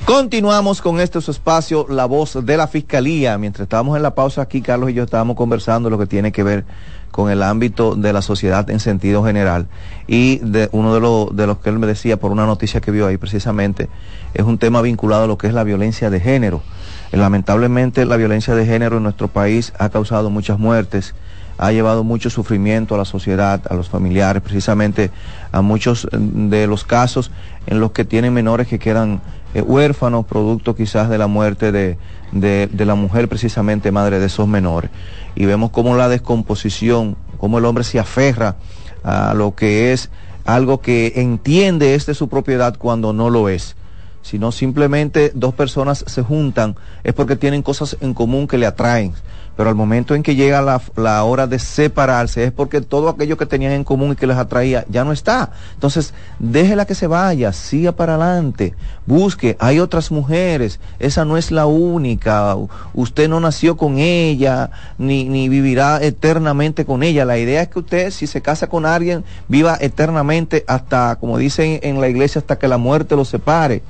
Continuamos 0.07 0.83
con 0.83 1.01
este 1.01 1.21
su 1.21 1.33
espacio, 1.33 1.85
La 1.89 2.05
Voz 2.07 2.39
de 2.47 2.57
la 2.57 2.69
Fiscalía. 2.69 3.37
Mientras 3.39 3.65
estábamos 3.65 3.97
en 3.97 4.05
la 4.05 4.15
pausa 4.15 4.41
aquí, 4.41 4.61
Carlos 4.63 4.91
y 4.91 4.95
yo 4.95 5.03
estábamos 5.03 5.35
conversando 5.35 5.91
lo 5.91 5.99
que 5.99 6.07
tiene 6.07 6.31
que 6.31 6.45
ver 6.45 6.65
con 7.11 7.29
el 7.29 7.43
ámbito 7.43 7.97
de 7.97 8.13
la 8.13 8.23
sociedad 8.23 8.71
en 8.71 8.79
sentido 8.79 9.25
general. 9.25 9.67
Y 10.07 10.37
de 10.45 10.69
uno 10.71 10.95
de, 10.95 11.01
los 11.01 11.35
de 11.35 11.49
los 11.49 11.59
que 11.59 11.71
él 11.71 11.81
me 11.81 11.89
decía 11.89 12.21
por 12.21 12.31
una 12.31 12.47
noticia 12.47 12.81
que 12.81 12.93
vio 12.93 13.09
ahí 13.09 13.17
precisamente, 13.17 13.89
es 14.33 14.45
un 14.45 14.59
tema 14.59 14.81
vinculado 14.81 15.25
a 15.25 15.27
lo 15.27 15.39
que 15.39 15.49
es 15.49 15.55
la 15.55 15.65
violencia 15.65 16.09
de 16.09 16.21
género. 16.21 16.63
Eh, 17.11 17.17
Lamentablemente 17.17 18.07
la 18.07 18.17
violencia 18.17 18.55
de 18.55 18.65
género 18.65 18.99
en 18.99 19.03
nuestro 19.03 19.27
país 19.27 19.73
ha 19.77 19.89
causado 19.89 20.31
muchas 20.31 20.61
muertes, 20.61 21.17
ha 21.59 21.73
llevado 21.73 22.05
mucho 22.05 22.31
sufrimiento 22.31 22.95
a 22.95 22.99
la 22.99 23.07
sociedad, 23.07 23.61
a 23.69 23.75
los 23.75 23.89
familiares, 23.89 24.41
precisamente 24.41 25.11
a 25.51 25.63
muchos 25.63 26.07
mm, 26.13 26.49
de 26.49 26.69
los 26.69 26.85
casos 26.85 27.33
en 27.67 27.81
los 27.81 27.91
que 27.91 28.05
tienen 28.05 28.33
menores 28.33 28.69
que 28.69 28.79
quedan 28.79 29.21
eh, 29.55 29.63
huérfanos, 29.63 30.27
producto 30.27 30.75
quizás 30.75 31.09
de 31.09 31.19
la 31.19 31.27
muerte 31.27 31.73
de, 31.73 31.99
de- 32.33 32.85
la 32.85 32.95
mujer 32.95 33.29
precisamente 33.29 33.91
madre 33.93 34.19
de 34.19 34.27
esos 34.27 34.47
menores. 34.49 34.91
Y 35.35 35.45
vemos 35.47 35.71
cómo 35.71 35.97
la 35.97 36.09
descomposición, 36.09 37.17
cómo 37.39 37.59
el 37.59 37.65
hombre 37.65 37.85
se 37.85 37.99
aferra 37.99 38.57
a 39.05 39.35
lo 39.35 39.55
que 39.55 39.93
es 39.93 40.11
algo 40.45 40.81
que 40.81 41.13
entiende 41.17 41.95
es 41.95 42.07
de 42.07 42.15
su 42.15 42.29
propiedad 42.29 42.77
cuando 42.79 43.13
no 43.13 43.31
lo 43.31 43.49
es 43.49 43.77
sino 44.23 44.51
simplemente 44.51 45.31
dos 45.37 45.55
personas 45.55 46.03
se 46.09 46.21
juntan, 46.21 46.75
es 47.05 47.15
porque 47.15 47.37
tienen 47.37 47.63
cosas 47.63 47.97
en 48.01 48.13
común 48.13 48.49
que 48.49 48.59
le 48.59 48.67
atraen. 48.67 49.13
Pero 49.57 49.71
al 49.71 49.75
momento 49.75 50.15
en 50.15 50.23
que 50.23 50.35
llega 50.35 50.61
la, 50.97 51.25
hora 51.25 51.47
de 51.47 51.59
separarse, 51.59 52.45
es 52.45 52.53
porque 52.53 52.83
todo 52.83 53.09
aquello 53.09 53.39
que 53.39 53.47
tenían 53.47 53.73
en 53.73 53.85
común 53.85 54.13
y 54.13 54.17
que 54.17 54.27
les 54.27 54.37
atraía 54.37 54.85
ya 54.89 55.05
no 55.05 55.13
está. 55.13 55.53
Entonces, 55.75 56.13
déjela 56.39 56.85
que 56.85 56.95
se 56.95 57.07
vaya, 57.07 57.53
siga 57.53 57.93
para 57.93 58.17
adelante, 58.17 58.75
busque, 59.07 59.57
hay 59.59 59.81
otras 59.81 60.11
mujeres, 60.11 60.79
esa 60.99 61.25
no 61.25 61.39
es 61.39 61.51
la 61.51 61.67
única, 61.67 62.55
usted 62.93 63.29
no 63.29 63.41
nació 63.41 63.77
con 63.77 63.99
ella, 63.99 64.71
ni, 64.99 65.25
ni 65.25 65.49
vivirá 65.49 66.03
eternamente 66.03 66.85
con 66.85 67.03
ella. 67.03 67.25
La 67.25 67.39
idea 67.39 67.63
es 67.63 67.69
que 67.69 67.79
usted, 67.79 68.11
si 68.11 68.27
se 68.27 68.43
casa 68.43 68.69
con 68.69 68.85
alguien, 68.85 69.25
viva 69.49 69.79
eternamente 69.81 70.65
hasta, 70.69 71.17
como 71.17 71.39
dicen 71.39 71.81
en 71.83 72.01
la 72.01 72.09
iglesia, 72.09 72.41
hasta 72.41 72.59
que 72.59 72.69
la 72.69 72.79
muerte 72.79 73.17
los 73.17 73.29
separe 73.29 73.83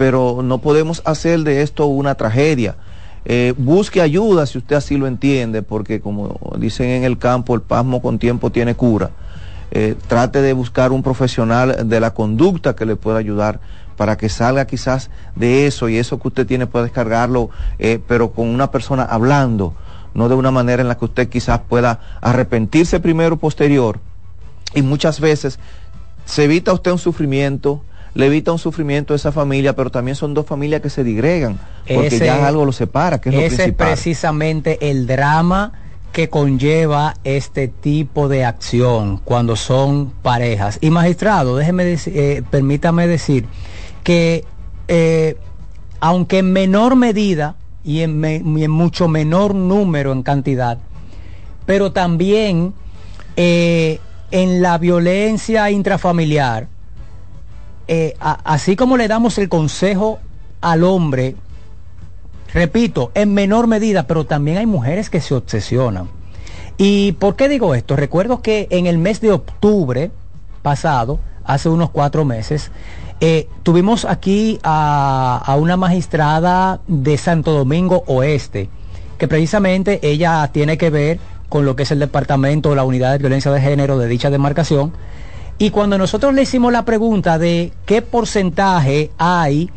pero 0.00 0.40
no 0.42 0.62
podemos 0.62 1.02
hacer 1.04 1.40
de 1.40 1.60
esto 1.60 1.84
una 1.84 2.14
tragedia. 2.14 2.74
Eh, 3.24 3.54
busque 3.56 4.00
ayuda 4.00 4.46
si 4.46 4.58
usted 4.58 4.76
así 4.76 4.96
lo 4.96 5.06
entiende, 5.06 5.62
porque 5.62 6.00
como 6.00 6.38
dicen 6.58 6.88
en 6.88 7.04
el 7.04 7.18
campo, 7.18 7.54
el 7.54 7.60
pasmo 7.60 8.00
con 8.00 8.18
tiempo 8.18 8.50
tiene 8.50 8.74
cura. 8.74 9.10
Eh, 9.72 9.94
trate 10.08 10.42
de 10.42 10.52
buscar 10.52 10.90
un 10.90 11.02
profesional 11.02 11.88
de 11.88 12.00
la 12.00 12.12
conducta 12.12 12.74
que 12.74 12.86
le 12.86 12.96
pueda 12.96 13.18
ayudar 13.18 13.60
para 13.96 14.16
que 14.16 14.28
salga 14.28 14.64
quizás 14.64 15.10
de 15.36 15.66
eso 15.66 15.88
y 15.88 15.98
eso 15.98 16.18
que 16.18 16.28
usted 16.28 16.46
tiene 16.46 16.66
pueda 16.66 16.84
descargarlo, 16.84 17.50
eh, 17.78 18.00
pero 18.08 18.32
con 18.32 18.48
una 18.48 18.70
persona 18.70 19.04
hablando, 19.04 19.74
no 20.14 20.28
de 20.28 20.34
una 20.34 20.50
manera 20.50 20.82
en 20.82 20.88
la 20.88 20.96
que 20.96 21.04
usted 21.04 21.28
quizás 21.28 21.60
pueda 21.68 22.00
arrepentirse 22.20 22.98
primero, 22.98 23.36
posterior, 23.36 24.00
y 24.74 24.82
muchas 24.82 25.20
veces 25.20 25.58
se 26.24 26.44
evita 26.44 26.72
usted 26.72 26.92
un 26.92 26.98
sufrimiento, 26.98 27.82
le 28.14 28.26
evita 28.26 28.52
un 28.52 28.58
sufrimiento 28.58 29.12
a 29.12 29.16
esa 29.16 29.32
familia, 29.32 29.74
pero 29.76 29.90
también 29.90 30.16
son 30.16 30.34
dos 30.34 30.46
familias 30.46 30.80
que 30.80 30.90
se 30.90 31.04
digregan, 31.04 31.58
porque 31.86 32.16
Ese- 32.16 32.26
ya 32.26 32.46
algo 32.46 32.64
lo 32.64 32.72
separa, 32.72 33.20
que 33.20 33.28
es 33.30 33.34
lo 33.34 33.40
Ese 33.40 33.46
es 33.54 33.60
principal. 33.62 33.88
precisamente 33.88 34.90
el 34.90 35.06
drama 35.06 35.72
que 36.12 36.28
conlleva 36.28 37.14
este 37.22 37.68
tipo 37.68 38.28
de 38.28 38.44
acción 38.44 39.18
cuando 39.24 39.54
son 39.54 40.10
parejas. 40.22 40.78
Y 40.80 40.90
magistrado, 40.90 41.56
déjeme 41.56 41.84
deci- 41.84 42.10
eh, 42.14 42.42
permítame 42.50 43.06
decir 43.06 43.46
que 44.02 44.44
eh, 44.88 45.36
aunque 46.00 46.38
en 46.38 46.52
menor 46.52 46.96
medida 46.96 47.54
y 47.84 48.00
en, 48.00 48.18
me- 48.18 48.42
y 48.44 48.64
en 48.64 48.70
mucho 48.72 49.06
menor 49.06 49.54
número 49.54 50.10
en 50.12 50.24
cantidad, 50.24 50.78
pero 51.64 51.92
también 51.92 52.74
eh, 53.36 54.00
en 54.32 54.62
la 54.62 54.78
violencia 54.78 55.70
intrafamiliar, 55.70 56.66
eh, 57.92 58.14
así 58.20 58.76
como 58.76 58.96
le 58.96 59.08
damos 59.08 59.36
el 59.38 59.48
consejo 59.48 60.20
al 60.60 60.84
hombre, 60.84 61.34
repito, 62.54 63.10
en 63.14 63.34
menor 63.34 63.66
medida, 63.66 64.06
pero 64.06 64.26
también 64.26 64.58
hay 64.58 64.66
mujeres 64.66 65.10
que 65.10 65.20
se 65.20 65.34
obsesionan. 65.34 66.08
¿Y 66.78 67.12
por 67.12 67.34
qué 67.34 67.48
digo 67.48 67.74
esto? 67.74 67.96
Recuerdo 67.96 68.42
que 68.42 68.68
en 68.70 68.86
el 68.86 68.96
mes 68.98 69.20
de 69.20 69.32
octubre 69.32 70.12
pasado, 70.62 71.18
hace 71.42 71.68
unos 71.68 71.90
cuatro 71.90 72.24
meses, 72.24 72.70
eh, 73.18 73.48
tuvimos 73.64 74.04
aquí 74.04 74.60
a, 74.62 75.42
a 75.44 75.56
una 75.56 75.76
magistrada 75.76 76.80
de 76.86 77.18
Santo 77.18 77.50
Domingo 77.50 78.04
Oeste, 78.06 78.70
que 79.18 79.26
precisamente 79.26 79.98
ella 80.08 80.48
tiene 80.52 80.78
que 80.78 80.90
ver 80.90 81.18
con 81.48 81.64
lo 81.64 81.74
que 81.74 81.82
es 81.82 81.90
el 81.90 81.98
departamento, 81.98 82.72
la 82.76 82.84
unidad 82.84 83.10
de 83.10 83.18
violencia 83.18 83.50
de 83.50 83.60
género 83.60 83.98
de 83.98 84.06
dicha 84.06 84.30
demarcación. 84.30 84.92
Y 85.60 85.68
cuando 85.68 85.98
nosotros 85.98 86.32
le 86.32 86.40
hicimos 86.40 86.72
la 86.72 86.86
pregunta 86.86 87.38
de 87.38 87.70
qué 87.84 88.00
porcentaje 88.00 89.10
hay 89.18 89.68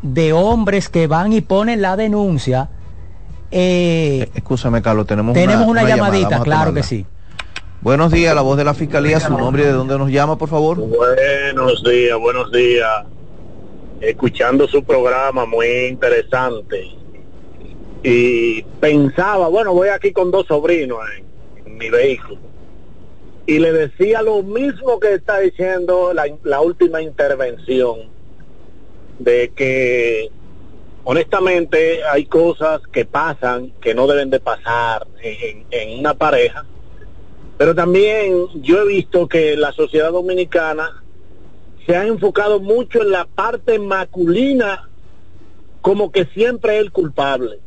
de 0.00 0.32
hombres 0.32 0.88
que 0.88 1.06
van 1.08 1.34
y 1.34 1.42
ponen 1.42 1.82
la 1.82 1.94
denuncia, 1.94 2.70
eh, 3.50 4.30
Escúchame, 4.34 4.80
Carlos, 4.80 5.06
tenemos, 5.06 5.34
tenemos 5.34 5.68
una, 5.68 5.86
llamadita, 5.86 6.40
claro 6.40 6.72
que 6.72 6.82
sí. 6.82 7.04
Buenos 7.82 8.12
días, 8.12 8.34
la 8.34 8.40
voz 8.40 8.56
de 8.56 8.64
la 8.64 8.72
Fiscalía, 8.72 9.20
su 9.20 9.36
nombre 9.36 9.64
y 9.64 9.66
de 9.66 9.72
dónde 9.72 9.98
nos 9.98 10.10
llama, 10.10 10.38
por 10.38 10.48
favor. 10.48 10.78
Buenos 10.78 11.84
días, 11.84 12.18
buenos 12.18 12.50
días. 12.50 13.04
Escuchando 14.00 14.66
su 14.66 14.84
programa, 14.84 15.44
muy 15.44 15.66
interesante. 15.90 16.82
Y 18.02 18.62
pensaba, 18.80 19.48
bueno, 19.48 19.74
voy 19.74 19.90
aquí 19.90 20.12
con 20.12 20.30
dos 20.30 20.46
sobrinos 20.46 21.00
en, 21.18 21.72
en 21.72 21.76
mi 21.76 21.90
vehículo. 21.90 22.55
Y 23.46 23.58
le 23.58 23.72
decía 23.72 24.22
lo 24.22 24.42
mismo 24.42 24.98
que 24.98 25.14
está 25.14 25.38
diciendo 25.38 26.12
la, 26.12 26.24
la 26.42 26.60
última 26.60 27.00
intervención, 27.00 28.10
de 29.18 29.52
que 29.54 30.30
honestamente 31.04 32.04
hay 32.04 32.26
cosas 32.26 32.80
que 32.92 33.04
pasan 33.04 33.72
que 33.80 33.94
no 33.94 34.06
deben 34.06 34.30
de 34.30 34.40
pasar 34.40 35.06
en, 35.22 35.64
en 35.70 36.00
una 36.00 36.14
pareja 36.14 36.66
pero 37.58 37.74
también 37.74 38.46
yo 38.62 38.82
he 38.82 38.86
visto 38.86 39.28
que 39.28 39.56
la 39.56 39.72
sociedad 39.72 40.12
dominicana 40.12 41.02
se 41.86 41.96
ha 41.96 42.06
enfocado 42.06 42.60
mucho 42.60 43.02
en 43.02 43.10
la 43.10 43.24
parte 43.24 43.78
masculina 43.78 44.88
como 45.80 46.10
que 46.10 46.26
siempre 46.26 46.76
es 46.76 46.82
el 46.82 46.92
culpable. 46.92 47.60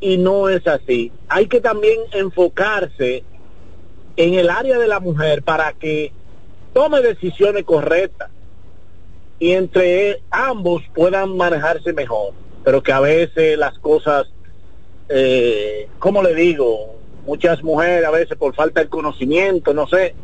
Y 0.00 0.18
no 0.18 0.48
es 0.48 0.66
así. 0.66 1.12
Hay 1.28 1.46
que 1.46 1.60
también 1.60 2.00
enfocarse 2.12 3.22
en 4.16 4.34
el 4.34 4.50
área 4.50 4.78
de 4.78 4.88
la 4.88 5.00
mujer 5.00 5.42
para 5.42 5.72
que 5.72 6.12
tome 6.72 7.00
decisiones 7.00 7.64
correctas 7.64 8.28
y 9.38 9.52
entre 9.52 10.22
ambos 10.30 10.82
puedan 10.94 11.36
manejarse 11.36 11.92
mejor. 11.92 12.32
Pero 12.64 12.82
que 12.82 12.92
a 12.92 13.00
veces 13.00 13.58
las 13.58 13.78
cosas, 13.78 14.26
eh, 15.08 15.88
¿cómo 15.98 16.22
le 16.22 16.34
digo? 16.34 16.96
Muchas 17.26 17.62
mujeres 17.62 18.04
a 18.04 18.10
veces 18.10 18.36
por 18.36 18.54
falta 18.54 18.80
de 18.80 18.88
conocimiento, 18.88 19.74
no 19.74 19.86
sé, 19.88 20.14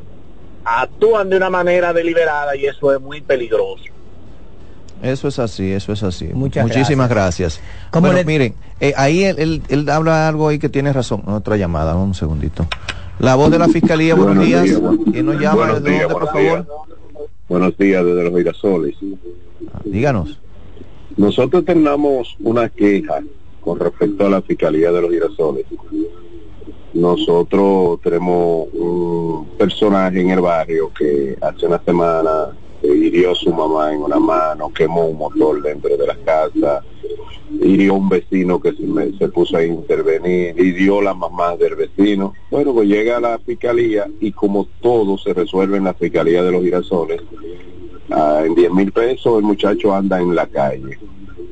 actúan 0.64 1.30
de 1.30 1.36
una 1.36 1.50
manera 1.50 1.92
deliberada 1.92 2.54
y 2.56 2.66
eso 2.66 2.92
es 2.94 3.00
muy 3.00 3.20
peligroso. 3.20 3.84
Eso 5.02 5.28
es 5.28 5.38
así, 5.38 5.72
eso 5.72 5.92
es 5.92 6.02
así. 6.02 6.26
Muchas 6.34 6.64
Muchísimas 6.64 7.08
gracias. 7.08 7.60
¿Cómo 7.90 8.08
Bueno, 8.08 8.18
le- 8.18 8.24
miren, 8.24 8.54
eh, 8.80 8.92
ahí 8.96 9.24
él, 9.24 9.36
él- 9.38 9.62
él 9.68 9.88
habla 9.88 10.26
algo 10.28 10.48
ahí 10.48 10.58
que 10.58 10.68
tiene 10.68 10.92
razón. 10.92 11.22
Otra 11.26 11.56
llamada, 11.56 11.94
un 11.94 12.14
segundito. 12.14 12.66
La 13.20 13.34
voz 13.34 13.50
de 13.50 13.58
la 13.58 13.68
Fiscalía, 13.68 14.14
buenos, 14.14 14.36
Buenos 14.36 14.46
días. 14.46 14.64
días, 14.64 14.80
¿Quién 15.12 15.26
nos 15.26 15.40
llama? 15.40 15.56
buenos 15.56 15.82
¿Desde 15.82 15.90
días, 15.96 16.08
dónde, 16.08 16.26
por 16.26 16.32
favor? 16.32 16.66
Buenos 17.48 17.76
días 17.78 18.04
desde 18.04 18.24
los 18.24 18.36
girasoles. 18.36 18.96
Díganos. 19.84 20.40
Nosotros 21.16 21.64
tenemos 21.64 22.36
una 22.40 22.68
queja 22.68 23.20
con 23.60 23.78
respecto 23.80 24.26
a 24.26 24.30
la 24.30 24.42
Fiscalía 24.42 24.92
de 24.92 25.02
los 25.02 25.10
Girasoles. 25.10 25.64
Nosotros 26.94 28.00
tenemos 28.02 28.68
un 28.72 29.48
personaje 29.58 30.20
en 30.20 30.30
el 30.30 30.40
barrio 30.40 30.90
que 30.96 31.36
hace 31.40 31.66
una 31.66 31.80
semana 31.82 32.48
eh, 32.82 32.88
hirió 32.88 33.32
a 33.32 33.34
su 33.34 33.52
mamá 33.52 33.92
en 33.92 34.02
una 34.02 34.18
mano, 34.18 34.72
quemó 34.72 35.06
un 35.06 35.18
motor 35.18 35.62
dentro 35.62 35.96
de 35.96 36.06
la 36.06 36.16
casa, 36.16 36.82
hirió 37.60 37.94
un 37.94 38.08
vecino 38.08 38.60
que 38.60 38.72
se, 38.72 38.82
me- 38.82 39.16
se 39.16 39.28
puso 39.28 39.56
a 39.56 39.64
intervenir, 39.64 40.54
hirió 40.58 41.00
la 41.00 41.14
mamá 41.14 41.56
del 41.56 41.74
vecino. 41.76 42.34
Bueno, 42.50 42.72
pues 42.74 42.88
llega 42.88 43.16
a 43.16 43.20
la 43.20 43.38
fiscalía 43.38 44.06
y 44.20 44.32
como 44.32 44.66
todo 44.80 45.18
se 45.18 45.32
resuelve 45.34 45.76
en 45.78 45.84
la 45.84 45.94
Fiscalía 45.94 46.42
de 46.42 46.52
los 46.52 46.62
Girasoles, 46.62 47.20
ah, 48.10 48.42
en 48.44 48.54
10 48.54 48.72
mil 48.72 48.92
pesos 48.92 49.38
el 49.38 49.44
muchacho 49.44 49.94
anda 49.94 50.20
en 50.20 50.34
la 50.34 50.46
calle. 50.46 50.98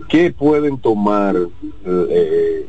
¿Qué 0.08 0.30
pueden 0.32 0.78
tomar, 0.78 1.34
eh, 1.36 1.46
eh, 1.84 2.66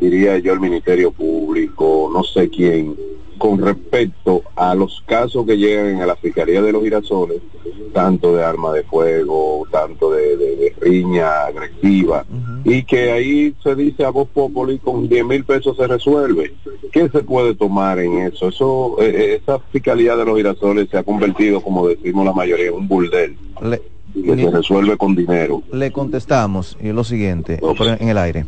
diría 0.00 0.38
yo, 0.38 0.52
el 0.52 0.60
Ministerio 0.60 1.10
Público, 1.12 2.10
no 2.12 2.22
sé 2.22 2.50
quién, 2.50 2.94
con 3.38 3.58
respecto 3.60 4.42
a 4.56 4.74
los 4.74 5.02
casos 5.06 5.46
que 5.46 5.56
llegan 5.56 6.02
a 6.02 6.06
la 6.06 6.16
Fiscalía 6.16 6.60
de 6.60 6.72
los 6.72 6.82
Girasoles, 6.82 7.40
tanto 7.88 8.34
de 8.34 8.44
arma 8.44 8.72
de 8.72 8.82
fuego, 8.84 9.66
tanto 9.70 10.10
de, 10.12 10.36
de- 10.36 10.56
de 10.56 10.74
riña 10.80 11.46
agresiva, 11.46 12.24
y 12.64 12.82
que 12.84 13.10
ahí 13.12 13.54
se 13.62 13.74
dice 13.74 14.04
a 14.04 14.10
voz 14.10 14.28
populi 14.28 14.78
con 14.78 15.08
10 15.08 15.24
mil 15.24 15.44
pesos 15.44 15.76
se 15.76 15.86
resuelve. 15.86 16.54
¿Qué 16.92 17.08
se 17.10 17.20
puede 17.22 17.54
tomar 17.54 17.98
en 17.98 18.18
eso? 18.18 18.48
Eso, 18.48 18.96
eh, 19.00 19.12
eh, 19.14 19.40
esa 19.42 19.58
Fiscalía 19.70 20.16
de 20.16 20.24
los 20.24 20.36
Girasoles 20.36 20.88
se 20.90 20.98
ha 20.98 21.02
convertido, 21.02 21.60
como 21.60 21.86
decimos 21.88 22.24
la 22.24 22.32
mayoría, 22.32 22.68
en 22.68 22.74
un 22.74 22.88
burdel 22.88 23.36
Le, 23.62 23.82
que 24.14 24.36
se 24.36 24.50
resuelve 24.50 24.96
con 24.96 25.14
dinero. 25.14 25.62
le 25.72 25.92
contestamos 25.92 26.76
y 26.80 26.88
lo 26.92 27.04
siguiente, 27.04 27.60
en 28.00 28.08
el 28.08 28.18
aire. 28.18 28.44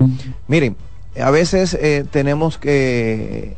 Miren, 0.49 0.75
a 1.21 1.31
veces 1.31 1.75
eh, 1.75 2.05
tenemos 2.11 2.57
que 2.57 3.55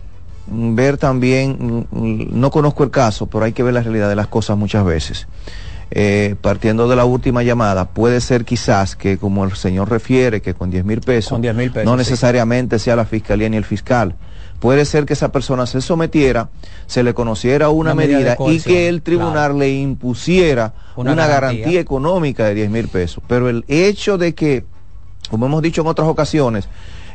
mm, 0.48 0.74
ver 0.74 0.98
también, 0.98 1.86
mm, 1.90 2.38
no 2.40 2.50
conozco 2.50 2.82
el 2.82 2.90
caso, 2.90 3.26
pero 3.26 3.44
hay 3.44 3.52
que 3.52 3.62
ver 3.62 3.74
la 3.74 3.82
realidad 3.82 4.08
de 4.08 4.16
las 4.16 4.26
cosas 4.26 4.56
muchas 4.58 4.84
veces. 4.84 5.28
Eh, 5.94 6.36
partiendo 6.40 6.88
de 6.88 6.96
la 6.96 7.04
última 7.04 7.42
llamada, 7.42 7.90
puede 7.90 8.22
ser 8.22 8.46
quizás 8.46 8.96
que 8.96 9.18
como 9.18 9.44
el 9.44 9.54
señor 9.56 9.90
refiere, 9.90 10.40
que 10.40 10.54
con 10.54 10.70
10 10.70 10.86
mil 10.86 11.00
pesos, 11.02 11.32
Con 11.32 11.42
10 11.42 11.54
mil 11.54 11.70
pesos, 11.70 11.84
no 11.84 11.92
sí. 11.92 11.98
necesariamente 11.98 12.78
sea 12.78 12.96
la 12.96 13.04
fiscalía 13.04 13.50
ni 13.50 13.58
el 13.58 13.64
fiscal. 13.66 14.14
Puede 14.58 14.86
ser 14.86 15.04
que 15.04 15.12
esa 15.12 15.30
persona 15.32 15.66
se 15.66 15.82
sometiera, 15.82 16.48
se 16.86 17.02
le 17.02 17.12
conociera 17.12 17.68
una, 17.68 17.92
Una 17.92 17.94
medida 17.94 18.36
y 18.48 18.60
que 18.60 18.88
el 18.88 19.02
tribunal 19.02 19.58
le 19.58 19.70
impusiera 19.70 20.72
Una 20.96 21.12
una, 21.12 21.26
garantía. 21.26 21.58
garantía. 21.58 21.80
económica 21.80 22.44
de 22.46 22.54
10 22.54 22.70
mil 22.70 22.88
pesos. 22.88 23.22
Pero 23.28 23.50
el 23.50 23.64
hecho 23.68 24.16
de 24.16 24.34
que, 24.34 24.64
como 25.30 25.44
hemos 25.44 25.60
dicho 25.60 25.82
en 25.82 25.88
otras 25.88 26.08
ocasiones, 26.08 26.68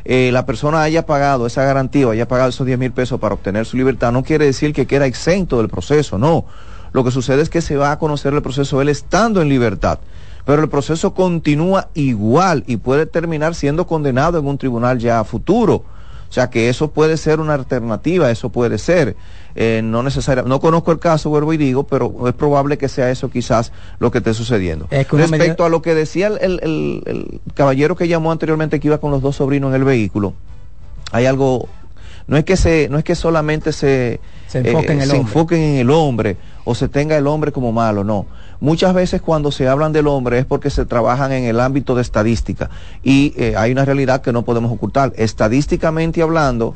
eh, 0.04 0.30
la 0.32 0.46
persona 0.46 0.82
haya 0.82 1.04
pagado 1.04 1.46
esa 1.48 1.64
garantía 1.64 2.06
o 2.06 2.10
haya 2.12 2.28
pagado 2.28 2.50
esos 2.50 2.64
10 2.66 2.78
mil 2.78 2.92
pesos 2.92 3.18
para 3.18 3.34
obtener 3.34 3.66
su 3.66 3.76
libertad, 3.76 4.12
no 4.12 4.22
quiere 4.22 4.44
decir 4.44 4.72
que 4.72 4.86
queda 4.86 5.06
exento 5.06 5.58
del 5.58 5.68
proceso, 5.68 6.16
no. 6.16 6.44
Lo 6.92 7.04
que 7.04 7.10
sucede 7.10 7.42
es 7.42 7.50
que 7.50 7.60
se 7.60 7.76
va 7.76 7.92
a 7.92 7.98
conocer 7.98 8.32
el 8.34 8.42
proceso 8.42 8.80
él 8.80 8.88
estando 8.88 9.40
en 9.42 9.48
libertad. 9.48 9.98
Pero 10.44 10.62
el 10.62 10.68
proceso 10.70 11.12
continúa 11.12 11.88
igual 11.94 12.64
y 12.66 12.78
puede 12.78 13.04
terminar 13.06 13.54
siendo 13.54 13.86
condenado 13.86 14.38
en 14.38 14.46
un 14.46 14.56
tribunal 14.58 14.98
ya 14.98 15.20
a 15.20 15.24
futuro. 15.24 15.84
O 16.30 16.32
sea 16.32 16.50
que 16.50 16.68
eso 16.68 16.90
puede 16.90 17.16
ser 17.16 17.40
una 17.40 17.54
alternativa, 17.54 18.30
eso 18.30 18.50
puede 18.50 18.76
ser. 18.78 19.16
Eh, 19.54 19.80
no 19.82 20.02
necesaria, 20.02 20.42
no 20.44 20.60
conozco 20.60 20.92
el 20.92 20.98
caso, 20.98 21.30
vuelvo 21.30 21.52
y 21.52 21.56
digo, 21.56 21.84
pero 21.86 22.28
es 22.28 22.34
probable 22.34 22.76
que 22.78 22.88
sea 22.88 23.10
eso 23.10 23.30
quizás 23.30 23.72
lo 23.98 24.10
que 24.10 24.18
esté 24.18 24.32
sucediendo. 24.34 24.86
Es 24.90 25.06
que 25.06 25.16
una 25.16 25.22
Respecto 25.24 25.46
medida- 25.62 25.66
a 25.66 25.68
lo 25.70 25.82
que 25.82 25.94
decía 25.94 26.26
el, 26.28 26.38
el- 26.40 26.60
el- 26.62 27.02
el 27.06 27.40
caballero 27.54 27.96
que 27.96 28.08
llamó 28.08 28.30
anteriormente 28.30 28.78
que 28.78 28.88
iba 28.88 28.98
con 28.98 29.10
los 29.10 29.20
dos 29.22 29.36
sobrinos 29.36 29.70
en 29.70 29.76
el 29.76 29.84
vehículo, 29.84 30.34
hay 31.12 31.24
algo, 31.26 31.66
no 32.26 32.36
es 32.36 32.44
que 32.44 32.56
se, 32.56 32.88
no 32.90 32.98
es 32.98 33.04
que 33.04 33.14
solamente 33.14 33.72
se, 33.72 34.14
eh, 34.14 34.20
Se 34.48 34.58
en 34.58 35.00
el 35.02 35.08
se 35.10 35.16
enfoquen 35.16 35.60
en 35.60 35.76
el 35.76 35.90
hombre 35.90 36.36
o 36.68 36.74
se 36.74 36.86
tenga 36.86 37.16
el 37.16 37.26
hombre 37.26 37.50
como 37.50 37.72
malo, 37.72 38.04
no. 38.04 38.26
Muchas 38.60 38.92
veces 38.92 39.22
cuando 39.22 39.50
se 39.50 39.68
hablan 39.68 39.94
del 39.94 40.06
hombre 40.06 40.38
es 40.38 40.44
porque 40.44 40.68
se 40.68 40.84
trabajan 40.84 41.32
en 41.32 41.44
el 41.44 41.60
ámbito 41.60 41.94
de 41.94 42.02
estadística 42.02 42.68
y 43.02 43.32
eh, 43.38 43.54
hay 43.56 43.72
una 43.72 43.86
realidad 43.86 44.20
que 44.20 44.34
no 44.34 44.42
podemos 44.42 44.70
ocultar. 44.70 45.14
Estadísticamente 45.16 46.20
hablando, 46.20 46.74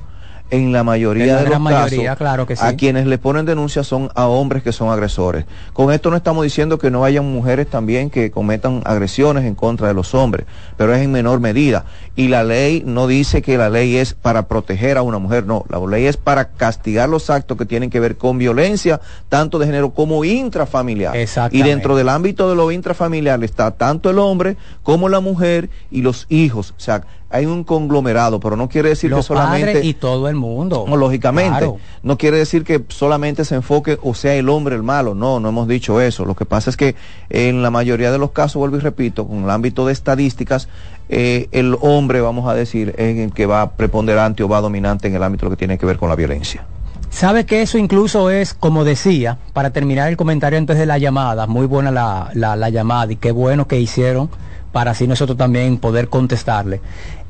en 0.53 0.71
la 0.71 0.85
mayoría 0.85 1.25
En 1.25 1.29
la 1.31 1.37
de 1.37 1.43
los 1.43 1.51
gran 1.51 1.63
mayoría, 1.63 2.05
casos, 2.11 2.19
claro 2.19 2.47
que 2.47 2.57
sí. 2.57 2.63
a 2.65 2.77
quienes 2.77 3.07
le 3.07 3.17
ponen 3.17 3.47
denuncias 3.47 3.87
son 3.87 4.11
a 4.15 4.27
hombres 4.27 4.63
que 4.63 4.73
son 4.73 4.91
agresores. 4.91 5.47
Con 5.73 5.93
esto 5.93 6.11
no 6.11 6.17
estamos 6.17 6.45
diciendo 6.45 6.79
que 6.79 6.91
no 6.91 7.05
hayan 7.05 7.25
mujeres 7.25 7.69
también 7.69 8.11
que 8.11 8.31
cometan 8.31 8.83
agresiones 8.85 9.45
en 9.45 9.55
contra 9.55 9.89
de 9.89 9.95
los 9.95 10.15
hombres, 10.15 10.47
pero 10.77 10.95
es 10.95 11.01
en 11.01 11.11
menor 11.11 11.41
medida. 11.41 11.87
Y 12.15 12.29
la 12.29 12.45
ley 12.45 12.83
no 12.85 13.07
dice 13.07 13.41
que 13.41 13.57
la 13.57 13.71
ley 13.71 13.97
es 13.97 14.13
para 14.13 14.47
proteger 14.47 14.99
a 14.99 15.03
una 15.03 15.19
mujer, 15.19 15.47
no, 15.47 15.65
la 15.71 15.79
ley 15.87 16.05
es 16.05 16.19
para 16.19 16.51
castigar 16.51 17.09
los 17.09 17.31
actos 17.31 17.57
que 17.57 17.65
tienen 17.65 17.89
que 17.89 18.01
ver 18.01 18.17
con 18.17 18.37
violencia, 18.37 19.01
tanto 19.31 19.59
de 19.59 19.67
género 19.67 19.91
como 19.91 20.25
intrafamiliar. 20.25 21.15
Y 21.51 21.63
dentro 21.63 21.97
del 21.97 22.11
ámbito 22.11 22.51
de 22.51 22.57
lo 22.57 22.71
intrafamiliar 22.71 23.43
está 23.45 23.71
tanto 23.71 24.11
el 24.11 24.19
hombre 24.19 24.57
como 24.83 25.09
la 25.09 25.21
mujer 25.21 25.71
y 25.91 26.03
los 26.03 26.27
hijos. 26.29 26.75
O 26.77 26.81
sea, 26.81 27.03
hay 27.33 27.47
un 27.47 27.65
conglomerado, 27.65 28.41
pero 28.41 28.57
no 28.57 28.69
quiere 28.69 28.91
decir 28.91 29.11
Los 29.11 29.21
que 29.21 29.29
solamente... 29.29 29.83
y 29.83 29.95
todo 29.95 30.29
el 30.29 30.37
mundo. 30.37 30.85
No, 30.87 30.97
lógicamente. 30.97 31.59
Claro. 31.61 31.79
No 32.03 32.19
quiere 32.19 32.37
decir 32.37 32.63
que 32.63 32.85
solamente 32.89 33.47
se 33.47 33.55
enfoque 33.55 33.99
o 34.03 34.15
sea 34.15 34.35
el 34.35 34.51
hombre 34.51 34.77
el 34.77 34.83
malo. 34.83 35.15
No, 35.15 35.41
no 35.41 35.49
hemos 35.49 35.67
dicho 35.67 36.01
eso. 36.03 36.27
Lo 36.27 36.37
que 36.37 36.45
pasa 36.45 36.69
es 36.69 36.77
que 36.77 36.95
en 37.31 37.63
la 37.63 37.71
mayoría 37.71 38.13
de 38.13 38.19
los 38.19 38.33
casos, 38.33 38.57
vuelvo 38.57 38.77
y 38.77 38.81
repito, 38.81 39.27
con 39.27 39.45
el 39.45 39.51
ámbito 39.51 39.87
de 39.87 39.95
estadísticas, 39.95 40.69
eh, 41.15 41.49
el 41.53 41.77
hombre, 41.83 42.21
vamos 42.23 42.49
a 42.49 42.55
decir, 42.55 42.95
es 42.97 43.19
el 43.19 43.33
que 43.33 43.45
va 43.47 43.71
preponderante 43.73 44.43
o 44.43 44.49
va 44.49 44.61
dominante 44.63 45.09
en 45.09 45.15
el 45.15 45.23
ámbito 45.23 45.51
que 45.51 45.57
tiene 45.57 45.77
que 45.77 45.85
ver 45.87 45.99
con 45.99 46.09
la 46.09 46.17
violencia. 46.17 46.65
¿Sabe 47.11 47.45
que 47.45 47.61
eso 47.61 47.77
incluso 47.77 48.31
es, 48.31 48.55
como 48.55 48.85
decía, 48.85 49.37
para 49.53 49.69
terminar 49.71 50.09
el 50.09 50.17
comentario 50.17 50.59
antes 50.59 50.79
de 50.79 50.87
la 50.87 50.97
llamada, 50.97 51.47
muy 51.47 51.67
buena 51.67 51.91
la, 51.91 52.31
la- 52.33 52.57
la 52.57 52.71
llamada 52.71 53.13
y 53.13 53.17
qué 53.17 53.31
bueno 53.33 53.69
que 53.69 53.79
hicieron 53.79 54.31
para 54.73 54.93
así 54.93 55.07
nosotros 55.07 55.37
también 55.37 55.77
poder 55.77 56.09
contestarle, 56.09 56.81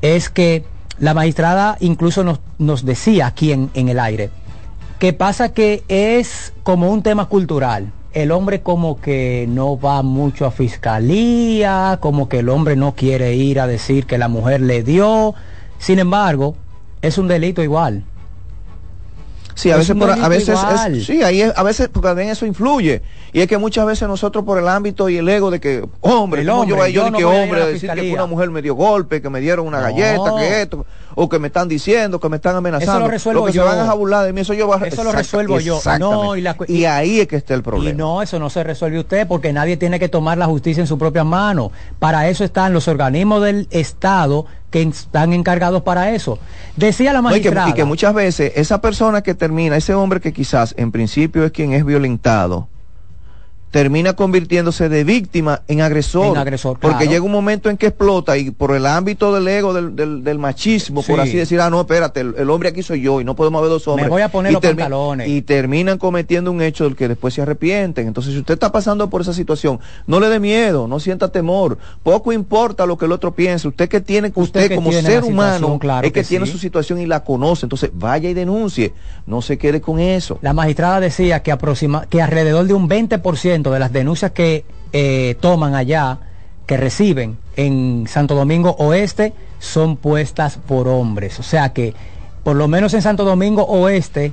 es 0.01 0.29
que 0.29 0.63
la 0.99 1.13
magistrada 1.13 1.75
incluso 1.81 2.23
nos, 2.23 2.39
nos 2.57 2.85
decía 2.85 3.27
aquí 3.27 3.51
en, 3.51 3.69
en 3.73 3.89
el 3.89 3.99
aire, 3.99 4.29
que 4.99 5.11
pasa 5.11 5.51
que 5.51 5.83
es 5.89 6.53
como 6.63 6.89
un 6.89 7.03
tema 7.03 7.25
cultural. 7.25 7.91
El 8.13 8.31
hombre 8.31 8.61
como 8.61 9.01
que 9.01 9.45
no 9.49 9.79
va 9.79 10.01
mucho 10.03 10.45
a 10.45 10.51
fiscalía, 10.51 11.97
como 11.99 12.29
que 12.29 12.39
el 12.39 12.49
hombre 12.49 12.75
no 12.75 12.93
quiere 12.93 13.33
ir 13.35 13.59
a 13.59 13.65
decir 13.67 14.05
que 14.05 14.17
la 14.19 14.27
mujer 14.27 14.61
le 14.61 14.83
dio. 14.83 15.33
Sin 15.79 15.97
embargo, 15.99 16.55
es 17.01 17.17
un 17.17 17.27
delito 17.27 17.63
igual. 17.63 18.03
Sí, 19.55 19.69
a 19.69 19.73
Es 19.73 19.79
veces, 19.87 19.95
por- 19.95 20.09
a 20.09 20.27
veces, 20.29 20.59
es- 20.95 21.05
sí, 21.05 21.21
ahí 21.21 21.41
es- 21.41 21.53
a 21.55 21.61
veces, 21.61 21.87
porque 21.91 22.07
también 22.09 22.29
eso 22.29 22.45
influye. 22.45 23.03
Y 23.33 23.41
es 23.41 23.47
que 23.47 23.57
muchas 23.59 23.85
veces 23.85 24.07
nosotros 24.07 24.43
por 24.45 24.57
el 24.57 24.67
ámbito 24.67 25.09
y 25.09 25.17
el 25.17 25.29
ego 25.29 25.51
de 25.51 25.59
que, 25.59 25.85
hombre, 26.01 26.41
El 26.41 26.47
¿cómo 26.47 26.61
hombre, 26.61 26.77
yo 26.77 26.87
yo 26.87 27.03
yo 27.05 27.11
no 27.11 27.17
que 27.19 27.23
a 27.23 27.27
a 27.27 27.43
hombre, 27.43 27.65
decir 27.67 27.91
que 27.91 28.13
una 28.13 28.25
mujer 28.25 28.49
me 28.49 28.61
dio 28.63 28.73
golpe, 28.73 29.21
que 29.21 29.29
me 29.29 29.41
dieron 29.41 29.67
una 29.67 29.77
No. 29.77 29.83
galleta, 29.83 30.35
que 30.39 30.61
esto, 30.63 30.85
o 31.15 31.29
que 31.29 31.39
me 31.39 31.47
están 31.47 31.67
diciendo, 31.67 32.19
que 32.19 32.29
me 32.29 32.37
están 32.37 32.55
amenazando. 32.55 32.91
Eso 32.93 32.99
lo 32.99 33.07
resuelvo 33.07 33.45
que 33.45 33.51
yo. 33.53 33.63
se 33.69 33.75
van 33.77 33.89
a 33.89 33.93
burlar 33.93 34.25
de 34.25 34.33
mí, 34.33 34.41
eso 34.41 34.53
yo 34.53 34.67
voy 34.67 34.77
a- 34.81 34.85
Eso 34.87 35.03
lo 35.03 35.11
resuelvo 35.11 35.59
yo. 35.59 35.79
No, 35.99 36.35
y 36.35 36.41
la 36.41 36.55
cu- 36.55 36.65
y 36.67 36.85
ahí 36.85 37.19
es 37.21 37.27
que 37.27 37.35
está 37.37 37.53
el 37.53 37.63
problema. 37.63 37.89
Y 37.91 37.97
no, 37.97 38.21
eso 38.21 38.39
no 38.39 38.49
se 38.49 38.63
resuelve 38.63 38.99
usted 38.99 39.27
porque 39.27 39.53
nadie 39.53 39.77
tiene 39.77 39.99
que 39.99 40.09
tomar 40.09 40.37
la 40.37 40.45
justicia 40.45 40.81
en 40.81 40.87
sus 40.87 40.97
propias 40.99 41.25
manos. 41.25 41.71
Para 41.99 42.27
eso 42.29 42.43
están 42.43 42.73
los 42.73 42.87
organismos 42.87 43.41
del 43.43 43.67
Estado 43.71 44.45
que 44.71 44.81
están 44.81 45.33
encargados 45.33 45.83
para 45.83 46.11
eso. 46.11 46.39
Decía 46.75 47.13
la 47.13 47.21
No, 47.21 47.29
y, 47.29 47.41
que, 47.41 47.49
magistrada. 47.49 47.69
y 47.69 47.73
que 47.73 47.83
muchas 47.83 48.13
veces 48.13 48.53
esa 48.55 48.81
persona 48.81 49.21
que 49.21 49.35
termina, 49.35 49.77
ese 49.77 49.93
hombre 49.93 50.19
que 50.19 50.33
quizás 50.33 50.73
en 50.77 50.91
principio 50.91 51.43
es 51.45 51.51
quien 51.51 51.73
es 51.73 51.85
violentado, 51.85 52.67
termina 53.73 54.13
convirtiéndose 54.13 54.87
de 54.87 55.03
víctima 55.03 55.63
en 55.67 55.81
agresor. 55.81 56.27
En 56.27 56.37
agresor, 56.37 56.77
Porque 56.79 56.97
claro. 56.97 57.11
llega 57.11 57.23
un 57.25 57.31
momento 57.31 57.71
en 57.71 57.77
que 57.77 57.87
explota 57.87 58.37
y 58.37 58.51
por 58.51 58.75
el 58.75 58.85
ámbito 58.85 59.33
del 59.33 59.47
ego, 59.47 59.73
del, 59.73 59.95
del- 59.95 60.23
del 60.23 60.37
machismo, 60.37 61.01
por 61.01 61.15
Sí. 61.15 61.21
así 61.29 61.37
decir, 61.37 61.59
ah, 61.59 61.71
no, 61.71 61.81
espérate, 61.81 62.19
el, 62.19 62.35
el 62.37 62.51
hombre 62.51 62.69
aquí 62.69 62.83
soy 62.83 63.01
yo 63.01 63.19
y 63.19 63.23
no 63.23 63.35
podemos 63.35 63.57
haber 63.57 63.71
dos 63.71 63.87
hombres. 63.87 64.09
voy 64.09 64.21
a 64.21 64.29
poner 64.29 64.51
y 64.51 64.53
los 64.53 64.61
pantalones. 64.61 65.27
Y 65.27 65.41
terminan 65.41 65.97
cometiendo 65.97 66.51
un 66.51 66.61
hecho 66.61 66.83
del 66.83 66.95
que 66.95 67.07
después 67.07 67.33
se 67.33 67.41
arrepienten. 67.41 68.05
Entonces, 68.05 68.33
si 68.33 68.39
usted 68.41 68.53
está 68.53 68.71
pasando 68.71 69.09
por 69.09 69.21
esa 69.21 69.33
situación, 69.33 69.79
no 70.05 70.19
le 70.19 70.29
dé 70.29 70.39
miedo, 70.39 70.87
no 70.87 70.99
sienta 70.99 71.29
temor. 71.29 71.79
Poco 72.03 72.31
importa 72.31 72.85
lo 72.85 72.95
que 72.99 73.05
el 73.05 73.11
otro 73.11 73.33
piense. 73.33 73.67
Usted 73.67 73.89
que 73.89 74.01
tiene, 74.01 74.31
usted, 74.35 74.69
que 74.69 74.75
como 74.75 74.91
tiene 74.91 75.07
ser 75.09 75.23
humano, 75.23 75.79
claro 75.79 76.05
es 76.05 76.13
que, 76.13 76.21
que 76.21 76.27
tiene 76.27 76.45
sí. 76.45 76.51
su 76.51 76.57
situación 76.59 76.99
y 77.01 77.07
la 77.07 77.23
conoce. 77.23 77.65
Entonces, 77.65 77.89
vaya 77.91 78.29
y 78.29 78.35
denuncie. 78.35 78.93
No 79.25 79.41
se 79.41 79.57
quede 79.57 79.81
con 79.81 79.99
eso. 79.99 80.37
La 80.43 80.53
magistrada 80.53 80.99
decía 80.99 81.41
que, 81.41 81.51
aproxima, 81.51 82.05
que 82.05 82.21
alrededor 82.21 82.67
de 82.67 82.75
un 82.75 82.87
20% 82.87 83.62
de 83.71 83.79
las 83.79 83.91
denuncias 83.93 84.31
que 84.31 84.65
eh, 84.91 85.35
toman 85.39 85.75
allá, 85.75 86.19
que 86.65 86.77
reciben 86.77 87.37
en 87.55 88.05
Santo 88.07 88.35
Domingo 88.35 88.75
Oeste, 88.79 89.33
son 89.59 89.97
puestas 89.97 90.57
por 90.67 90.87
hombres. 90.87 91.39
O 91.39 91.43
sea 91.43 91.73
que, 91.73 91.93
por 92.43 92.55
lo 92.55 92.67
menos 92.67 92.93
en 92.93 93.01
Santo 93.01 93.23
Domingo 93.25 93.63
Oeste, 93.63 94.31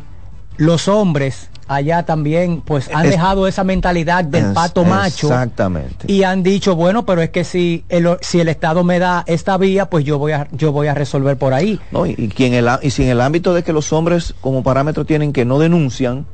los 0.57 0.89
hombres 0.89 1.49
allá 1.69 2.03
también 2.05 2.63
pues 2.63 2.91
han 2.93 3.05
Es- 3.07 3.13
dejado 3.13 3.47
esa 3.47 3.63
mentalidad 3.63 4.25
del 4.25 4.47
Es- 4.47 4.53
pato 4.53 4.85
macho 4.85 5.29
Exactamente. 5.29 6.13
y 6.13 6.25
han 6.25 6.43
dicho 6.43 6.75
bueno 6.75 7.07
pero 7.07 7.23
es 7.23 7.31
que 7.31 7.45
si 7.45 7.85
el, 7.89 8.09
si 8.23 8.41
el 8.41 8.49
estado 8.49 8.83
me 8.83 8.99
da 8.99 9.23
esta 9.29 9.57
vía 9.57 9.89
pues 9.89 10.05
yo 10.05 10.19
voy 10.19 10.33
a 10.33 10.49
yo 10.51 10.73
voy 10.73 10.89
a 10.89 10.95
resolver 10.95 11.37
por 11.39 11.55
ahí 11.55 11.79
¿no? 11.93 12.07
Y, 12.07 12.17
y, 12.19 12.27
quien 12.29 12.55
el, 12.55 12.69
y 12.83 12.91
si 12.91 13.05
en 13.05 13.11
el 13.11 13.21
ámbito 13.21 13.55
de 13.55 13.63
que 13.63 13.73
los 13.73 13.93
hombres 13.93 14.35
como 14.41 14.65
parámetro 14.65 15.05
tienen 15.07 15.33
que 15.33 15.45
no 15.45 15.61
denuncian, 15.61 16.27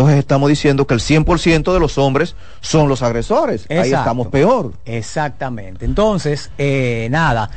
entonces 0.00 0.18
estamos 0.18 0.48
diciendo 0.48 0.86
que 0.86 0.94
el 0.94 1.00
100% 1.00 1.74
de 1.74 1.78
los 1.78 1.98
hombres 1.98 2.34
son 2.62 2.88
los 2.88 3.02
agresores. 3.02 3.66
Ahí 3.68 3.92
estamos 3.92 4.28
peor. 4.28 4.72
Exactamente. 4.86 5.84
Entonces, 5.84 6.50
eh, 6.56 7.08
nada, 7.10 7.50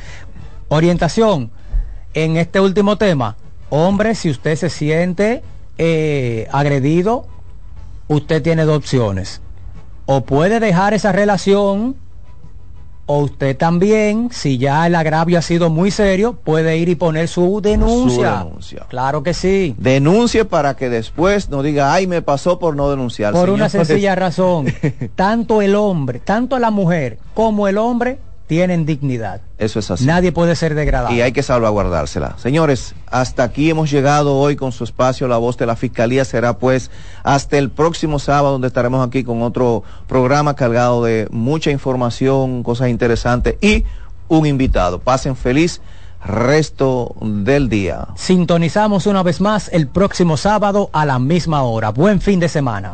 orientación 0.68 1.52
en 2.14 2.36
este 2.36 2.60
último 2.60 2.98
tema. 2.98 3.38
Hombre, 3.70 4.14
si 4.16 4.30
usted 4.30 4.58
se 4.58 4.70
siente 4.70 5.42
eh, 5.78 6.50
agredido, 6.52 7.28
usted 8.10 8.44
tiene 8.44 8.66
dos 8.66 8.76
opciones. 8.76 9.40
O 10.06 10.26
puede 10.26 10.60
dejar 10.60 10.94
esa 10.94 11.14
relación, 11.14 11.96
o 13.06 13.20
usted 13.20 13.58
también, 13.58 14.30
si 14.32 14.58
ya 14.58 14.88
el 14.88 14.96
agravio 14.96 15.38
ha 15.38 15.42
sido 15.42 15.70
muy 15.70 15.92
serio, 15.92 16.34
puede 16.34 16.78
ir 16.78 16.90
y 16.90 16.96
poner 16.96 17.28
su 17.28 17.60
denuncia. 17.62 18.40
Su 18.40 18.46
denuncia. 18.46 18.86
Claro 18.90 19.24
que 19.24 19.34
sí. 19.34 19.76
Denuncie 19.78 20.46
para 20.46 20.76
que 20.76 20.90
después 20.90 21.50
no 21.50 21.64
diga, 21.64 21.94
ay, 21.94 22.08
me 22.08 22.22
pasó 22.22 22.60
por 22.60 22.76
no 22.76 22.90
denunciar. 22.90 23.34
Por 23.34 23.50
una 23.50 23.68
sencilla 23.70 24.16
razón, 24.16 24.68
tanto 25.16 25.62
el 25.62 25.76
hombre, 25.76 26.20
tanto 26.20 26.60
la 26.60 26.72
mujer 26.72 27.18
como 27.34 27.68
el 27.68 27.78
hombre 27.78 28.20
tienen 28.54 28.86
dignidad. 28.86 29.42
Eso 29.58 29.80
es 29.80 29.90
así. 29.90 30.06
Nadie 30.06 30.32
puede 30.32 30.56
ser 30.56 30.76
degradado. 30.76 31.12
Y 31.12 31.22
hay 31.22 31.32
que 31.32 31.42
salvaguardársela. 31.42 32.36
Señores, 32.38 32.94
hasta 33.08 33.42
aquí 33.42 33.72
hemos 33.72 33.90
llegado 33.90 34.38
hoy 34.38 34.56
con 34.56 34.72
su 34.72 34.84
espacio 34.84 35.28
La 35.28 35.38
Voz 35.38 35.58
de 35.58 35.66
la 35.66 35.76
Fiscalía. 35.76 36.24
Será 36.24 36.60
pues 36.60 36.92
hasta 37.24 37.58
el 37.58 37.72
próximo 37.72 38.20
sábado 38.20 38.52
donde 38.52 38.68
estaremos 38.68 39.08
aquí 39.08 39.24
con 39.24 39.42
otro 39.42 39.82
programa 40.06 40.56
cargado 40.56 41.04
de 41.04 41.28
mucha 41.32 41.72
información, 41.72 42.62
cosas 42.62 42.90
interesantes 42.90 43.56
y 43.60 43.86
un 44.28 44.46
invitado. 44.46 45.00
Pasen 45.00 45.36
feliz 45.36 45.82
resto 46.24 47.16
del 47.22 47.70
día. 47.70 48.10
Sintonizamos 48.14 49.08
una 49.08 49.24
vez 49.24 49.42
más 49.42 49.68
el 49.74 49.88
próximo 49.88 50.38
sábado 50.38 50.92
a 50.94 51.08
la 51.08 51.18
misma 51.18 51.64
hora. 51.64 51.90
Buen 51.90 52.22
fin 52.22 52.40
de 52.40 52.50
semana. 52.50 52.94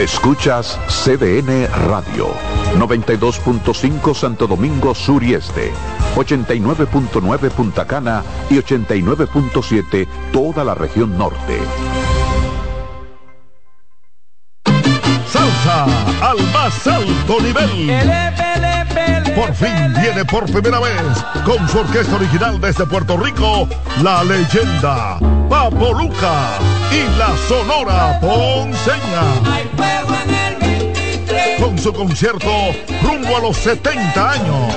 Escuchas 0.00 0.78
CDN 0.88 1.68
Radio, 1.88 2.28
92.5 2.78 4.14
Santo 4.14 4.46
Domingo 4.46 4.94
Sur 4.94 5.22
y 5.22 5.34
Este, 5.34 5.72
89.9 6.16 7.50
Punta 7.50 7.86
Cana 7.86 8.22
y 8.48 8.54
89.7 8.54 10.08
toda 10.32 10.64
la 10.64 10.74
región 10.74 11.18
norte. 11.18 11.58
Salsa 15.26 15.84
al 16.22 16.38
más 16.50 16.86
alto 16.86 17.38
nivel. 17.42 17.92
Por 19.34 19.54
fin 19.54 19.92
viene 20.00 20.24
por 20.24 20.50
primera 20.50 20.80
vez 20.80 21.24
con 21.44 21.68
su 21.68 21.78
orquesta 21.78 22.16
original 22.16 22.58
desde 22.58 22.86
Puerto 22.86 23.18
Rico, 23.18 23.68
la 24.02 24.24
leyenda 24.24 25.18
Papo 25.50 25.92
Luca 25.92 26.79
y 26.90 27.18
la 27.18 27.36
Sonora 27.48 28.18
Ponceña. 28.20 29.22
Con 31.58 31.78
su 31.78 31.92
concierto 31.92 32.50
rumbo 33.02 33.36
a 33.36 33.40
los 33.40 33.56
70 33.58 34.30
años. 34.30 34.76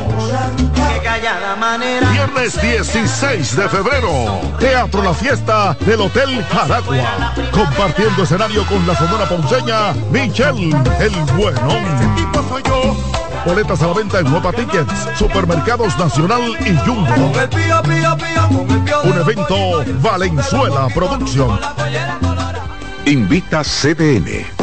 Viernes 2.11 2.61
16 2.61 3.55
de 3.55 3.69
febrero, 3.69 4.41
Teatro 4.59 5.03
La 5.03 5.13
Fiesta 5.13 5.75
del 5.81 6.01
Hotel 6.01 6.43
Jaragua. 6.45 7.33
Compartiendo 7.51 8.23
escenario 8.23 8.65
con 8.65 8.85
la 8.85 8.95
Sonora 8.95 9.27
Ponceña, 9.27 9.93
Michelle 10.11 10.75
El 10.99 11.13
Buenón. 11.35 11.83
Boletas 13.45 13.81
a 13.81 13.87
la 13.87 13.93
venta 13.93 14.19
en 14.19 14.29
Nueva 14.29 14.53
Tickets, 14.53 14.93
Supermercados 15.17 15.97
Nacional 15.97 16.41
y 16.65 16.75
Jumbo. 16.85 17.13
Un 19.03 19.17
evento 19.19 19.83
Valenzuela 20.01 20.87
Producción. 20.93 21.59
Invita 23.05 23.61
CDN. 23.63 24.62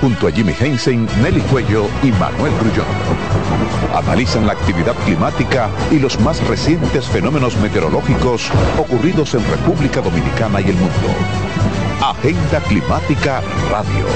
Junto 0.00 0.28
a 0.28 0.30
Jimmy 0.30 0.54
Hensen, 0.58 1.08
Nelly 1.22 1.40
Cuello 1.42 1.88
y 2.02 2.12
Manuel 2.12 2.52
Grullón. 2.60 2.86
Analizan 3.94 4.46
la 4.46 4.52
actividad 4.52 4.94
climática 5.04 5.68
y 5.90 5.98
los 5.98 6.20
más 6.20 6.40
recientes 6.46 7.06
fenómenos 7.06 7.56
meteorológicos 7.56 8.50
ocurridos 8.78 9.34
en 9.34 9.44
República 9.50 10.00
Dominicana 10.00 10.60
y 10.60 10.70
el 10.70 10.76
mundo. 10.76 11.08
Agenda 12.00 12.60
Climática 12.60 13.42
Radio. 13.70 14.06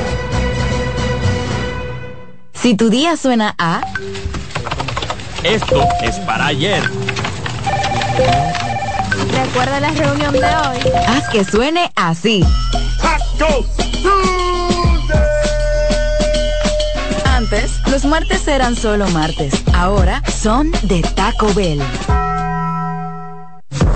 Si 2.55 2.77
tu 2.77 2.89
día 2.89 3.17
suena 3.17 3.57
a... 3.59 3.81
Esto 5.43 5.85
es 6.01 6.17
para 6.21 6.47
ayer. 6.47 6.83
Recuerda 9.33 9.81
la 9.81 9.91
reunión 9.91 10.33
de 10.33 10.45
hoy. 10.45 10.93
Haz 11.09 11.29
que 11.31 11.43
suene 11.43 11.91
así. 11.97 12.45
Antes, 17.53 17.87
los 17.87 18.07
martes 18.07 18.49
eran 18.49 18.75
solo 18.75 19.07
martes. 19.09 19.53
Ahora 19.75 20.23
son 20.41 20.73
de 20.85 21.03
Taco 21.03 21.53
Bell. 21.53 21.83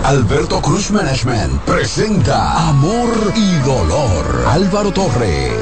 Alberto 0.04 0.60
Cruz 0.60 0.90
Management 0.90 1.62
presenta 1.62 2.68
Amor 2.68 3.08
y 3.34 3.56
Dolor. 3.60 4.44
Álvaro 4.46 4.92
Torres. 4.92 5.54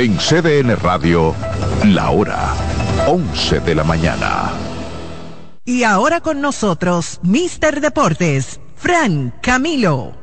En 0.00 0.16
CDN 0.16 0.76
Radio, 0.76 1.34
la 1.84 2.08
hora 2.08 2.54
11 3.06 3.60
de 3.60 3.74
la 3.74 3.84
mañana. 3.84 4.50
Y 5.66 5.82
ahora 5.82 6.22
con 6.22 6.40
nosotros, 6.40 7.20
Mister 7.22 7.82
Deportes, 7.82 8.60
Fran 8.76 9.34
Camilo. 9.42 10.14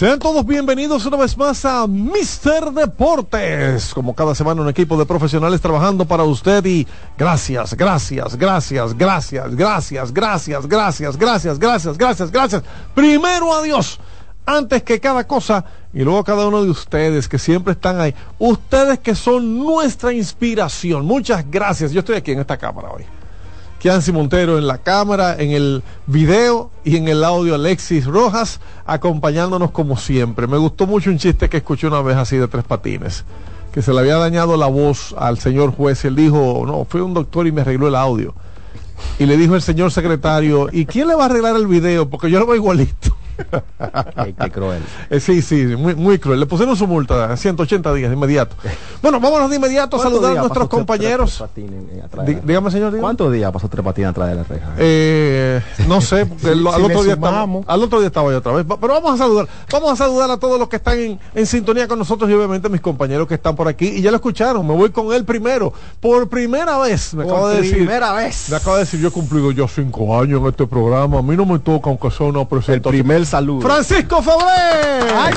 Sean 0.00 0.18
todos 0.18 0.46
bienvenidos 0.46 1.04
una 1.04 1.18
vez 1.18 1.36
más 1.36 1.62
a 1.66 1.86
Mister 1.86 2.70
Deportes. 2.70 3.92
Como 3.92 4.14
cada 4.14 4.34
semana 4.34 4.62
un 4.62 4.70
equipo 4.70 4.96
de 4.96 5.04
profesionales 5.04 5.60
trabajando 5.60 6.06
para 6.06 6.24
usted 6.24 6.64
y 6.64 6.86
gracias, 7.18 7.74
gracias, 7.74 8.34
gracias, 8.34 8.96
gracias, 8.96 9.54
gracias, 9.54 10.10
gracias, 10.10 10.66
gracias, 10.66 11.18
gracias, 11.18 11.58
gracias, 11.58 11.98
gracias, 11.98 12.30
gracias. 12.30 12.62
Primero 12.94 13.54
a 13.54 13.60
Dios, 13.60 14.00
antes 14.46 14.82
que 14.84 14.98
cada 15.00 15.26
cosa 15.26 15.66
y 15.92 16.02
luego 16.02 16.20
a 16.20 16.24
cada 16.24 16.48
uno 16.48 16.64
de 16.64 16.70
ustedes 16.70 17.28
que 17.28 17.38
siempre 17.38 17.74
están 17.74 18.00
ahí. 18.00 18.14
Ustedes 18.38 19.00
que 19.00 19.14
son 19.14 19.58
nuestra 19.58 20.14
inspiración. 20.14 21.04
Muchas 21.04 21.44
gracias. 21.50 21.92
Yo 21.92 21.98
estoy 22.00 22.16
aquí 22.16 22.32
en 22.32 22.40
esta 22.40 22.56
cámara 22.56 22.88
hoy. 22.90 23.19
Kianci 23.80 24.12
Montero 24.12 24.58
en 24.58 24.66
la 24.66 24.76
cámara, 24.76 25.36
en 25.38 25.52
el 25.52 25.82
video 26.06 26.70
y 26.84 26.98
en 26.98 27.08
el 27.08 27.24
audio 27.24 27.54
Alexis 27.54 28.04
Rojas, 28.04 28.60
acompañándonos 28.84 29.70
como 29.70 29.96
siempre. 29.96 30.46
Me 30.46 30.58
gustó 30.58 30.86
mucho 30.86 31.08
un 31.08 31.16
chiste 31.16 31.48
que 31.48 31.56
escuché 31.56 31.86
una 31.86 32.02
vez 32.02 32.18
así 32.18 32.36
de 32.36 32.46
tres 32.46 32.62
patines, 32.64 33.24
que 33.72 33.80
se 33.80 33.94
le 33.94 34.00
había 34.00 34.16
dañado 34.16 34.58
la 34.58 34.66
voz 34.66 35.14
al 35.16 35.38
señor 35.38 35.74
juez 35.74 36.04
y 36.04 36.08
él 36.08 36.14
dijo, 36.14 36.64
no, 36.66 36.84
fue 36.84 37.00
un 37.00 37.14
doctor 37.14 37.46
y 37.46 37.52
me 37.52 37.62
arregló 37.62 37.88
el 37.88 37.94
audio. 37.94 38.34
Y 39.18 39.24
le 39.24 39.38
dijo 39.38 39.54
el 39.54 39.62
señor 39.62 39.90
secretario, 39.90 40.68
¿y 40.70 40.84
quién 40.84 41.08
le 41.08 41.14
va 41.14 41.22
a 41.22 41.26
arreglar 41.26 41.56
el 41.56 41.66
video? 41.66 42.10
Porque 42.10 42.30
yo 42.30 42.38
lo 42.38 42.44
veo 42.44 42.56
igualito. 42.56 43.16
qué 44.40 44.50
cruel. 44.50 44.82
Eh, 45.10 45.20
sí, 45.20 45.42
sí, 45.42 45.64
muy, 45.76 45.94
muy 45.94 46.18
cruel. 46.18 46.40
Le 46.40 46.46
pusieron 46.46 46.76
su 46.76 46.86
multa, 46.86 47.36
180 47.36 47.92
días 47.94 48.10
de 48.10 48.16
inmediato. 48.16 48.56
Bueno, 49.02 49.20
vámonos 49.20 49.50
de 49.50 49.56
inmediato 49.56 49.96
a 49.96 50.02
saludar 50.02 50.36
a 50.36 50.40
nuestros 50.40 50.68
compañeros. 50.68 51.42
Dí- 52.26 52.40
Dígame, 52.44 52.70
señor. 52.70 52.90
dígame. 52.90 53.00
¿Cuántos 53.00 53.32
días 53.32 53.50
pasó 53.52 53.68
tres 53.68 53.84
patines 53.84 54.10
atrás 54.10 54.28
de 54.30 54.34
la 54.34 54.42
reja? 54.44 54.72
Eh, 54.78 55.60
no 55.88 56.00
sé, 56.00 56.20
el- 56.22 56.28
Si- 56.38 56.48
al, 56.48 56.74
si 56.74 56.82
otro 56.82 57.02
día 57.04 57.14
estaba, 57.14 57.46
al 57.66 57.82
otro 57.82 57.98
día 58.00 58.06
estaba 58.08 58.30
yo 58.30 58.38
otra 58.38 58.52
vez. 58.52 58.66
Pero 58.80 58.92
vamos 58.94 59.12
a 59.14 59.16
saludar, 59.18 59.48
vamos 59.72 59.92
a 59.92 59.96
saludar 59.96 60.30
a 60.30 60.36
todos 60.36 60.58
los 60.58 60.68
que 60.68 60.76
están 60.76 60.98
en, 60.98 61.18
en 61.34 61.46
sintonía 61.46 61.88
con 61.88 61.98
nosotros 61.98 62.28
y 62.30 62.34
obviamente 62.34 62.68
mis 62.68 62.80
compañeros 62.80 63.26
que 63.26 63.34
están 63.34 63.56
por 63.56 63.68
aquí. 63.68 63.86
Y 63.88 64.02
ya 64.02 64.10
lo 64.10 64.16
escucharon, 64.16 64.66
me 64.66 64.74
voy 64.74 64.90
con 64.90 65.12
él 65.12 65.24
primero. 65.24 65.72
Por 66.00 66.28
primera 66.28 66.78
vez, 66.78 67.14
me 67.14 67.24
Por 67.24 67.32
acaba 67.32 67.50
de 67.50 67.56
decir. 67.62 67.76
primera 67.76 68.12
vez. 68.12 68.48
Me 68.50 68.56
acaba 68.56 68.76
de 68.76 68.84
decir, 68.84 69.00
yo 69.00 69.08
he 69.08 69.10
cumplido 69.10 69.50
ya 69.52 69.66
cinco 69.68 70.18
años 70.18 70.40
en 70.40 70.46
este 70.48 70.66
programa. 70.66 71.18
A 71.18 71.22
mí 71.22 71.36
no 71.36 71.46
me 71.46 71.58
toca, 71.58 71.90
aunque 71.90 72.10
sea 72.10 72.26
una 72.26 72.44
presentación. 72.46 72.94
El 72.94 73.02
primer 73.04 73.26
saludo. 73.30 73.62
Francisco 73.62 74.20
Fabré. 74.22 75.36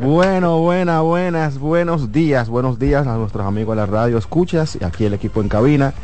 Bueno, 0.00 0.58
buenas, 0.58 1.02
buenas, 1.02 1.58
buenos 1.58 2.12
días, 2.12 2.48
buenos 2.48 2.78
días 2.78 3.06
a 3.06 3.16
nuestros 3.16 3.46
amigos 3.46 3.74
de 3.74 3.80
la 3.80 3.86
radio 3.86 4.18
escuchas 4.18 4.76
y 4.78 4.84
aquí 4.84 5.06
el 5.06 5.14
equipo 5.14 5.40
en 5.40 5.48
cabina. 5.48 5.94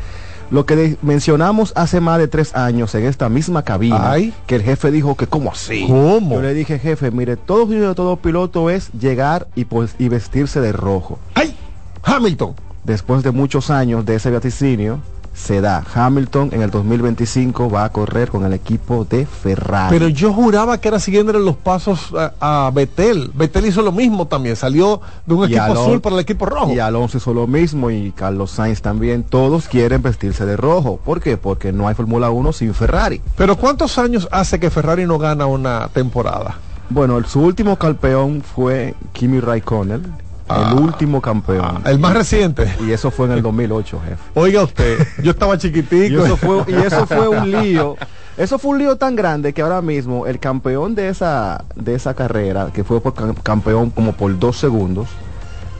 Lo 0.49 0.65
que 0.65 0.97
mencionamos 1.01 1.71
hace 1.77 2.01
más 2.01 2.17
de 2.17 2.27
tres 2.27 2.55
años 2.55 2.93
en 2.95 3.05
esta 3.05 3.29
misma 3.29 3.63
cabina, 3.63 4.11
Ay. 4.11 4.33
que 4.47 4.55
el 4.55 4.63
jefe 4.63 4.91
dijo 4.91 5.15
que 5.15 5.27
¿cómo 5.27 5.51
así? 5.51 5.85
¿Cómo? 5.87 6.35
Yo 6.35 6.41
le 6.41 6.53
dije, 6.53 6.77
jefe, 6.77 7.09
mire, 7.11 7.37
todo 7.37 7.67
de 7.67 7.95
todo 7.95 8.17
piloto 8.17 8.69
es 8.69 8.91
llegar 8.91 9.47
y, 9.55 9.63
pues, 9.65 9.95
y 9.97 10.09
vestirse 10.09 10.59
de 10.59 10.73
rojo. 10.73 11.19
¡Ay! 11.35 11.55
Hamilton. 12.03 12.55
Después 12.83 13.23
de 13.23 13.31
muchos 13.31 13.69
años 13.69 14.05
de 14.05 14.15
ese 14.15 14.31
vaticinio, 14.31 14.99
se 15.33 15.61
da. 15.61 15.83
Hamilton 15.93 16.49
en 16.51 16.61
el 16.61 16.69
2025 16.71 17.69
va 17.69 17.85
a 17.85 17.89
correr 17.91 18.29
con 18.29 18.45
el 18.45 18.53
equipo 18.53 19.05
de 19.09 19.25
Ferrari. 19.25 19.89
Pero 19.89 20.07
yo 20.09 20.33
juraba 20.33 20.79
que 20.79 20.87
era 20.89 20.99
siguiendo 20.99 21.31
los 21.33 21.55
pasos 21.55 22.13
a, 22.39 22.65
a 22.67 22.71
Betel. 22.71 23.31
Betel 23.33 23.65
hizo 23.65 23.81
lo 23.81 23.91
mismo 23.91 24.27
también. 24.27 24.55
Salió 24.55 25.01
de 25.25 25.33
un 25.33 25.41
Y 25.43 25.53
equipo 25.53 25.63
Alon- 25.63 25.81
azul 25.87 26.01
para 26.01 26.15
el 26.15 26.21
equipo 26.21 26.45
rojo. 26.45 26.71
Y 26.73 26.79
Alonso 26.79 27.17
hizo 27.17 27.33
lo 27.33 27.47
mismo 27.47 27.89
y 27.89 28.11
Carlos 28.11 28.51
Sainz 28.51 28.81
también. 28.81 29.23
Todos 29.23 29.67
quieren 29.67 30.01
vestirse 30.01 30.45
de 30.45 30.57
rojo. 30.57 30.99
¿Por 31.03 31.21
qué? 31.21 31.37
Porque 31.37 31.71
no 31.71 31.87
hay 31.87 31.95
Fórmula 31.95 32.29
1 32.29 32.53
sin 32.53 32.73
Ferrari. 32.73 33.21
Pero 33.37 33.55
¿cuántos 33.55 33.97
años 33.97 34.27
hace 34.31 34.59
que 34.59 34.69
Ferrari 34.69 35.05
no 35.05 35.17
gana 35.17 35.45
una 35.45 35.87
temporada? 35.93 36.57
Bueno, 36.89 37.17
el- 37.17 37.25
su 37.25 37.39
último 37.41 37.77
campeón 37.77 38.41
fue 38.43 38.95
Kimi 39.13 39.39
Raikkonen. 39.39 40.30
El 40.55 40.73
último 40.79 41.21
campeón. 41.21 41.81
Ah, 41.85 41.89
el 41.91 41.99
más 41.99 42.13
reciente. 42.13 42.73
Y 42.85 42.91
eso 42.91 43.11
fue 43.11 43.25
en 43.27 43.33
el 43.33 43.41
2008, 43.41 43.99
jefe. 44.03 44.17
Oiga 44.35 44.63
usted, 44.63 44.99
yo 45.23 45.31
estaba 45.31 45.55
Y 45.55 45.57
chiquitico. 45.59 46.25
eso 46.25 46.37
fue, 46.37 46.63
y 46.67 46.73
eso 46.73 47.05
fue 47.07 47.27
un 47.27 47.51
lío. 47.61 47.95
Eso 48.37 48.57
fue 48.57 48.71
un 48.71 48.77
lío 48.79 48.95
tan 48.95 49.15
grande 49.15 49.53
que 49.53 49.61
ahora 49.61 49.81
mismo 49.81 50.25
el 50.25 50.39
campeón 50.39 50.95
de 50.95 51.09
esa, 51.09 51.63
de 51.75 51.95
esa 51.95 52.13
carrera, 52.13 52.69
que 52.73 52.83
fue 52.83 53.01
por 53.01 53.13
cam- 53.13 53.35
campeón 53.43 53.89
como 53.89 54.13
por 54.13 54.37
dos 54.39 54.57
segundos, 54.57 55.07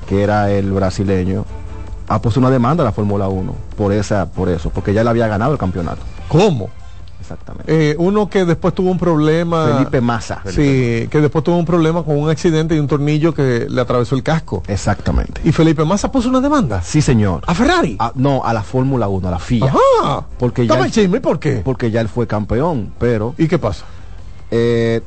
que 0.08 0.22
era 0.22 0.52
el 0.52 0.72
brasileño, 0.72 1.46
ha 2.08 2.22
puesto 2.22 2.40
una 2.42 2.50
demanda 2.50 2.84
a 2.84 2.86
la 2.86 2.92
Fórmula 2.92 3.30
1 3.30 3.56
por 3.78 3.94
esa, 3.94 4.26
por 4.26 4.50
eso, 4.50 4.70
porque 4.70 4.94
ya 4.94 5.04
le 5.04 5.10
había 5.10 5.28
ganado 5.28 5.54
el 5.54 5.58
campeonato. 5.58 6.02
¿Cómo? 6.28 6.70
Exactamente. 7.32 7.92
Eh, 7.92 7.96
uno 7.98 8.30
que 8.30 8.46
después 8.46 8.74
tuvo 8.74 8.92
un 8.92 8.98
problema. 9.00 9.68
Felipe 9.78 10.02
Massa. 10.02 10.42
Sí, 10.46 11.08
que 11.10 11.22
después 11.22 11.44
tuvo 11.44 11.58
un 11.58 11.66
problema 11.66 12.04
con 12.04 12.18
un 12.18 12.30
accidente 12.30 12.76
y 12.76 12.80
un 12.80 12.88
tornillo 12.88 13.34
que 13.34 13.68
le 13.70 13.82
atravesó 13.82 14.16
el 14.16 14.24
casco. 14.24 14.64
Exactamente. 14.68 15.42
Y 15.44 15.52
Felipe 15.52 15.84
Massa 15.86 16.12
puso 16.12 16.30
una 16.30 16.42
demanda. 16.42 16.82
Sí, 16.82 17.02
señor. 17.02 17.42
¿A 17.48 17.54
Ferrari? 17.56 17.96
Ah, 18.00 18.12
no, 18.16 18.44
a 18.44 18.54
la 18.54 18.64
Fórmula 18.64 19.08
1, 19.08 19.28
a 19.28 19.32
la 19.32 19.40
FIA. 19.40 19.66
Ajá. 19.68 20.26
Porque 20.38 20.68
ya 20.68 20.78
el 20.80 20.92
chisme, 20.92 21.22
¿por 21.22 21.40
qué? 21.40 21.62
Porque 21.64 21.92
ya 21.92 22.02
él 22.02 22.10
fue 22.10 22.28
campeón, 22.28 22.92
pero 23.00 23.34
¿Y 23.38 23.48
qué 23.48 23.58
pasa? 23.60 23.86
eh, 24.50 25.02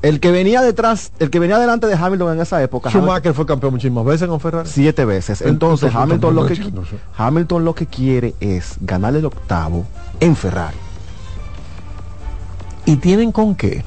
el 0.00 0.20
que 0.20 0.30
venía 0.30 0.62
detrás, 0.62 1.10
el 1.18 1.28
que 1.28 1.40
venía 1.40 1.58
delante 1.58 1.88
de 1.88 1.94
Hamilton 1.94 2.34
en 2.36 2.40
esa 2.42 2.62
época, 2.62 2.88
Hamilton- 2.88 3.00
Schumacher 3.02 3.34
fue 3.34 3.46
campeón 3.46 3.72
muchísimas 3.72 4.04
veces 4.04 4.28
con 4.28 4.38
Ferrari. 4.38 4.68
siete 4.72 5.04
veces. 5.04 5.40
Entonces, 5.42 5.88
Entonces, 5.88 5.94
Hamilton 5.94 6.34
lo 6.36 6.46
que. 6.46 6.72
Hamilton 7.16 7.64
lo 7.64 7.74
que 7.74 7.86
quiere 7.86 8.34
es 8.38 8.76
ganar 8.80 9.16
el 9.16 9.24
octavo 9.24 9.84
en 10.20 10.36
Ferrari. 10.36 10.76
¿Y 12.88 12.96
tienen 12.96 13.32
con 13.32 13.54
qué? 13.54 13.84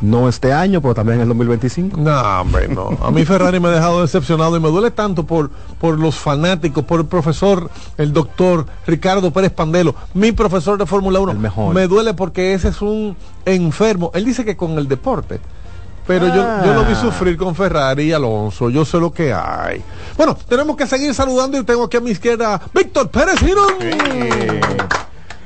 No 0.00 0.28
este 0.28 0.52
año, 0.52 0.80
pero 0.80 0.94
también 0.94 1.16
en 1.16 1.22
el 1.22 1.28
2025. 1.28 1.96
No, 1.98 2.40
hombre, 2.40 2.66
no. 2.68 2.96
A 3.02 3.10
mí 3.10 3.24
Ferrari 3.24 3.60
me 3.60 3.68
ha 3.68 3.72
dejado 3.72 4.00
decepcionado 4.00 4.56
y 4.56 4.60
me 4.60 4.68
duele 4.70 4.90
tanto 4.90 5.24
por, 5.24 5.50
por 5.78 5.98
los 5.98 6.16
fanáticos, 6.16 6.82
por 6.84 7.00
el 7.00 7.06
profesor, 7.06 7.70
el 7.98 8.12
doctor 8.12 8.66
Ricardo 8.86 9.30
Pérez 9.30 9.52
Pandelo, 9.52 9.94
mi 10.14 10.32
profesor 10.32 10.78
de 10.78 10.86
Fórmula 10.86 11.20
1. 11.20 11.32
El 11.32 11.38
mejor. 11.38 11.74
Me 11.74 11.86
duele 11.86 12.14
porque 12.14 12.54
ese 12.54 12.68
es 12.68 12.80
un 12.80 13.14
enfermo. 13.44 14.10
Él 14.14 14.24
dice 14.24 14.44
que 14.44 14.56
con 14.56 14.72
el 14.78 14.88
deporte. 14.88 15.38
Pero 16.06 16.26
yo, 16.28 16.42
Ah. 16.42 16.62
yo 16.64 16.74
lo 16.74 16.84
vi 16.86 16.94
sufrir 16.96 17.36
con 17.36 17.54
Ferrari 17.54 18.04
y 18.04 18.12
Alonso. 18.12 18.68
Yo 18.70 18.84
sé 18.86 18.98
lo 18.98 19.12
que 19.12 19.32
hay. 19.34 19.80
Bueno, 20.16 20.36
tenemos 20.48 20.76
que 20.76 20.86
seguir 20.86 21.14
saludando 21.14 21.56
y 21.58 21.62
tengo 21.62 21.84
aquí 21.84 21.98
a 21.98 22.00
mi 22.00 22.10
izquierda 22.10 22.58
Víctor 22.74 23.10
Pérez 23.10 23.38
Girón. 23.38 23.74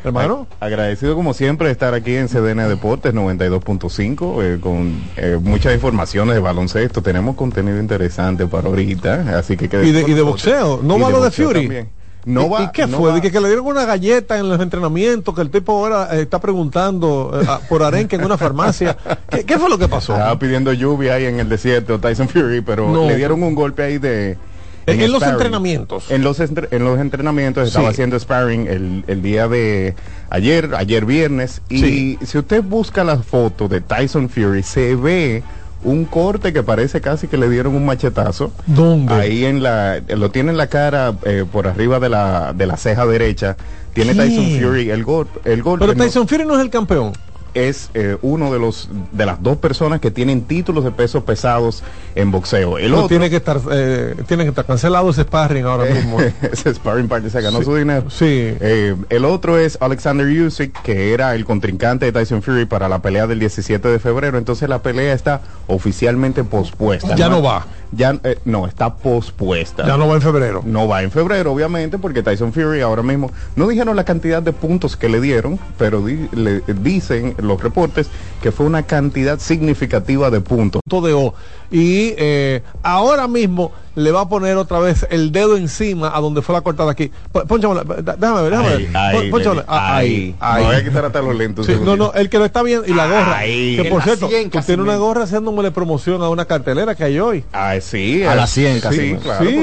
Hermano. 0.04 0.46
Ag- 0.60 0.66
Agradecido 0.66 1.14
como 1.14 1.34
siempre 1.34 1.66
de 1.68 1.72
estar 1.72 1.94
aquí 1.94 2.14
en 2.14 2.28
CDN 2.28 2.68
Deportes 2.68 3.14
92.5 3.14 4.42
eh, 4.42 4.60
con 4.60 5.02
eh, 5.16 5.38
muchas 5.42 5.74
informaciones 5.74 6.34
de 6.34 6.40
baloncesto. 6.40 7.02
Tenemos 7.02 7.36
contenido 7.36 7.78
interesante 7.80 8.46
para 8.46 8.68
ahorita, 8.68 9.38
así 9.38 9.56
que 9.56 9.64
Y 9.66 9.92
de, 9.92 10.02
y 10.02 10.12
de 10.14 10.22
boxeo. 10.22 10.80
No 10.82 10.98
va 10.98 11.10
lo 11.10 11.22
de 11.22 11.30
Fury. 11.30 11.60
también. 11.62 11.88
No 12.26 12.46
¿Y, 12.46 12.48
va, 12.48 12.62
¿Y 12.62 12.68
qué 12.72 12.86
no 12.86 12.96
fue? 12.98 13.10
va. 13.10 13.14
De 13.16 13.20
que, 13.20 13.30
que 13.30 13.38
le 13.38 13.48
dieron 13.48 13.66
una 13.66 13.84
galleta 13.84 14.38
en 14.38 14.48
los 14.48 14.58
entrenamientos, 14.58 15.34
que 15.34 15.42
el 15.42 15.50
tipo 15.50 15.72
ahora 15.72 16.08
eh, 16.16 16.22
está 16.22 16.40
preguntando 16.40 17.38
eh, 17.38 17.44
a- 17.46 17.58
por 17.60 17.82
arenque 17.82 18.16
en 18.16 18.24
una 18.24 18.38
farmacia. 18.38 18.96
¿Qué, 19.28 19.44
qué 19.44 19.58
fue 19.58 19.68
lo 19.68 19.76
que 19.76 19.88
pasó? 19.88 20.14
Estaba 20.14 20.38
pidiendo 20.38 20.72
lluvia 20.72 21.14
ahí 21.14 21.26
en 21.26 21.38
el 21.38 21.50
desierto 21.50 21.98
Tyson 22.00 22.28
Fury, 22.30 22.62
pero 22.62 22.90
No. 22.90 23.06
le 23.06 23.16
dieron 23.16 23.42
un 23.42 23.54
golpe 23.54 23.82
ahí 23.82 23.98
de... 23.98 24.38
En- 24.86 25.00
en 25.00 25.12
los 25.12 25.22
entrenamientos. 25.22 26.10
En 26.10 26.22
los, 26.22 26.40
entre- 26.40 26.68
en 26.70 26.84
los 26.84 26.98
entrenamientos 26.98 27.68
estaba 27.68 27.88
Sí. 27.88 27.92
haciendo 27.94 28.18
sparring 28.18 28.66
el, 28.66 29.04
el 29.06 29.22
día 29.22 29.48
de 29.48 29.94
ayer, 30.30 30.70
ayer 30.76 31.04
viernes. 31.04 31.62
Y 31.68 31.78
Sí. 31.78 32.18
si 32.24 32.38
usted 32.38 32.62
busca 32.62 33.04
la 33.04 33.18
foto 33.18 33.68
de 33.68 33.80
Tyson 33.80 34.28
Fury, 34.28 34.62
se 34.62 34.94
ve 34.96 35.42
un 35.82 36.04
corte 36.06 36.52
que 36.52 36.62
parece 36.62 37.00
casi 37.00 37.28
que 37.28 37.36
le 37.36 37.48
dieron 37.50 37.74
un 37.74 37.84
machetazo. 37.84 38.52
¿Dónde? 38.66 39.12
Ahí 39.14 39.44
en 39.44 39.62
la, 39.62 40.00
lo 40.08 40.30
tiene 40.30 40.50
en 40.50 40.56
la 40.56 40.68
cara, 40.68 41.14
eh, 41.24 41.44
por 41.50 41.66
arriba 41.68 42.00
de 42.00 42.08
la, 42.08 42.52
de 42.54 42.66
la 42.66 42.76
ceja 42.76 43.04
derecha. 43.06 43.56
Tiene. 43.92 44.14
Tyson 44.14 44.60
Fury 44.60 44.90
el 44.90 45.04
golpe. 45.04 45.40
El 45.50 45.62
golpe 45.62 45.84
Pero 45.86 45.96
no- 45.96 46.04
Tyson 46.04 46.26
Fury 46.26 46.44
no 46.44 46.54
es 46.56 46.60
el 46.62 46.70
campeón. 46.70 47.12
Es 47.54 47.90
eh, 47.94 48.16
uno 48.22 48.52
de 48.52 48.58
los 48.58 48.88
de 49.12 49.26
las 49.26 49.42
dos 49.42 49.56
personas 49.58 50.00
que 50.00 50.10
tienen 50.10 50.42
títulos 50.42 50.84
de 50.84 50.90
pesos 50.90 51.22
pesados 51.24 51.82
en 52.14 52.30
boxeo. 52.30 52.78
El 52.78 52.90
No, 52.90 52.96
otro 52.98 53.08
tiene 53.08 53.30
que 53.30 53.36
estar 53.36 53.60
eh, 53.72 54.14
tiene 54.26 54.42
que 54.44 54.50
estar 54.50 54.66
cancelado 54.66 55.08
ese 55.10 55.22
sparring 55.22 55.64
ahora 55.64 55.84
mismo. 55.94 56.18
ese 56.20 56.74
sparring 56.74 57.08
partner 57.08 57.30
se 57.30 57.40
ganó 57.40 57.58
Sí. 57.60 57.64
su 57.64 57.76
dinero. 57.76 58.10
Sí. 58.10 58.24
Eh, 58.60 58.96
el 59.08 59.24
otro 59.24 59.58
es 59.58 59.78
Alexander 59.80 60.26
Usyk, 60.26 60.82
que 60.82 61.12
era 61.14 61.34
el 61.34 61.44
contrincante 61.44 62.06
de 62.06 62.12
Tyson 62.12 62.42
Fury 62.42 62.66
para 62.66 62.88
la 62.88 63.00
pelea 63.00 63.26
del 63.26 63.38
17 63.38 63.88
de 63.88 63.98
febrero. 63.98 64.36
Entonces 64.38 64.68
la 64.68 64.82
pelea 64.82 65.14
está 65.14 65.40
oficialmente 65.66 66.44
pospuesta. 66.44 67.14
Ya 67.16 67.28
no 67.28 67.42
va. 67.42 67.66
Ya 67.96 68.18
eh, 68.24 68.38
no 68.44 68.66
está 68.66 68.94
pospuesta. 68.96 69.86
Ya 69.86 69.96
no 69.96 70.08
va 70.08 70.14
en 70.14 70.22
febrero. 70.22 70.62
No 70.64 70.88
va 70.88 71.02
en 71.02 71.10
febrero, 71.10 71.52
obviamente, 71.52 71.98
porque 71.98 72.22
Tyson 72.22 72.52
Fury 72.52 72.80
ahora 72.80 73.02
mismo 73.02 73.30
no 73.56 73.68
dijeron 73.68 73.94
la 73.96 74.04
cantidad 74.04 74.42
de 74.42 74.52
puntos 74.52 74.96
que 74.96 75.08
le 75.08 75.20
dieron, 75.20 75.58
pero 75.78 76.00
di- 76.04 76.28
le- 76.32 76.62
dicen 76.82 77.34
los 77.38 77.62
reportes 77.62 78.08
que 78.42 78.52
fue 78.52 78.66
una 78.66 78.82
cantidad 78.84 79.38
significativa 79.38 80.30
de 80.30 80.40
puntos. 80.40 80.80
punto 80.88 81.06
de 81.06 81.12
O. 81.14 81.34
Y 81.70 82.14
eh, 82.18 82.62
ahora 82.82 83.26
mismo 83.28 83.72
le 83.94 84.10
va 84.12 84.22
a 84.22 84.28
poner 84.28 84.56
otra 84.56 84.78
vez 84.78 85.06
el 85.10 85.32
dedo 85.32 85.56
encima 85.56 86.16
a 86.16 86.20
donde 86.20 86.42
fue 86.42 86.54
la 86.54 86.60
cortada 86.62 86.90
aquí. 86.92 87.10
Pónchamela, 87.46 87.84
déjame 87.84 88.42
ver, 88.42 88.50
déjame 88.50 88.76
ver. 88.76 89.30
Pónchamela. 89.30 89.64
Ah, 89.68 89.96
ahí, 89.96 90.34
ay. 90.40 90.56
ahí. 90.56 90.62
Me 90.62 90.66
voy 90.66 90.76
a 90.76 90.84
quitar 90.84 91.04
hasta 91.04 91.22
los. 91.22 91.66
Sí, 91.66 91.72
un 91.72 91.84
no, 91.84 91.96
no, 91.96 92.12
el 92.14 92.28
que 92.28 92.38
lo 92.38 92.44
está 92.44 92.62
viendo 92.62 92.86
y 92.86 92.94
la 92.94 93.06
gorra. 93.06 93.38
Ay. 93.38 93.76
que 93.80 93.88
por 93.90 94.02
cierto, 94.02 94.28
100 94.28 94.44
tú 94.44 94.50
casi 94.50 94.66
tienes 94.66 94.84
una 94.84 94.96
gorra 94.96 95.24
haciéndole 95.24 95.70
promoción 95.70 96.22
a 96.22 96.28
una 96.28 96.44
cartelera 96.44 96.94
que 96.94 97.04
hay 97.04 97.18
hoy. 97.18 97.44
Ah, 97.52 97.74
sí. 97.80 98.22
A 98.24 98.34
las 98.34 98.50
100 98.50 98.80
casi. 98.80 98.96
Sí, 99.00 99.16
claro, 99.22 99.44
Sí. 99.44 99.56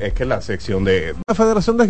es 0.00 0.12
que 0.12 0.24
la 0.24 0.40
sección 0.40 0.84
de 0.84 1.14
La 1.26 1.34
Federación 1.34 1.76
de 1.76 1.84